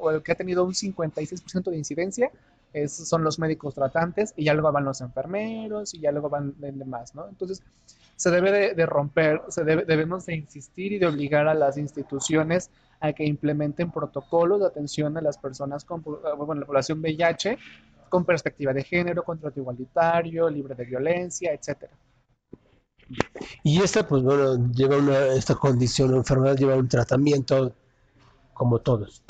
o 0.00 0.10
el 0.10 0.22
que 0.22 0.32
ha 0.32 0.34
tenido 0.34 0.64
un 0.64 0.74
56% 0.74 1.70
de 1.70 1.78
incidencia, 1.78 2.30
es- 2.72 3.08
son 3.08 3.24
los 3.24 3.38
médicos 3.38 3.74
tratantes 3.74 4.32
y 4.36 4.44
ya 4.44 4.54
luego 4.54 4.72
van 4.72 4.84
los 4.84 5.00
enfermeros 5.00 5.94
y 5.94 6.00
ya 6.00 6.12
luego 6.12 6.28
van 6.28 6.54
de- 6.60 6.72
demás, 6.72 7.14
¿no? 7.14 7.28
Entonces, 7.28 7.62
se 8.16 8.30
debe 8.30 8.50
de, 8.50 8.74
de 8.74 8.86
romper, 8.86 9.42
se 9.48 9.64
debe- 9.64 9.84
debemos 9.84 10.26
de 10.26 10.36
insistir 10.36 10.92
y 10.92 10.98
de 10.98 11.06
obligar 11.06 11.48
a 11.48 11.54
las 11.54 11.76
instituciones 11.76 12.70
a 13.00 13.12
que 13.12 13.24
implementen 13.24 13.90
protocolos 13.90 14.60
de 14.60 14.66
atención 14.66 15.16
a 15.18 15.20
las 15.20 15.36
personas 15.36 15.84
con, 15.84 16.00
eh, 16.00 16.34
bueno, 16.36 16.60
la 16.60 16.66
población 16.66 17.00
VIH 17.00 17.58
con 18.08 18.24
perspectiva 18.24 18.72
de 18.72 18.84
género, 18.84 19.22
contrato 19.24 19.60
igualitario, 19.60 20.48
libre 20.48 20.74
de 20.74 20.84
violencia, 20.84 21.52
etcétera. 21.52 21.92
Y 23.62 23.82
esta, 23.82 24.06
pues 24.06 24.22
bueno, 24.22 24.72
lleva 24.72 24.96
una, 24.96 25.26
esta 25.28 25.54
condición 25.54 26.12
o 26.14 26.16
enfermedad 26.16 26.56
lleva 26.56 26.74
un 26.76 26.88
tratamiento 26.88 27.74
como 28.54 28.78
todos. 28.80 29.22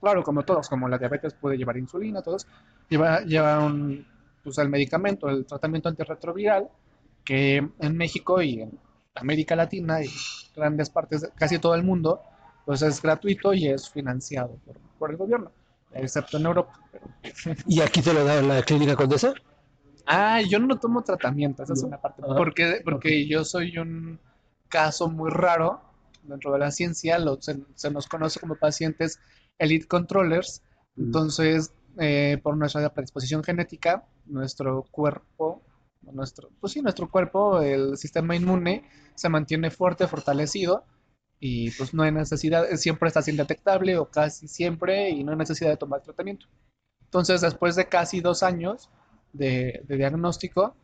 Claro, 0.00 0.22
como 0.24 0.42
todos, 0.42 0.68
como 0.68 0.88
la 0.88 0.98
diabetes 0.98 1.34
puede 1.34 1.56
llevar 1.56 1.76
insulina, 1.76 2.22
todos, 2.22 2.46
lleva, 2.92 3.20
lleva 3.22 3.64
un, 3.64 4.06
pues, 4.44 4.58
el 4.58 4.68
medicamento, 4.68 5.28
el 5.28 5.46
tratamiento 5.46 5.88
antirretroviral, 5.88 6.68
que 7.24 7.56
en 7.78 7.96
México 7.96 8.42
y 8.42 8.60
en 8.62 8.78
América 9.14 9.56
Latina 9.56 10.02
y 10.02 10.08
grandes 10.54 10.90
partes, 10.90 11.28
casi 11.34 11.58
todo 11.58 11.74
el 11.74 11.82
mundo, 11.82 12.20
pues 12.64 12.82
es 12.82 13.00
gratuito 13.00 13.52
y 13.54 13.68
es 13.68 13.88
financiado 13.90 14.56
por, 14.64 14.76
por 14.98 15.10
el 15.10 15.16
gobierno, 15.16 15.50
excepto 15.94 16.36
en 16.36 16.46
Europa. 16.46 16.78
pero- 16.90 17.06
¿Y 17.66 17.80
aquí 17.80 18.02
te 18.02 18.12
lo 18.12 18.24
da 18.24 18.38
en 18.38 18.48
la 18.48 18.62
clínica 18.62 18.94
Condesa? 18.96 19.34
Ah, 20.06 20.40
yo 20.42 20.58
no 20.58 20.78
tomo 20.78 21.02
tratamiento, 21.02 21.62
esa 21.62 21.72
es 21.74 21.82
una 21.82 21.96
parte, 22.00 22.22
Ah, 22.24 22.34
porque, 22.36 22.80
porque 22.84 23.26
yo 23.28 23.44
soy 23.44 23.78
un 23.78 24.18
caso 24.68 25.08
muy 25.08 25.30
raro 25.30 25.80
dentro 26.22 26.52
de 26.52 26.58
la 26.58 26.70
ciencia, 26.70 27.18
lo- 27.18 27.40
se, 27.40 27.56
se 27.74 27.90
nos 27.90 28.06
conoce 28.06 28.40
como 28.40 28.56
pacientes 28.56 29.18
elite 29.58 29.86
controllers, 29.86 30.62
Mm. 30.96 31.04
entonces 31.04 31.72
eh, 31.98 32.38
por 32.42 32.56
nuestra 32.56 32.88
predisposición 32.92 33.44
genética, 33.44 34.04
nuestro 34.26 34.84
cuerpo, 34.90 35.62
nuestro, 36.02 36.50
pues 36.60 36.72
sí, 36.72 36.82
nuestro 36.82 37.10
cuerpo, 37.10 37.60
el 37.60 37.96
sistema 37.96 38.34
inmune 38.34 38.88
se 39.14 39.28
mantiene 39.28 39.70
fuerte, 39.70 40.06
fortalecido 40.08 40.84
y 41.38 41.70
pues 41.72 41.92
no 41.94 42.02
hay 42.02 42.12
necesidad, 42.12 42.66
siempre 42.76 43.08
está 43.08 43.20
indetectable 43.28 43.96
o 43.98 44.08
casi 44.08 44.48
siempre 44.48 45.10
y 45.10 45.24
no 45.24 45.32
hay 45.32 45.38
necesidad 45.38 45.70
de 45.70 45.76
tomar 45.76 46.02
tratamiento. 46.02 46.46
Entonces, 47.04 47.40
después 47.40 47.76
de 47.76 47.88
casi 47.88 48.20
dos 48.20 48.42
años 48.42 48.88
de, 49.32 49.84
diagnóstico, 49.88 50.74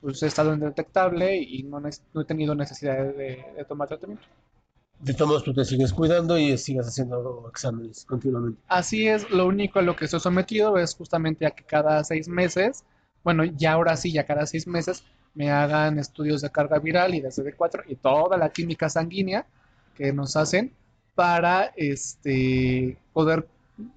pues 0.00 0.22
he 0.22 0.26
estado 0.26 0.52
indetectable 0.54 1.36
y 1.36 1.62
no, 1.62 1.80
he 1.86 2.24
tenido 2.24 2.54
necesidad 2.54 3.14
de 3.14 3.64
tomar 3.68 3.88
tratamiento. 3.88 4.26
De 5.00 5.14
todos 5.14 5.42
tú 5.42 5.54
te 5.54 5.64
sigues 5.64 5.94
cuidando 5.94 6.36
y 6.38 6.58
sigues 6.58 6.86
haciendo 6.86 7.48
exámenes 7.48 8.04
continuamente. 8.04 8.60
Así 8.68 9.08
es, 9.08 9.30
lo 9.30 9.46
único 9.46 9.78
a 9.78 9.82
lo 9.82 9.96
que 9.96 10.04
estoy 10.04 10.20
sometido 10.20 10.76
es 10.76 10.94
justamente 10.94 11.46
a 11.46 11.52
que 11.52 11.64
cada 11.64 12.04
seis 12.04 12.28
meses, 12.28 12.84
bueno, 13.24 13.44
ya 13.44 13.72
ahora 13.72 13.96
sí, 13.96 14.12
ya 14.12 14.26
cada 14.26 14.44
seis 14.44 14.66
meses, 14.66 15.02
me 15.34 15.50
hagan 15.50 15.98
estudios 15.98 16.42
de 16.42 16.50
carga 16.50 16.78
viral 16.78 17.14
y 17.14 17.20
de 17.20 17.28
CD4 17.28 17.84
y 17.88 17.94
toda 17.96 18.36
la 18.36 18.50
química 18.50 18.90
sanguínea 18.90 19.46
que 19.94 20.12
nos 20.12 20.36
hacen 20.36 20.72
para 21.14 21.72
este, 21.76 22.98
poder 23.12 23.48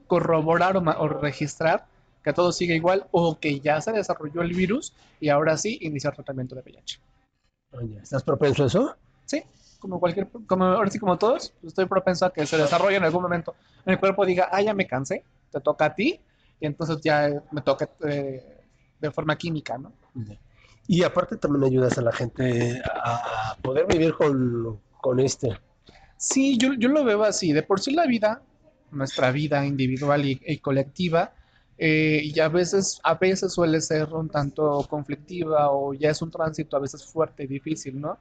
corroborar 0.08 0.78
o, 0.78 1.08
registrar 1.08 1.86
que 2.24 2.32
todo 2.32 2.54
sigue 2.54 2.76
igual 2.76 3.08
o 3.12 3.38
que 3.38 3.60
ya 3.60 3.82
se 3.82 3.92
desarrolló 3.92 4.42
el 4.42 4.54
virus 4.54 4.94
y 5.20 5.30
ahora 5.30 5.58
sí 5.58 5.78
iniciar 5.82 6.16
tratamiento 6.16 6.56
de 6.56 6.62
VIH. 6.62 7.00
Oye, 7.74 7.98
¿estás 8.02 8.24
propenso 8.24 8.64
a 8.64 8.68
eso? 8.68 8.96
Sí, 9.26 9.44
como 9.84 10.00
cualquier, 10.00 10.30
como 10.48 10.64
ahora 10.64 10.90
sí 10.90 10.98
como 10.98 11.18
todos, 11.18 11.54
pues, 11.60 11.72
estoy 11.72 11.88
propenso 11.88 12.26
a 12.26 12.32
que 12.32 12.46
se 12.46 12.56
desarrolle 12.58 12.96
en 12.96 13.04
algún 13.04 13.22
momento. 13.22 13.54
El 13.86 14.00
cuerpo 14.00 14.26
diga, 14.26 14.48
ah, 14.50 14.62
ya 14.62 14.74
me 14.74 14.88
cansé, 14.88 15.26
te 15.52 15.60
toca 15.60 15.86
a 15.86 15.94
ti, 15.94 16.22
y 16.58 16.66
entonces 16.66 17.02
ya 17.02 17.44
me 17.52 17.62
toca 17.62 17.90
eh, 18.08 18.62
de 18.98 19.12
forma 19.12 19.38
química, 19.38 19.78
¿no? 19.78 19.92
Y 20.88 21.04
aparte 21.04 21.36
también 21.36 21.66
ayudas 21.66 21.98
a 21.98 22.02
la 22.02 22.14
gente 22.14 22.82
a 22.86 23.58
poder 23.62 23.86
vivir 23.88 24.14
con, 24.14 24.80
con 25.02 25.20
este. 25.20 25.60
Sí, 26.16 26.58
yo, 26.58 26.74
yo 26.76 26.88
lo 26.88 27.04
veo 27.04 27.24
así. 27.26 27.52
De 27.52 27.62
por 27.62 27.82
sí 27.82 27.92
la 27.92 28.06
vida, 28.06 28.42
nuestra 28.90 29.32
vida 29.32 29.66
individual 29.66 30.24
y, 30.24 30.40
y 30.46 30.60
colectiva, 30.60 31.34
eh, 31.78 32.22
y 32.24 32.40
a 32.40 32.48
veces, 32.48 33.02
a 33.04 33.16
veces 33.16 33.52
suele 33.52 33.82
ser 33.82 34.14
un 34.14 34.30
tanto 34.30 34.88
conflictiva 34.90 35.70
o 35.72 35.94
ya 35.94 36.12
es 36.12 36.22
un 36.22 36.32
tránsito 36.32 36.78
a 36.78 36.80
veces 36.80 37.04
fuerte 37.06 37.44
y 37.44 37.48
difícil, 37.48 38.00
¿no? 38.00 38.18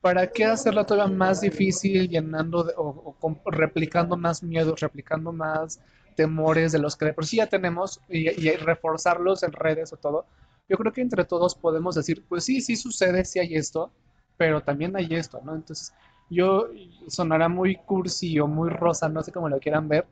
¿Para 0.00 0.28
qué 0.30 0.44
hacerla 0.44 0.86
todavía 0.86 1.14
más 1.16 1.40
difícil, 1.40 2.08
llenando 2.08 2.62
de- 2.64 2.72
o, 2.76 3.16
replicando 3.46 4.16
más 4.16 4.42
miedos, 4.42 4.78
replicando 4.80 5.32
más 5.32 5.80
temores 6.14 6.72
de 6.72 6.78
los 6.78 6.96
que 6.96 7.06
de 7.06 7.12
por 7.14 7.26
sí 7.26 7.36
ya 7.38 7.46
tenemos 7.48 8.00
y, 8.08 8.28
y 8.30 8.50
reforzarlos 8.56 9.42
en 9.42 9.52
redes 9.52 9.92
o 9.92 9.96
todo? 9.96 10.26
Yo 10.68 10.76
creo 10.76 10.92
que 10.92 11.00
entre 11.00 11.24
todos 11.24 11.54
podemos 11.54 11.94
decir, 11.96 12.24
pues 12.28 12.44
sí, 12.44 12.60
sí 12.60 12.76
sucede, 12.76 13.24
sí 13.24 13.40
hay 13.40 13.54
esto, 13.56 13.90
pero 14.36 14.60
también 14.62 14.96
hay 14.96 15.08
esto, 15.16 15.40
¿no? 15.44 15.54
Entonces, 15.56 15.92
yo 16.30 16.68
sonará 17.08 17.48
muy 17.48 17.76
cursi 17.76 18.38
o 18.38 18.46
muy 18.46 18.70
rosa, 18.70 19.08
no 19.08 19.22
sé 19.22 19.32
cómo 19.32 19.48
lo 19.48 19.58
quieran 19.58 19.88
ver, 19.88 20.06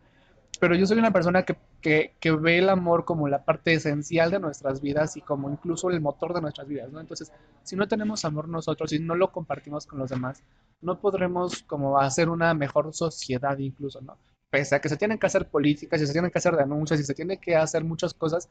pero 0.58 0.74
yo 0.74 0.86
soy 0.86 0.98
una 0.98 1.12
persona 1.12 1.42
que, 1.44 1.56
que, 1.80 2.14
que 2.20 2.30
ve 2.32 2.58
el 2.58 2.68
amor 2.68 3.04
como 3.04 3.28
la 3.28 3.44
parte 3.44 3.74
esencial 3.74 4.30
de 4.30 4.38
nuestras 4.38 4.80
vidas 4.80 5.16
y 5.16 5.20
como 5.20 5.50
incluso 5.50 5.90
el 5.90 6.00
motor 6.00 6.34
de 6.34 6.40
nuestras 6.40 6.66
vidas, 6.68 6.90
¿no? 6.92 7.00
Entonces, 7.00 7.32
si 7.62 7.76
no 7.76 7.88
tenemos 7.88 8.24
amor 8.24 8.48
nosotros 8.48 8.92
y 8.92 8.98
no 8.98 9.14
lo 9.14 9.32
compartimos 9.32 9.86
con 9.86 9.98
los 9.98 10.10
demás, 10.10 10.42
no 10.80 11.00
podremos 11.00 11.62
como 11.62 11.98
hacer 11.98 12.28
una 12.28 12.54
mejor 12.54 12.92
sociedad 12.94 13.58
incluso, 13.58 14.00
¿no? 14.00 14.18
Pese 14.50 14.76
a 14.76 14.80
que 14.80 14.88
se 14.88 14.96
tienen 14.96 15.18
que 15.18 15.26
hacer 15.26 15.48
políticas 15.48 16.00
y 16.00 16.06
se 16.06 16.12
tienen 16.12 16.30
que 16.30 16.38
hacer 16.38 16.56
denuncias 16.56 17.00
y 17.00 17.04
se 17.04 17.14
tiene 17.14 17.38
que 17.38 17.56
hacer 17.56 17.84
muchas 17.84 18.14
cosas, 18.14 18.48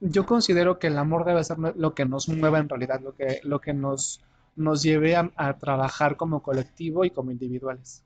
yo 0.00 0.26
considero 0.26 0.78
que 0.78 0.88
el 0.88 0.98
amor 0.98 1.24
debe 1.24 1.42
ser 1.44 1.58
lo 1.58 1.94
que 1.94 2.04
nos 2.04 2.28
mueva 2.28 2.58
en 2.58 2.68
realidad, 2.68 3.00
lo 3.00 3.14
que, 3.14 3.40
lo 3.42 3.60
que 3.60 3.72
nos, 3.72 4.20
nos 4.56 4.82
lleve 4.82 5.16
a, 5.16 5.30
a 5.36 5.58
trabajar 5.58 6.16
como 6.16 6.42
colectivo 6.42 7.04
y 7.04 7.10
como 7.10 7.30
individuales. 7.30 8.04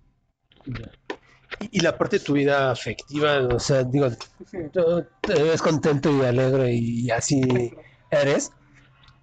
Y, 1.59 1.79
y 1.79 1.81
la 1.81 1.97
parte 1.97 2.19
de 2.19 2.25
tu 2.25 2.35
vida 2.35 2.71
afectiva, 2.71 3.39
o 3.41 3.59
sea, 3.59 3.85
digo, 3.85 4.09
tú 4.73 5.07
te 5.25 5.35
ves 5.43 5.63
contento 5.63 6.11
y 6.17 6.23
alegre 6.23 6.73
y 6.75 7.11
así 7.11 7.73
eres, 8.11 8.53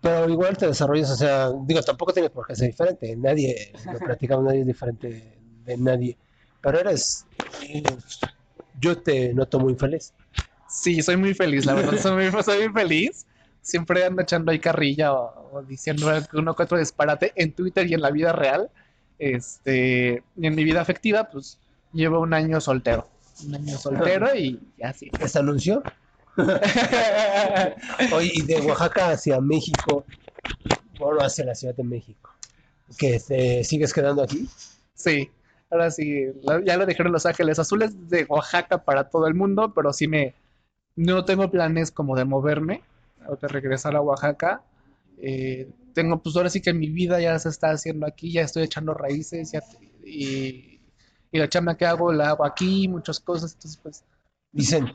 pero 0.01 0.30
igual 0.30 0.57
te 0.57 0.67
desarrollas, 0.67 1.11
o 1.11 1.15
sea, 1.15 1.51
digo, 1.65 1.82
tampoco 1.84 2.13
tienes 2.13 2.32
por 2.32 2.47
qué 2.47 2.55
ser 2.55 2.67
diferente, 2.69 3.15
nadie, 3.17 3.73
lo 3.91 3.99
platicamos, 3.99 4.45
nadie 4.45 4.61
es 4.61 4.67
diferente 4.67 5.41
de 5.65 5.77
nadie, 5.77 6.17
pero 6.61 6.80
eres, 6.80 7.27
yo 8.73 9.01
te 9.01 9.34
noto 9.34 9.59
muy 9.59 9.75
feliz. 9.75 10.13
Sí, 10.67 11.01
soy 11.01 11.17
muy 11.17 11.34
feliz, 11.34 11.65
la 11.65 11.73
verdad, 11.73 11.97
soy 11.97 12.30
muy, 12.32 12.43
soy 12.43 12.69
muy 12.69 12.82
feliz. 12.82 13.25
Siempre 13.61 14.05
ando 14.05 14.21
echando 14.21 14.51
ahí 14.51 14.59
carrilla 14.59 15.13
o, 15.13 15.57
o 15.57 15.63
diciendo 15.63 16.07
uno 16.34 16.55
que 16.55 16.63
otro 16.63 16.77
disparate 16.77 17.34
en 17.36 17.53
Twitter 17.53 17.88
y 17.88 17.93
en 17.93 18.01
la 18.01 18.11
vida 18.11 18.32
real. 18.34 18.71
Este, 19.17 20.23
y 20.36 20.47
en 20.47 20.55
mi 20.55 20.63
vida 20.63 20.82
afectiva, 20.82 21.30
pues 21.30 21.59
llevo 21.93 22.19
un 22.19 22.33
año 22.33 22.59
soltero. 22.61 23.07
Un 23.45 23.55
año 23.55 23.77
soltero 23.77 24.35
y 24.35 24.59
así. 24.83 25.11
¿Este 25.19 25.39
anuncio? 25.39 25.83
Oye, 28.13 28.31
y 28.33 28.41
de 28.43 28.61
Oaxaca 28.61 29.09
hacia 29.09 29.41
México, 29.41 30.05
bueno, 30.97 31.21
hacia 31.21 31.45
la 31.45 31.55
Ciudad 31.55 31.75
de 31.75 31.83
México, 31.83 32.31
que 32.97 33.19
te 33.19 33.63
sigues 33.63 33.93
quedando 33.93 34.23
aquí. 34.23 34.47
Sí, 34.93 35.29
ahora 35.69 35.91
sí, 35.91 36.25
ya 36.65 36.77
lo 36.77 36.85
dijeron 36.85 37.11
Los 37.11 37.25
Ángeles 37.25 37.59
Azules 37.59 38.09
de 38.09 38.25
Oaxaca 38.29 38.83
para 38.83 39.09
todo 39.09 39.27
el 39.27 39.33
mundo, 39.33 39.73
pero 39.73 39.91
sí 39.93 40.07
me, 40.07 40.35
no 40.95 41.25
tengo 41.25 41.49
planes 41.49 41.91
como 41.91 42.15
de 42.15 42.25
moverme 42.25 42.83
o 43.27 43.35
de 43.35 43.47
regresar 43.47 43.95
a 43.95 44.01
Oaxaca. 44.01 44.61
Eh, 45.21 45.69
tengo, 45.93 46.21
pues 46.21 46.35
ahora 46.35 46.49
sí 46.49 46.61
que 46.61 46.73
mi 46.73 46.87
vida 46.87 47.19
ya 47.19 47.37
se 47.39 47.49
está 47.49 47.71
haciendo 47.71 48.05
aquí, 48.05 48.31
ya 48.31 48.41
estoy 48.41 48.63
echando 48.63 48.93
raíces 48.93 49.51
ya, 49.51 49.61
y, 50.05 50.68
y 51.32 51.38
la 51.39 51.47
chamba 51.49 51.75
que 51.75 51.86
hago 51.86 52.11
la 52.11 52.30
hago 52.30 52.45
aquí, 52.45 52.88
muchas 52.88 53.19
cosas, 53.19 53.53
entonces 53.53 53.80
pues 53.82 54.03
Dicen, 54.51 54.91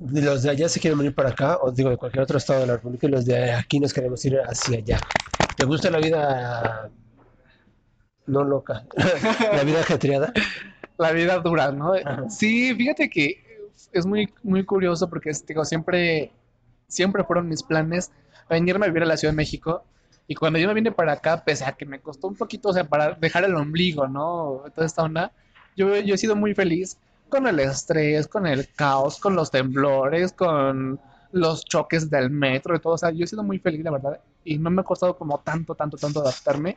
los 0.00 0.44
de 0.44 0.50
allá 0.50 0.68
se 0.68 0.78
quieren 0.78 0.98
venir 0.98 1.14
para 1.14 1.30
acá, 1.30 1.58
o 1.60 1.72
digo, 1.72 1.90
de 1.90 1.96
cualquier 1.96 2.22
otro 2.22 2.38
estado 2.38 2.60
de 2.60 2.66
la 2.68 2.76
República, 2.76 3.08
y 3.08 3.10
los 3.10 3.24
de 3.24 3.50
aquí 3.52 3.80
nos 3.80 3.92
queremos 3.92 4.24
ir 4.24 4.38
hacia 4.38 4.78
allá. 4.78 4.98
¿Te 5.56 5.64
gusta 5.64 5.90
la 5.90 5.98
vida 5.98 6.90
no 8.26 8.44
loca? 8.44 8.84
la 9.52 9.64
vida 9.64 9.80
ajetreada. 9.80 10.32
la 10.96 11.12
vida 11.12 11.38
dura, 11.40 11.72
¿no? 11.72 11.94
Ajá. 11.94 12.28
Sí, 12.30 12.74
fíjate 12.74 13.10
que 13.10 13.42
es 13.92 14.06
muy, 14.06 14.32
muy 14.42 14.64
curioso 14.64 15.08
porque 15.08 15.30
es- 15.30 15.44
digo, 15.44 15.64
siempre, 15.64 16.32
siempre 16.86 17.24
fueron 17.24 17.48
mis 17.48 17.62
planes 17.62 18.12
venirme 18.48 18.86
a 18.86 18.88
vivir 18.88 19.02
a 19.02 19.06
la 19.06 19.16
Ciudad 19.16 19.32
de 19.32 19.36
México. 19.36 19.84
Y 20.26 20.34
cuando 20.36 20.58
yo 20.58 20.68
me 20.68 20.74
vine 20.74 20.92
para 20.92 21.12
acá, 21.12 21.44
pese 21.44 21.64
a 21.64 21.72
que 21.72 21.84
me 21.84 22.00
costó 22.00 22.28
un 22.28 22.36
poquito, 22.36 22.70
o 22.70 22.72
sea, 22.72 22.84
para 22.84 23.12
dejar 23.14 23.44
el 23.44 23.54
ombligo, 23.56 24.06
¿no? 24.06 24.62
Toda 24.74 24.86
esta 24.86 25.02
onda, 25.02 25.32
yo, 25.76 25.96
yo 25.96 26.14
he 26.14 26.18
sido 26.18 26.36
muy 26.36 26.54
feliz 26.54 26.98
con 27.28 27.46
el 27.46 27.60
estrés, 27.60 28.28
con 28.28 28.46
el 28.46 28.68
caos, 28.74 29.18
con 29.18 29.34
los 29.34 29.50
temblores, 29.50 30.32
con 30.32 31.00
los 31.32 31.64
choques 31.64 32.10
del 32.10 32.30
metro 32.30 32.76
y 32.76 32.80
todo. 32.80 32.94
O 32.94 32.98
sea, 32.98 33.10
yo 33.10 33.24
he 33.24 33.26
sido 33.26 33.42
muy 33.42 33.58
feliz, 33.58 33.82
la 33.84 33.90
verdad. 33.90 34.20
Y 34.44 34.58
no 34.58 34.70
me 34.70 34.82
ha 34.82 34.84
costado 34.84 35.16
como 35.16 35.38
tanto, 35.38 35.74
tanto, 35.74 35.96
tanto 35.96 36.20
adaptarme 36.20 36.76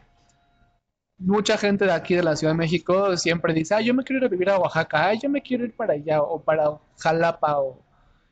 mucha 1.18 1.58
gente 1.58 1.86
de 1.86 1.92
aquí 1.92 2.16
de 2.16 2.24
la 2.24 2.36
Ciudad 2.36 2.54
de 2.54 2.58
México 2.58 3.16
siempre 3.18 3.54
dice, 3.54 3.76
ah, 3.76 3.82
yo 3.82 3.94
me 3.94 4.04
quiero 4.04 4.20
ir 4.20 4.26
a 4.26 4.30
vivir 4.30 4.50
a 4.50 4.60
Oaxaca, 4.60 5.08
ay, 5.08 5.20
yo 5.22 5.30
me 5.30 5.42
quiero 5.42 5.66
ir 5.66 5.76
para 5.76 5.94
allá 5.94 6.22
o 6.22 6.42
para 6.42 6.78
Jalapa 7.00 7.60
o... 7.60 7.82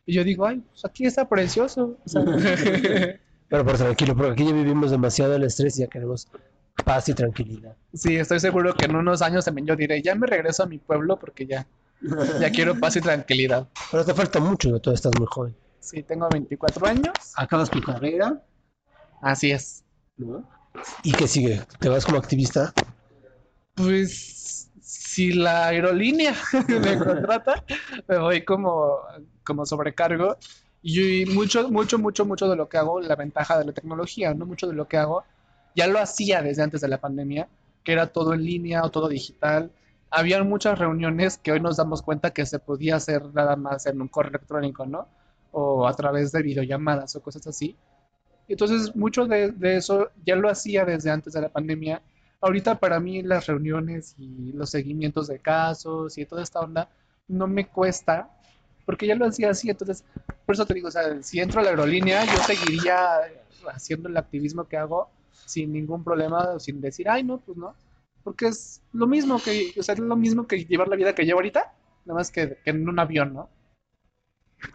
Y 0.05 0.13
yo 0.13 0.23
digo, 0.23 0.45
ay, 0.45 0.61
pues 0.69 0.85
aquí 0.85 1.05
está 1.05 1.27
precioso. 1.27 1.97
O 2.05 2.09
sea, 2.09 2.21
Pero 3.49 3.65
por 3.65 3.77
tranquilo, 3.77 4.15
porque 4.15 4.31
aquí 4.31 4.45
ya 4.45 4.53
vivimos 4.53 4.91
demasiado 4.91 5.35
el 5.35 5.43
estrés 5.43 5.77
y 5.77 5.81
ya 5.81 5.87
queremos 5.87 6.27
paz 6.83 7.09
y 7.09 7.13
tranquilidad. 7.13 7.75
sí, 7.93 8.15
estoy 8.15 8.39
seguro 8.39 8.73
que 8.73 8.85
en 8.85 8.95
unos 8.95 9.21
años 9.21 9.45
también 9.45 9.67
yo 9.67 9.75
diré, 9.75 10.01
ya 10.01 10.15
me 10.15 10.27
regreso 10.27 10.63
a 10.63 10.65
mi 10.65 10.77
pueblo 10.77 11.17
porque 11.17 11.45
ya, 11.45 11.65
ya 12.39 12.51
quiero 12.51 12.79
paz 12.79 12.95
y 12.97 13.01
tranquilidad. 13.01 13.67
Pero 13.91 14.05
te 14.05 14.13
falta 14.13 14.39
mucho, 14.39 14.69
¿no? 14.69 14.79
Todavía 14.79 14.95
estás 14.95 15.13
muy 15.17 15.27
joven. 15.29 15.55
Sí, 15.79 16.03
tengo 16.03 16.27
24 16.29 16.87
años. 16.87 17.13
Acabas 17.35 17.69
tu 17.69 17.81
carrera, 17.81 18.41
Así 19.21 19.51
es. 19.51 19.83
¿no? 20.17 20.47
¿Y 21.03 21.11
qué 21.13 21.27
sigue? 21.27 21.61
¿Te 21.79 21.89
vas 21.89 22.05
como 22.05 22.17
activista? 22.17 22.73
Pues 23.73 24.69
si 24.81 25.33
la 25.33 25.67
aerolínea 25.67 26.35
me 26.67 26.97
contrata, 26.97 27.63
me 28.07 28.19
voy 28.19 28.43
como, 28.43 28.99
como 29.43 29.65
sobrecargo. 29.65 30.37
Y 30.81 31.25
mucho, 31.25 31.71
mucho, 31.71 31.97
mucho, 31.97 32.25
mucho 32.25 32.47
de 32.47 32.55
lo 32.55 32.69
que 32.69 32.77
hago, 32.77 33.01
la 33.01 33.15
ventaja 33.15 33.57
de 33.57 33.65
la 33.65 33.71
tecnología, 33.71 34.35
¿no? 34.35 34.45
Mucho 34.45 34.67
de 34.67 34.73
lo 34.73 34.87
que 34.87 34.97
hago, 34.97 35.23
ya 35.75 35.87
lo 35.87 35.99
hacía 35.99 36.41
desde 36.41 36.63
antes 36.63 36.81
de 36.81 36.87
la 36.87 36.99
pandemia, 36.99 37.47
que 37.83 37.91
era 37.91 38.07
todo 38.07 38.33
en 38.33 38.43
línea 38.43 38.83
o 38.83 38.91
todo 38.91 39.07
digital. 39.07 39.71
Había 40.09 40.43
muchas 40.43 40.79
reuniones 40.79 41.37
que 41.37 41.51
hoy 41.51 41.59
nos 41.59 41.77
damos 41.77 42.01
cuenta 42.01 42.31
que 42.31 42.45
se 42.45 42.59
podía 42.59 42.95
hacer 42.95 43.33
nada 43.33 43.55
más 43.55 43.85
en 43.85 44.01
un 44.01 44.07
correo 44.07 44.29
electrónico, 44.29 44.85
¿no? 44.85 45.07
O 45.51 45.87
a 45.87 45.93
través 45.93 46.31
de 46.31 46.41
videollamadas 46.41 47.15
o 47.15 47.21
cosas 47.21 47.45
así. 47.47 47.75
Entonces, 48.47 48.95
mucho 48.95 49.25
de, 49.25 49.51
de 49.51 49.77
eso 49.77 50.09
ya 50.25 50.35
lo 50.35 50.49
hacía 50.49 50.85
desde 50.85 51.11
antes 51.11 51.33
de 51.33 51.41
la 51.41 51.49
pandemia 51.49 52.01
ahorita 52.45 52.79
para 52.79 52.99
mí 52.99 53.23
las 53.23 53.47
reuniones 53.47 54.15
y 54.17 54.51
los 54.53 54.69
seguimientos 54.69 55.27
de 55.27 55.39
casos 55.39 56.17
y 56.17 56.25
toda 56.25 56.43
esta 56.43 56.59
onda 56.59 56.89
no 57.27 57.47
me 57.47 57.67
cuesta 57.67 58.29
porque 58.85 59.07
ya 59.07 59.15
lo 59.15 59.25
hacía 59.25 59.49
así, 59.49 59.69
entonces 59.69 60.03
por 60.45 60.53
eso 60.53 60.65
te 60.67 60.75
digo, 60.75 60.89
o 60.89 60.91
sea, 60.91 61.23
si 61.23 61.39
entro 61.39 61.59
a 61.59 61.63
la 61.63 61.71
aerolínea 61.71 62.23
yo 62.23 62.37
seguiría 62.43 63.19
haciendo 63.73 64.09
el 64.09 64.17
activismo 64.17 64.67
que 64.67 64.77
hago 64.77 65.09
sin 65.45 65.73
ningún 65.73 66.03
problema, 66.03 66.59
sin 66.59 66.81
decir, 66.81 67.09
ay 67.09 67.23
no, 67.23 67.39
pues 67.39 67.57
no, 67.57 67.73
porque 68.23 68.47
es 68.47 68.81
lo 68.93 69.07
mismo 69.07 69.39
que, 69.39 69.73
o 69.77 69.83
sea, 69.83 69.93
es 69.93 69.99
lo 69.99 70.15
mismo 70.15 70.47
que 70.47 70.65
llevar 70.65 70.87
la 70.87 70.95
vida 70.95 71.13
que 71.13 71.25
llevo 71.25 71.39
ahorita, 71.39 71.73
nada 72.05 72.19
más 72.19 72.31
que, 72.31 72.57
que 72.63 72.71
en 72.71 72.87
un 72.87 72.99
avión, 72.99 73.33
¿no? 73.33 73.49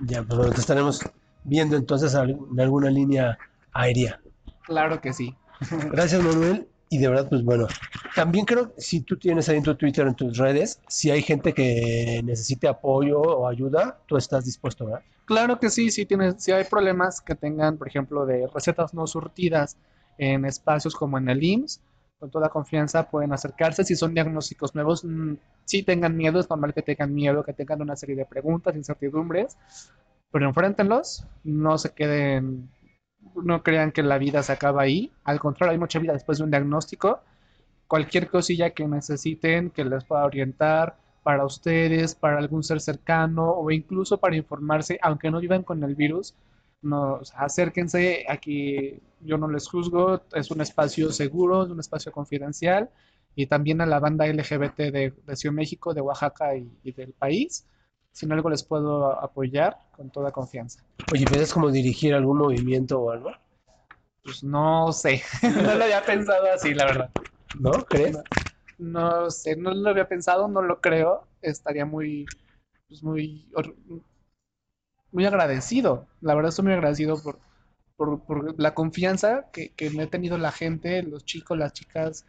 Ya, 0.06 0.22
pues 0.22 0.58
estaremos 0.58 1.04
viendo 1.44 1.76
entonces 1.76 2.14
en 2.14 2.60
alguna 2.60 2.90
línea 2.90 3.38
aérea. 3.72 4.20
Claro 4.64 5.00
que 5.00 5.12
sí. 5.12 5.34
Gracias, 5.90 6.22
Manuel. 6.22 6.68
Y 6.92 6.98
de 6.98 7.08
verdad, 7.08 7.28
pues 7.28 7.44
bueno, 7.44 7.68
también 8.16 8.44
creo 8.44 8.74
que 8.74 8.80
si 8.80 9.02
tú 9.02 9.16
tienes 9.16 9.48
ahí 9.48 9.58
en 9.58 9.62
tu 9.62 9.76
Twitter, 9.76 10.08
en 10.08 10.16
tus 10.16 10.36
redes, 10.36 10.80
si 10.88 11.08
hay 11.10 11.22
gente 11.22 11.52
que 11.52 12.20
necesite 12.24 12.66
apoyo 12.66 13.20
o 13.20 13.46
ayuda, 13.46 14.00
tú 14.06 14.16
estás 14.16 14.44
dispuesto, 14.44 14.86
¿verdad? 14.86 15.02
Claro 15.24 15.60
que 15.60 15.70
sí, 15.70 15.92
sí 15.92 16.04
tienes, 16.04 16.42
si 16.42 16.50
hay 16.50 16.64
problemas 16.64 17.20
que 17.20 17.36
tengan, 17.36 17.78
por 17.78 17.86
ejemplo, 17.86 18.26
de 18.26 18.48
recetas 18.52 18.92
no 18.92 19.06
surtidas 19.06 19.76
en 20.18 20.44
espacios 20.44 20.94
como 20.94 21.18
en 21.18 21.28
el 21.28 21.42
IMSS, 21.42 21.80
con 22.18 22.30
toda 22.30 22.50
confianza 22.50 23.10
pueden 23.10 23.32
acercarse. 23.32 23.82
Si 23.82 23.96
son 23.96 24.12
diagnósticos 24.12 24.74
nuevos, 24.74 25.04
mm, 25.04 25.34
sí 25.64 25.82
tengan 25.82 26.16
miedo, 26.16 26.38
es 26.38 26.50
normal 26.50 26.74
que 26.74 26.82
tengan 26.82 27.14
miedo, 27.14 27.42
que 27.42 27.54
tengan 27.54 27.80
una 27.80 27.96
serie 27.96 28.14
de 28.14 28.26
preguntas, 28.26 28.76
incertidumbres, 28.76 29.56
pero 30.30 30.46
enfréntenlos, 30.46 31.26
no 31.44 31.78
se 31.78 31.92
queden, 31.94 32.70
no 33.34 33.62
crean 33.62 33.90
que 33.90 34.02
la 34.02 34.18
vida 34.18 34.42
se 34.42 34.52
acaba 34.52 34.82
ahí, 34.82 35.12
al 35.24 35.40
contrario, 35.40 35.72
hay 35.72 35.78
mucha 35.78 35.98
vida 35.98 36.12
después 36.12 36.38
de 36.38 36.44
un 36.44 36.50
diagnóstico. 36.50 37.20
Cualquier 37.88 38.28
cosilla 38.28 38.70
que 38.70 38.86
necesiten, 38.86 39.70
que 39.70 39.84
les 39.84 40.04
pueda 40.04 40.24
orientar 40.24 40.96
para 41.22 41.44
ustedes, 41.44 42.14
para 42.14 42.38
algún 42.38 42.62
ser 42.62 42.80
cercano 42.80 43.50
o 43.50 43.70
incluso 43.70 44.18
para 44.18 44.36
informarse, 44.36 44.98
aunque 45.02 45.30
no 45.30 45.40
vivan 45.40 45.62
con 45.62 45.82
el 45.82 45.94
virus, 45.94 46.34
no, 46.82 47.14
o 47.14 47.24
sea, 47.24 47.40
acérquense, 47.40 48.24
aquí 48.28 49.00
yo 49.20 49.36
no 49.38 49.48
les 49.48 49.68
juzgo, 49.68 50.22
es 50.34 50.50
un 50.50 50.60
espacio 50.60 51.12
seguro, 51.12 51.64
es 51.64 51.70
un 51.70 51.80
espacio 51.80 52.12
confidencial 52.12 52.90
y 53.34 53.46
también 53.46 53.80
a 53.80 53.86
la 53.86 54.00
banda 54.00 54.26
LGBT 54.26 54.90
de, 54.90 55.10
de 55.24 55.36
Ciudad 55.36 55.54
México, 55.54 55.94
de 55.94 56.00
Oaxaca 56.00 56.56
y, 56.56 56.70
y 56.82 56.92
del 56.92 57.12
país. 57.12 57.66
Si 58.12 58.26
en 58.26 58.32
algo 58.32 58.50
les 58.50 58.64
puedo 58.64 59.20
apoyar, 59.20 59.76
con 59.92 60.10
toda 60.10 60.32
confianza. 60.32 60.84
Oye, 61.08 61.26
¿piensas 61.28 61.52
como 61.52 61.70
dirigir 61.70 62.14
algún 62.14 62.38
movimiento 62.38 63.00
o 63.00 63.10
algo? 63.10 63.30
Pues 64.22 64.42
no 64.44 64.92
sé, 64.92 65.22
no 65.42 65.74
lo 65.74 65.84
había 65.84 66.04
pensado 66.04 66.46
así, 66.52 66.74
la 66.74 66.84
verdad. 66.84 67.10
¿No? 67.52 67.84
¿Crees? 67.84 68.18
No 68.78 69.30
sé, 69.30 69.56
no 69.56 69.72
lo 69.74 69.90
había 69.90 70.08
pensado, 70.08 70.48
no 70.48 70.62
lo 70.62 70.80
creo. 70.80 71.26
Estaría 71.42 71.84
muy, 71.86 72.30
pues 72.88 73.02
muy, 73.02 73.48
muy 75.12 75.26
agradecido. 75.26 76.06
La 76.20 76.34
verdad 76.34 76.50
estoy 76.50 76.64
muy 76.64 76.74
agradecido 76.74 77.20
por, 77.22 77.38
por, 78.24 78.60
la 78.60 78.74
confianza 78.74 79.46
que, 79.52 79.70
que 79.70 79.90
me 79.90 80.04
ha 80.04 80.06
tenido 80.06 80.38
la 80.38 80.52
gente, 80.52 81.02
los 81.02 81.24
chicos, 81.24 81.58
las 81.58 81.72
chicas, 81.72 82.26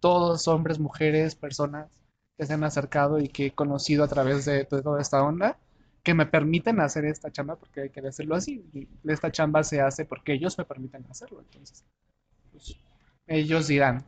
todos, 0.00 0.48
hombres, 0.48 0.78
mujeres, 0.78 1.34
personas 1.34 1.88
que 2.36 2.46
se 2.46 2.52
han 2.54 2.64
acercado 2.64 3.20
y 3.20 3.28
que 3.28 3.46
he 3.46 3.50
conocido 3.52 4.04
a 4.04 4.08
través 4.08 4.44
de, 4.44 4.64
toda 4.64 5.00
esta 5.00 5.22
onda, 5.22 5.58
que 6.02 6.14
me 6.14 6.26
permiten 6.26 6.80
hacer 6.80 7.04
esta 7.04 7.30
chamba, 7.30 7.56
porque 7.56 7.82
hay 7.82 7.90
que 7.90 8.00
decirlo 8.00 8.34
así. 8.34 8.64
y 8.72 8.88
Esta 9.08 9.30
chamba 9.30 9.62
se 9.62 9.80
hace 9.80 10.04
porque 10.04 10.32
ellos 10.32 10.58
me 10.58 10.64
permiten 10.64 11.06
hacerlo. 11.08 11.40
Entonces, 11.40 11.84
pues, 12.50 12.76
ellos 13.26 13.68
dirán. 13.68 14.04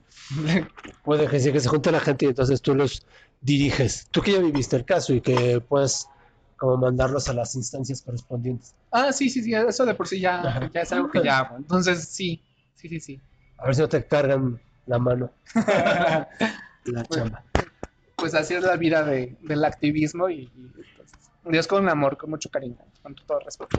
Puede 1.04 1.28
que 1.28 1.52
que 1.52 1.60
se 1.60 1.68
junte 1.68 1.92
la 1.92 2.00
gente 2.00 2.26
y 2.26 2.28
entonces 2.28 2.60
tú 2.60 2.74
los 2.74 3.06
diriges. 3.40 4.08
Tú 4.10 4.20
que 4.22 4.32
ya 4.32 4.40
viviste 4.40 4.74
el 4.74 4.84
caso 4.84 5.14
y 5.14 5.20
que 5.20 5.60
puedes 5.60 6.08
como 6.57 6.76
mandarlos 6.76 7.28
a 7.28 7.34
las 7.34 7.55
instancias 7.55 8.02
correspondientes. 8.02 8.74
Ah, 8.90 9.12
sí, 9.12 9.28
sí, 9.28 9.42
sí, 9.42 9.55
eso 9.55 9.84
de 9.84 9.94
por 9.94 10.07
sí 10.07 10.20
ya, 10.20 10.70
ya 10.72 10.80
es 10.80 10.92
algo 10.92 11.11
que 11.11 11.22
ya 11.22 11.40
hago. 11.40 11.57
Entonces, 11.57 12.09
sí, 12.09 12.42
sí, 12.74 12.88
sí, 12.88 13.00
sí. 13.00 13.20
A 13.59 13.66
ver 13.66 13.74
si 13.74 13.80
no 13.80 13.88
te 13.88 14.05
cargan 14.07 14.61
la 14.86 14.98
mano, 14.98 15.30
la 15.55 17.07
chamba. 17.09 17.44
Pues 18.16 18.34
así 18.34 18.55
es 18.55 18.62
la 18.62 18.76
vida 18.76 19.05
de, 19.05 19.36
del 19.42 19.64
activismo 19.64 20.28
y, 20.28 20.42
y, 20.42 20.72
pues, 20.96 21.12
Dios 21.44 21.66
con 21.66 21.88
amor, 21.88 22.16
con 22.16 22.30
mucho 22.30 22.50
cariño, 22.50 22.78
con 23.02 23.14
todo 23.14 23.40
respeto. 23.40 23.76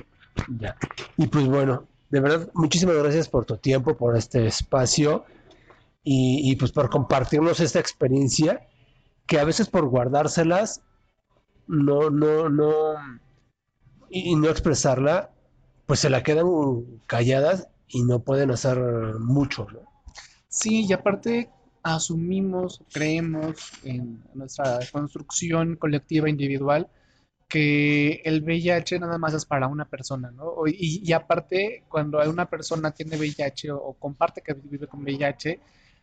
Ya. 0.59 0.76
Y 1.17 1.28
pues 1.28 1.45
bueno, 1.45 1.88
de 2.09 2.19
verdad, 2.19 2.49
muchísimas 2.53 2.95
gracias 2.97 3.28
por 3.28 3.45
tu 3.45 3.57
tiempo, 3.57 3.95
por 3.95 4.15
este 4.17 4.45
espacio 4.45 5.26
y, 6.03 6.51
y, 6.51 6.55
pues 6.55 6.71
por 6.71 6.89
compartirnos 6.89 7.59
esta 7.59 7.80
experiencia 7.80 8.67
que 9.26 9.39
a 9.39 9.43
veces 9.43 9.67
por 9.67 9.86
guardárselas 9.88 10.82
no, 11.68 12.09
no, 12.09 12.49
no 12.49 12.95
y, 14.09 14.36
no 14.36 14.49
expresarla, 14.49 15.32
pues 15.86 15.99
se 15.99 16.09
la 16.09 16.24
quedan 16.24 16.47
calladas 17.07 17.68
y 17.88 18.03
no 18.03 18.20
pueden 18.20 18.51
hacer 18.51 18.78
mucho, 19.20 19.68
¿no? 19.72 19.80
Sí, 20.47 20.86
y 20.86 20.93
aparte 20.93 21.49
asumimos, 21.84 22.82
creemos 22.91 23.72
en 23.84 24.24
nuestra 24.34 24.80
construcción 24.91 25.76
colectiva 25.76 26.30
individual 26.30 26.88
que 27.47 28.22
el 28.26 28.41
VIH 28.41 28.99
nada 28.99 29.18
más 29.20 29.34
es 29.36 29.45
para 29.45 29.68
una 29.68 29.86
persona, 29.86 30.32
¿no? 30.32 30.55
Y 30.66 31.11
aparte, 31.13 31.84
cuando 31.89 32.20
una 32.28 32.49
persona 32.49 32.91
tiene 32.91 33.18
VIH 33.18 33.72
o, 33.72 33.78
o 33.78 33.93
comparte 33.93 34.41
que 34.41 34.53
vive 34.53 34.88
con 34.88 35.03
VIH, 35.03 35.59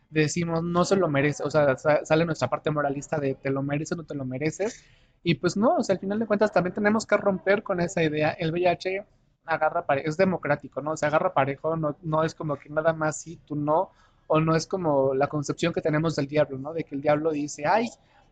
decimos 0.09 0.63
no 0.63 0.85
se 0.85 0.95
lo 0.95 1.07
merece, 1.09 1.43
o 1.43 1.49
sea, 1.51 1.75
sa- 1.77 2.05
sale 2.05 2.25
nuestra 2.25 2.49
parte 2.49 2.71
moralista 2.71 3.19
de 3.19 3.35
te 3.35 3.49
lo 3.49 3.63
mereces 3.63 3.93
o 3.93 3.95
no 3.97 4.05
te 4.05 4.15
lo 4.15 4.25
mereces, 4.25 4.83
y 5.23 5.35
pues 5.35 5.55
no, 5.57 5.75
o 5.77 5.83
sea, 5.83 5.93
al 5.95 5.99
final 5.99 6.19
de 6.19 6.27
cuentas 6.27 6.51
también 6.51 6.73
tenemos 6.73 7.05
que 7.05 7.17
romper 7.17 7.63
con 7.63 7.79
esa 7.79 8.03
idea, 8.03 8.31
el 8.31 8.51
VIH 8.51 9.05
agarra 9.45 9.85
parejo, 9.85 10.09
es 10.09 10.17
democrático, 10.17 10.81
¿no? 10.81 10.91
O 10.91 10.97
sea, 10.97 11.09
agarra 11.09 11.33
parejo, 11.33 11.75
no, 11.75 11.97
no 12.01 12.23
es 12.23 12.35
como 12.35 12.57
que 12.57 12.69
nada 12.69 12.93
más 12.93 13.17
sí, 13.17 13.39
tú 13.45 13.55
no, 13.55 13.91
o 14.27 14.39
no 14.39 14.55
es 14.55 14.67
como 14.67 15.13
la 15.13 15.27
concepción 15.27 15.73
que 15.73 15.81
tenemos 15.81 16.15
del 16.15 16.27
diablo, 16.27 16.57
¿no? 16.57 16.73
De 16.73 16.83
que 16.83 16.95
el 16.95 17.01
diablo 17.01 17.31
dice, 17.31 17.65
ay, 17.65 17.89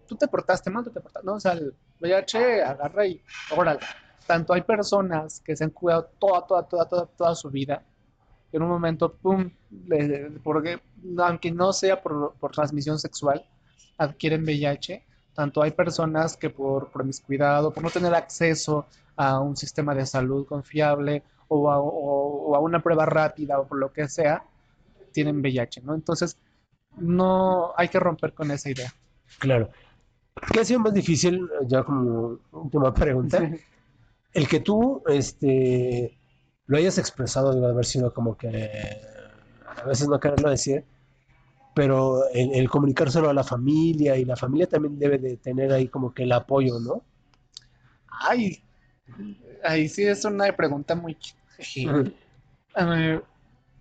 tú 0.08 0.16
te 0.16 0.28
portaste 0.28 0.70
mal, 0.70 0.84
tú 0.84 0.92
te 0.92 1.02
portaste, 1.02 1.26
no, 1.26 1.34
o 1.36 1.40
sea, 1.40 1.54
el 1.54 1.74
VIH 2.00 2.64
agarra 2.64 3.06
y 3.06 3.22
órale. 3.56 3.80
Tanto 4.28 4.54
hay 4.54 4.62
personas 4.62 5.42
que 5.42 5.56
se 5.56 5.64
han 5.64 5.72
cuidado 5.72 6.10
toda, 6.20 6.46
toda, 6.46 6.64
toda, 6.64 6.86
toda, 6.88 7.06
toda 7.08 7.36
su 7.36 7.50
vida, 7.50 7.84
en 8.52 8.62
un 8.64 8.70
momento, 8.70 9.14
pum, 9.14 9.50
le- 9.88 10.32
porque 10.44 10.80
aunque 11.20 11.52
no 11.52 11.72
sea 11.74 12.02
por, 12.02 12.34
por 12.40 12.52
transmisión 12.52 13.00
sexual, 13.00 13.46
adquieren 13.98 14.44
VIH. 14.44 15.04
Tanto 15.34 15.62
hay 15.62 15.72
personas 15.72 16.36
que 16.36 16.50
por 16.50 16.90
promiscuidad 16.92 17.64
o 17.66 17.72
por 17.72 17.84
no 17.84 17.90
tener 17.90 18.14
acceso 18.14 18.86
a 19.16 19.40
un 19.40 19.56
sistema 19.56 19.96
de 19.96 20.06
salud 20.06 20.46
confiable 20.46 21.24
o 21.48 21.72
a, 21.72 21.80
o- 21.80 22.50
o 22.50 22.56
a 22.56 22.60
una 22.60 22.82
prueba 22.82 23.06
rápida 23.06 23.60
o 23.60 23.68
por 23.68 23.78
lo 23.78 23.92
que 23.94 24.08
sea, 24.08 24.44
tienen 25.14 25.40
VIH, 25.42 25.82
¿no? 25.82 25.94
Entonces, 25.96 26.38
no 26.98 27.72
hay 27.78 27.88
que 27.88 28.00
romper 28.00 28.34
con 28.34 28.52
esa 28.52 28.70
idea. 28.70 28.94
Claro. 29.40 29.70
¿Qué 30.52 30.60
ha 30.60 30.66
sido 30.66 30.80
más 30.80 30.94
difícil, 30.94 31.48
ya 31.68 31.84
como 31.84 32.38
última 32.52 32.94
pregunta? 32.94 33.50
El 34.34 34.48
que 34.48 34.60
tú 34.62 35.02
este, 35.08 36.18
lo 36.72 36.78
hayas 36.78 36.98
expresado 36.98 37.54
debe 37.54 37.68
haber 37.68 37.86
sido 37.86 38.14
como 38.14 38.38
que 38.38 38.48
a 39.76 39.84
veces 39.84 40.08
no 40.08 40.22
quererlo 40.22 40.50
decir, 40.50 40.86
pero 41.76 42.30
el, 42.30 42.56
el 42.56 42.70
comunicárselo 42.70 43.30
a 43.30 43.34
la 43.34 43.44
familia 43.44 44.16
y 44.16 44.24
la 44.24 44.38
familia 44.38 44.68
también 44.68 44.98
debe 44.98 45.18
de 45.18 45.36
tener 45.36 45.74
ahí 45.74 45.90
como 45.90 46.14
que 46.14 46.24
el 46.24 46.32
apoyo, 46.32 46.80
¿no? 46.80 47.04
Ay, 48.08 48.64
ahí 49.66 49.90
sí 49.90 50.04
es 50.06 50.24
una 50.24 50.56
pregunta 50.56 50.96
muy... 50.96 51.18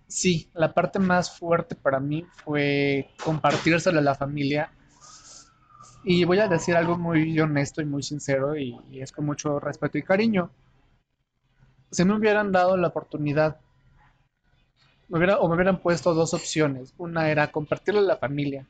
Sí, 0.07 0.49
la 0.53 0.73
parte 0.73 0.99
más 0.99 1.37
fuerte 1.39 1.75
para 1.75 1.99
mí 1.99 2.25
fue 2.43 3.09
compartírselo 3.23 3.99
a 3.99 4.01
la 4.03 4.15
familia. 4.15 4.69
Y 6.03 6.25
voy 6.25 6.39
a 6.39 6.47
decir 6.47 6.75
algo 6.75 6.97
muy 6.97 7.39
honesto 7.39 7.81
y 7.81 7.85
muy 7.85 8.03
sincero 8.03 8.57
y, 8.57 8.77
y 8.91 9.01
es 9.01 9.11
con 9.11 9.25
mucho 9.25 9.59
respeto 9.59 9.97
y 9.97 10.03
cariño. 10.03 10.51
Si 11.91 12.03
me 12.05 12.15
hubieran 12.15 12.51
dado 12.51 12.75
la 12.75 12.87
oportunidad, 12.87 13.59
me 15.09 15.17
hubiera- 15.17 15.39
o 15.39 15.47
me 15.47 15.55
hubieran 15.55 15.79
puesto 15.81 16.13
dos 16.13 16.33
opciones. 16.33 16.93
Una 16.97 17.29
era 17.29 17.51
compartirlo 17.51 17.99
a 17.99 18.03
la 18.03 18.17
familia 18.17 18.65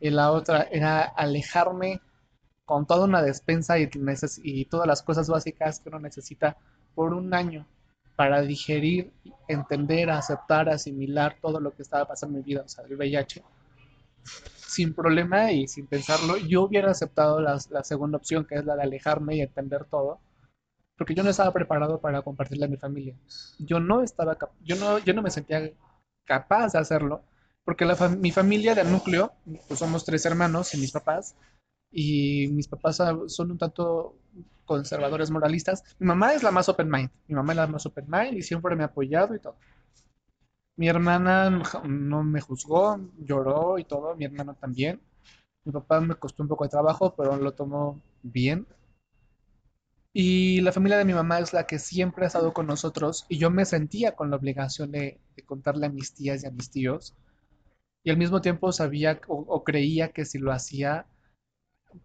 y 0.00 0.10
la 0.10 0.32
otra 0.32 0.64
era 0.70 1.02
alejarme 1.02 2.00
con 2.64 2.86
toda 2.86 3.04
una 3.06 3.22
despensa 3.22 3.78
y, 3.78 3.90
y 4.44 4.64
todas 4.66 4.86
las 4.86 5.02
cosas 5.02 5.28
básicas 5.28 5.80
que 5.80 5.88
uno 5.90 6.00
necesita 6.00 6.56
por 6.94 7.14
un 7.14 7.34
año 7.34 7.66
para 8.16 8.42
digerir, 8.42 9.12
entender, 9.48 10.10
aceptar, 10.10 10.68
asimilar 10.68 11.36
todo 11.42 11.60
lo 11.60 11.74
que 11.74 11.82
estaba 11.82 12.06
pasando 12.06 12.38
en 12.38 12.44
mi 12.44 12.52
vida, 12.52 12.62
o 12.64 12.68
sea, 12.68 12.84
el 12.84 12.94
VIH, 12.94 13.42
sin 14.66 14.94
problema 14.94 15.52
y 15.52 15.68
sin 15.68 15.86
pensarlo, 15.86 16.36
yo 16.38 16.62
hubiera 16.64 16.90
aceptado 16.90 17.40
la 17.40 17.58
segunda 17.84 18.18
opción, 18.18 18.44
que 18.46 18.56
es 18.56 18.64
la 18.64 18.76
de 18.76 18.82
alejarme 18.82 19.36
y 19.36 19.42
entender 19.42 19.84
todo, 19.86 20.20
porque 20.96 21.14
yo 21.14 21.22
no 21.22 21.30
estaba 21.30 21.52
preparado 21.52 22.00
para 22.00 22.22
compartirle 22.22 22.66
a 22.66 22.68
mi 22.68 22.76
familia. 22.76 23.14
Yo 23.58 23.80
no 23.80 24.02
estaba, 24.02 24.36
yo 24.62 24.76
no, 24.76 24.98
yo 24.98 25.14
no 25.14 25.22
me 25.22 25.30
sentía 25.30 25.72
capaz 26.24 26.72
de 26.72 26.78
hacerlo, 26.78 27.22
porque 27.64 27.84
la 27.84 27.96
mi 28.08 28.30
familia 28.30 28.74
de 28.74 28.84
núcleo, 28.84 29.32
pues 29.68 29.78
somos 29.80 30.04
tres 30.04 30.24
hermanos 30.26 30.74
y 30.74 30.78
mis 30.78 30.92
papás, 30.92 31.36
y 31.90 32.48
mis 32.48 32.68
papás 32.68 33.00
son 33.28 33.50
un 33.50 33.58
tanto 33.58 34.16
conservadores 34.64 35.30
moralistas. 35.30 35.84
Mi 35.98 36.06
mamá 36.06 36.32
es 36.34 36.42
la 36.42 36.50
más 36.50 36.68
open 36.68 36.90
mind, 36.90 37.10
mi 37.28 37.34
mamá 37.34 37.52
es 37.52 37.56
la 37.58 37.66
más 37.66 37.86
open 37.86 38.06
mind 38.08 38.34
y 38.34 38.42
siempre 38.42 38.76
me 38.76 38.82
ha 38.84 38.86
apoyado 38.86 39.34
y 39.34 39.40
todo. 39.40 39.56
Mi 40.76 40.88
hermana 40.88 41.50
no 41.84 42.22
me 42.24 42.40
juzgó, 42.40 42.98
lloró 43.18 43.78
y 43.78 43.84
todo, 43.84 44.14
mi 44.16 44.24
hermano 44.24 44.54
también. 44.54 45.00
Mi 45.64 45.72
papá 45.72 46.00
me 46.00 46.16
costó 46.16 46.42
un 46.42 46.48
poco 46.48 46.64
de 46.64 46.70
trabajo, 46.70 47.14
pero 47.16 47.36
lo 47.36 47.52
tomó 47.52 48.00
bien. 48.22 48.66
Y 50.14 50.62
la 50.62 50.72
familia 50.72 50.96
de 50.96 51.04
mi 51.04 51.12
mamá 51.12 51.40
es 51.40 51.52
la 51.52 51.66
que 51.66 51.78
siempre 51.78 52.24
ha 52.24 52.28
estado 52.28 52.54
con 52.54 52.66
nosotros 52.66 53.26
y 53.28 53.38
yo 53.38 53.50
me 53.50 53.66
sentía 53.66 54.14
con 54.16 54.30
la 54.30 54.36
obligación 54.36 54.92
de, 54.92 55.20
contarle 55.46 55.86
a 55.86 55.90
mis 55.90 56.14
tías 56.14 56.42
y 56.42 56.46
a 56.46 56.50
mis 56.50 56.70
tíos. 56.70 57.14
Y 58.04 58.10
al 58.10 58.18
mismo 58.18 58.40
tiempo 58.40 58.72
sabía 58.72 59.20
o, 59.28 59.38
o 59.48 59.64
creía 59.64 60.10
que 60.12 60.24
si 60.24 60.38
lo 60.38 60.52
hacía, 60.52 61.06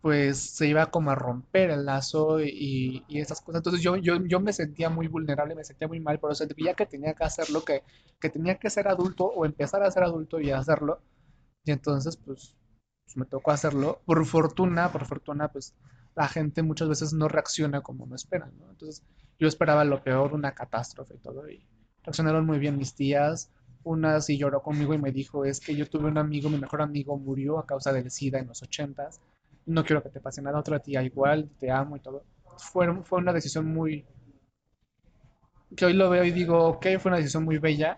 pues 0.01 0.37
se 0.39 0.67
iba 0.67 0.91
como 0.91 1.11
a 1.11 1.15
romper 1.15 1.71
el 1.71 1.85
lazo 1.85 2.39
y, 2.41 3.03
y 3.07 3.19
esas 3.19 3.41
cosas. 3.41 3.59
Entonces 3.59 3.81
yo, 3.81 3.95
yo, 3.97 4.17
yo 4.25 4.39
me 4.39 4.53
sentía 4.53 4.89
muy 4.89 5.07
vulnerable, 5.07 5.55
me 5.55 5.63
sentía 5.63 5.87
muy 5.87 5.99
mal, 5.99 6.19
pero 6.19 6.35
sentía 6.35 6.73
que 6.73 6.85
tenía 6.85 7.13
que 7.13 7.23
hacerlo, 7.23 7.63
que, 7.65 7.83
que 8.19 8.29
tenía 8.29 8.55
que 8.59 8.69
ser 8.69 8.87
adulto 8.87 9.25
o 9.25 9.45
empezar 9.45 9.83
a 9.83 9.91
ser 9.91 10.03
adulto 10.03 10.39
y 10.39 10.51
hacerlo. 10.51 11.01
Y 11.65 11.71
entonces, 11.71 12.17
pues, 12.17 12.55
pues 13.05 13.17
me 13.17 13.25
tocó 13.25 13.51
hacerlo. 13.51 14.01
Por 14.05 14.25
fortuna, 14.25 14.91
por 14.91 15.05
fortuna, 15.05 15.49
pues 15.49 15.75
la 16.19 16.27
gente 16.27 16.63
muchas 16.63 16.89
veces 16.89 17.13
no 17.13 17.29
reacciona 17.29 17.79
como 17.79 18.05
no 18.05 18.13
esperan, 18.13 18.51
¿no? 18.59 18.69
Entonces 18.69 19.05
yo 19.39 19.47
esperaba 19.47 19.85
lo 19.85 20.03
peor, 20.03 20.33
una 20.33 20.51
catástrofe 20.51 21.15
y 21.15 21.19
todo, 21.19 21.49
y 21.49 21.65
reaccionaron 22.03 22.45
muy 22.45 22.59
bien 22.59 22.77
mis 22.77 22.93
tías. 22.93 23.49
Una 23.85 24.19
sí 24.19 24.37
lloró 24.37 24.61
conmigo 24.61 24.93
y 24.93 24.97
me 24.97 25.13
dijo, 25.13 25.45
es 25.45 25.61
que 25.61 25.73
yo 25.77 25.89
tuve 25.89 26.09
un 26.09 26.17
amigo, 26.17 26.49
mi 26.49 26.57
mejor 26.57 26.81
amigo 26.81 27.17
murió 27.17 27.57
a 27.57 27.65
causa 27.65 27.93
del 27.93 28.11
SIDA 28.11 28.39
en 28.39 28.47
los 28.47 28.61
ochentas, 28.61 29.21
no 29.65 29.85
quiero 29.85 30.03
que 30.03 30.09
te 30.09 30.19
pase 30.19 30.41
nada, 30.41 30.59
otra 30.59 30.79
tía 30.79 31.01
igual, 31.03 31.49
te 31.57 31.71
amo 31.71 31.95
y 31.95 32.01
todo. 32.01 32.25
Fue, 32.57 32.93
fue 33.03 33.19
una 33.19 33.31
decisión 33.31 33.65
muy, 33.67 34.05
que 35.73 35.85
hoy 35.85 35.93
lo 35.93 36.09
veo 36.09 36.25
y 36.25 36.31
digo, 36.31 36.61
ok, 36.67 36.85
fue 36.99 37.11
una 37.11 37.19
decisión 37.19 37.45
muy 37.45 37.59
bella, 37.59 37.97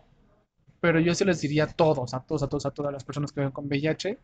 pero 0.79 0.99
yo 0.99 1.15
sí 1.15 1.25
les 1.25 1.41
diría 1.41 1.63
a 1.63 1.73
todos, 1.73 2.13
a 2.13 2.19
todos, 2.19 2.43
a 2.43 2.47
todos, 2.47 2.67
a 2.67 2.71
todas 2.71 2.93
las 2.93 3.03
personas 3.03 3.31
que 3.31 3.39
viven 3.39 3.51
con 3.51 3.65
VIH, 3.65 4.19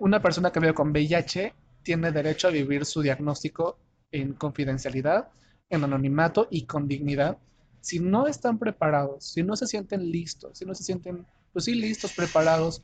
una 0.00 0.20
persona 0.20 0.50
que 0.50 0.58
vive 0.58 0.74
con 0.74 0.90
VIH 0.90 1.54
tiene 1.82 2.12
derecho 2.12 2.48
a 2.48 2.50
vivir 2.50 2.84
su 2.84 3.02
diagnóstico 3.02 3.78
en 4.10 4.34
confidencialidad, 4.34 5.28
en 5.70 5.84
anonimato 5.84 6.48
y 6.50 6.66
con 6.66 6.86
dignidad. 6.86 7.38
Si 7.80 7.98
no 7.98 8.26
están 8.26 8.58
preparados, 8.58 9.24
si 9.24 9.42
no 9.42 9.56
se 9.56 9.66
sienten 9.66 10.10
listos, 10.10 10.58
si 10.58 10.64
no 10.64 10.74
se 10.74 10.84
sienten, 10.84 11.26
pues 11.52 11.64
sí, 11.64 11.74
listos, 11.74 12.12
preparados, 12.12 12.82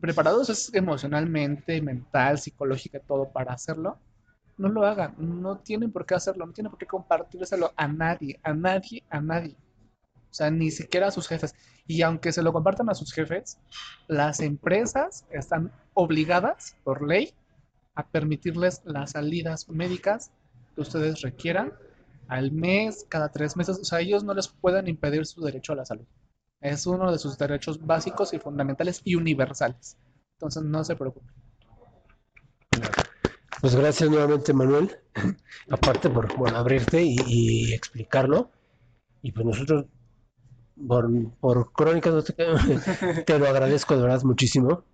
preparados 0.00 0.50
es 0.50 0.74
emocionalmente, 0.74 1.80
mental, 1.80 2.38
psicológica, 2.38 3.00
todo 3.00 3.30
para 3.30 3.52
hacerlo, 3.52 3.98
no 4.56 4.68
lo 4.68 4.84
hagan, 4.84 5.14
no 5.18 5.58
tienen 5.58 5.92
por 5.92 6.06
qué 6.06 6.14
hacerlo, 6.14 6.46
no 6.46 6.52
tienen 6.52 6.70
por 6.70 6.78
qué 6.78 6.86
compartírselo 6.86 7.72
a 7.76 7.88
nadie, 7.88 8.38
a 8.42 8.52
nadie, 8.52 9.02
a 9.10 9.20
nadie. 9.20 9.56
O 10.30 10.36
sea, 10.36 10.50
ni 10.50 10.70
siquiera 10.70 11.08
a 11.08 11.10
sus 11.12 11.28
jefes. 11.28 11.54
Y 11.86 12.02
aunque 12.02 12.32
se 12.32 12.42
lo 12.42 12.52
compartan 12.52 12.90
a 12.90 12.94
sus 12.94 13.12
jefes, 13.12 13.58
las 14.08 14.40
empresas 14.40 15.26
están 15.30 15.70
obligadas 15.94 16.76
por 16.82 17.06
ley 17.06 17.34
a 17.94 18.08
permitirles 18.08 18.82
las 18.84 19.12
salidas 19.12 19.68
médicas 19.68 20.32
que 20.74 20.80
ustedes 20.80 21.20
requieran 21.22 21.72
al 22.28 22.52
mes, 22.52 23.06
cada 23.08 23.30
tres 23.30 23.56
meses. 23.56 23.78
O 23.78 23.84
sea, 23.84 24.00
ellos 24.00 24.24
no 24.24 24.34
les 24.34 24.48
pueden 24.48 24.88
impedir 24.88 25.26
su 25.26 25.42
derecho 25.42 25.72
a 25.72 25.76
la 25.76 25.84
salud. 25.84 26.06
Es 26.60 26.86
uno 26.86 27.12
de 27.12 27.18
sus 27.18 27.36
derechos 27.38 27.84
básicos 27.84 28.32
y 28.32 28.38
fundamentales 28.38 29.00
y 29.04 29.14
universales. 29.14 29.98
Entonces, 30.38 30.62
no 30.62 30.82
se 30.82 30.96
preocupen. 30.96 31.34
Pues 33.60 33.76
gracias 33.76 34.10
nuevamente, 34.10 34.52
Manuel. 34.52 34.96
Aparte 35.70 36.10
por 36.10 36.34
bueno, 36.36 36.58
abrirte 36.58 37.02
y, 37.02 37.72
explicarlo. 37.72 38.50
Y 39.22 39.32
pues 39.32 39.46
nosotros, 39.46 39.86
por, 40.86 41.08
por 41.40 41.72
Crónicas, 41.72 42.34
te 43.26 43.38
lo 43.38 43.48
agradezco 43.48 43.96
de 43.96 44.02
verdad 44.02 44.22
muchísimo. 44.22 44.84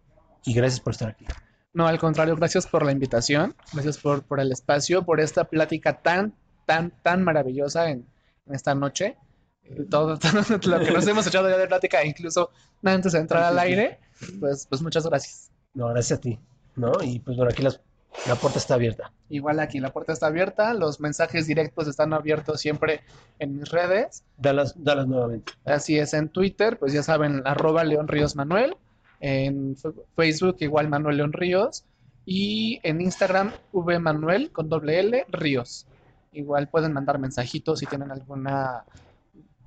Y 0.45 0.55
gracias 0.55 0.81
por 0.81 0.93
estar 0.93 1.11
aquí. 1.11 1.27
No, 1.73 1.87
al 1.87 1.99
contrario, 1.99 2.35
gracias 2.37 2.67
por 2.67 2.85
la 2.85 2.93
invitación, 2.93 3.55
gracias 3.73 3.99
por, 3.99 4.23
por 4.25 4.41
el 4.41 4.51
espacio, 4.51 5.05
por 5.05 5.21
esta 5.21 5.45
plática 5.45 6.01
tan, 6.03 6.35
tan, 6.67 6.91
tan 7.03 7.23
maravillosa 7.23 7.91
en, 7.91 8.07
en 8.47 8.55
esta 8.55 8.75
noche. 8.75 9.17
Eh, 9.63 9.85
Todo, 9.89 10.19
todo 10.19 10.43
lo 10.79 10.81
que 10.81 10.91
nos 10.91 11.07
hemos 11.07 11.27
echado 11.27 11.49
ya 11.49 11.57
de 11.57 11.69
plática, 11.69 12.05
incluso 12.05 12.51
antes 12.83 13.13
de 13.13 13.21
entrar 13.21 13.45
al 13.45 13.59
aire, 13.59 14.01
pues, 14.41 14.67
pues 14.69 14.83
muchas 14.83 15.07
gracias. 15.07 15.51
No, 15.75 15.89
gracias 15.89 16.19
a 16.19 16.21
ti. 16.21 16.39
¿no? 16.77 16.93
Y 17.03 17.19
pues 17.21 17.37
bueno, 17.37 17.51
aquí 17.53 17.63
las- 17.63 17.81
la 18.27 18.35
puerta 18.35 18.59
está 18.59 18.75
abierta. 18.75 19.13
Igual 19.29 19.61
aquí 19.61 19.79
la 19.79 19.93
puerta 19.93 20.13
está 20.13 20.27
abierta, 20.27 20.75
los 20.75 20.99
mensajes 20.99 21.47
directos 21.47 21.87
están 21.87 22.13
abiertos 22.13 22.61
siempre 22.61 23.03
en 23.39 23.57
mis 23.57 23.69
redes. 23.69 24.25
Dalas, 24.37 24.75
dalas 24.83 25.07
nuevamente. 25.07 25.53
Así 25.65 25.97
es, 25.99 26.13
en 26.15 26.29
Twitter, 26.29 26.77
pues 26.79 26.93
ya 26.93 27.05
saben, 27.05 27.43
arroba 27.45 27.85
León 27.85 28.09
Ríos 28.09 28.35
Manuel. 28.35 28.77
En 29.21 29.77
Facebook, 30.17 30.57
igual 30.61 30.89
Manuel 30.89 31.19
León 31.19 31.33
Ríos. 31.33 31.85
Y 32.27 32.81
en 32.83 33.01
Instagram, 33.01 33.53
V 33.73 33.99
Manuel 33.99 34.51
con 34.51 34.69
doble 34.69 35.01
L 35.01 35.25
Ríos. 35.29 35.87
Igual 36.33 36.69
pueden 36.69 36.93
mandar 36.93 37.19
mensajitos 37.19 37.81
si 37.81 37.87
tienen 37.87 38.11
alguna 38.11 38.85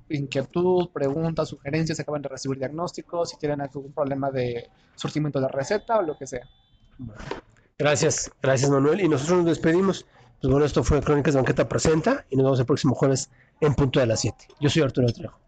inquietud, 0.08 0.88
pregunta, 0.90 1.44
sugerencias, 1.44 2.00
acaban 2.00 2.22
de 2.22 2.28
recibir 2.28 2.58
diagnósticos, 2.58 3.30
si 3.30 3.36
tienen 3.38 3.60
algún 3.60 3.92
problema 3.92 4.30
de 4.30 4.68
surtimiento 4.94 5.40
de 5.40 5.48
receta 5.48 5.98
o 5.98 6.02
lo 6.02 6.16
que 6.16 6.26
sea. 6.26 6.46
Gracias, 7.78 8.30
gracias 8.40 8.70
Manuel. 8.70 9.00
Y 9.00 9.08
nosotros 9.08 9.38
nos 9.38 9.46
despedimos. 9.46 10.06
Pues 10.40 10.50
bueno, 10.50 10.66
esto 10.66 10.84
fue 10.84 11.00
Crónicas 11.00 11.34
de 11.34 11.40
Banqueta 11.40 11.68
Presenta 11.68 12.24
y 12.28 12.36
nos 12.36 12.44
vemos 12.44 12.60
el 12.60 12.66
próximo 12.66 12.94
jueves 12.94 13.30
en 13.60 13.74
punto 13.74 14.00
de 14.00 14.06
las 14.06 14.20
7. 14.20 14.48
Yo 14.60 14.68
soy 14.68 14.82
Arturo 14.82 15.06
Trejo. 15.08 15.38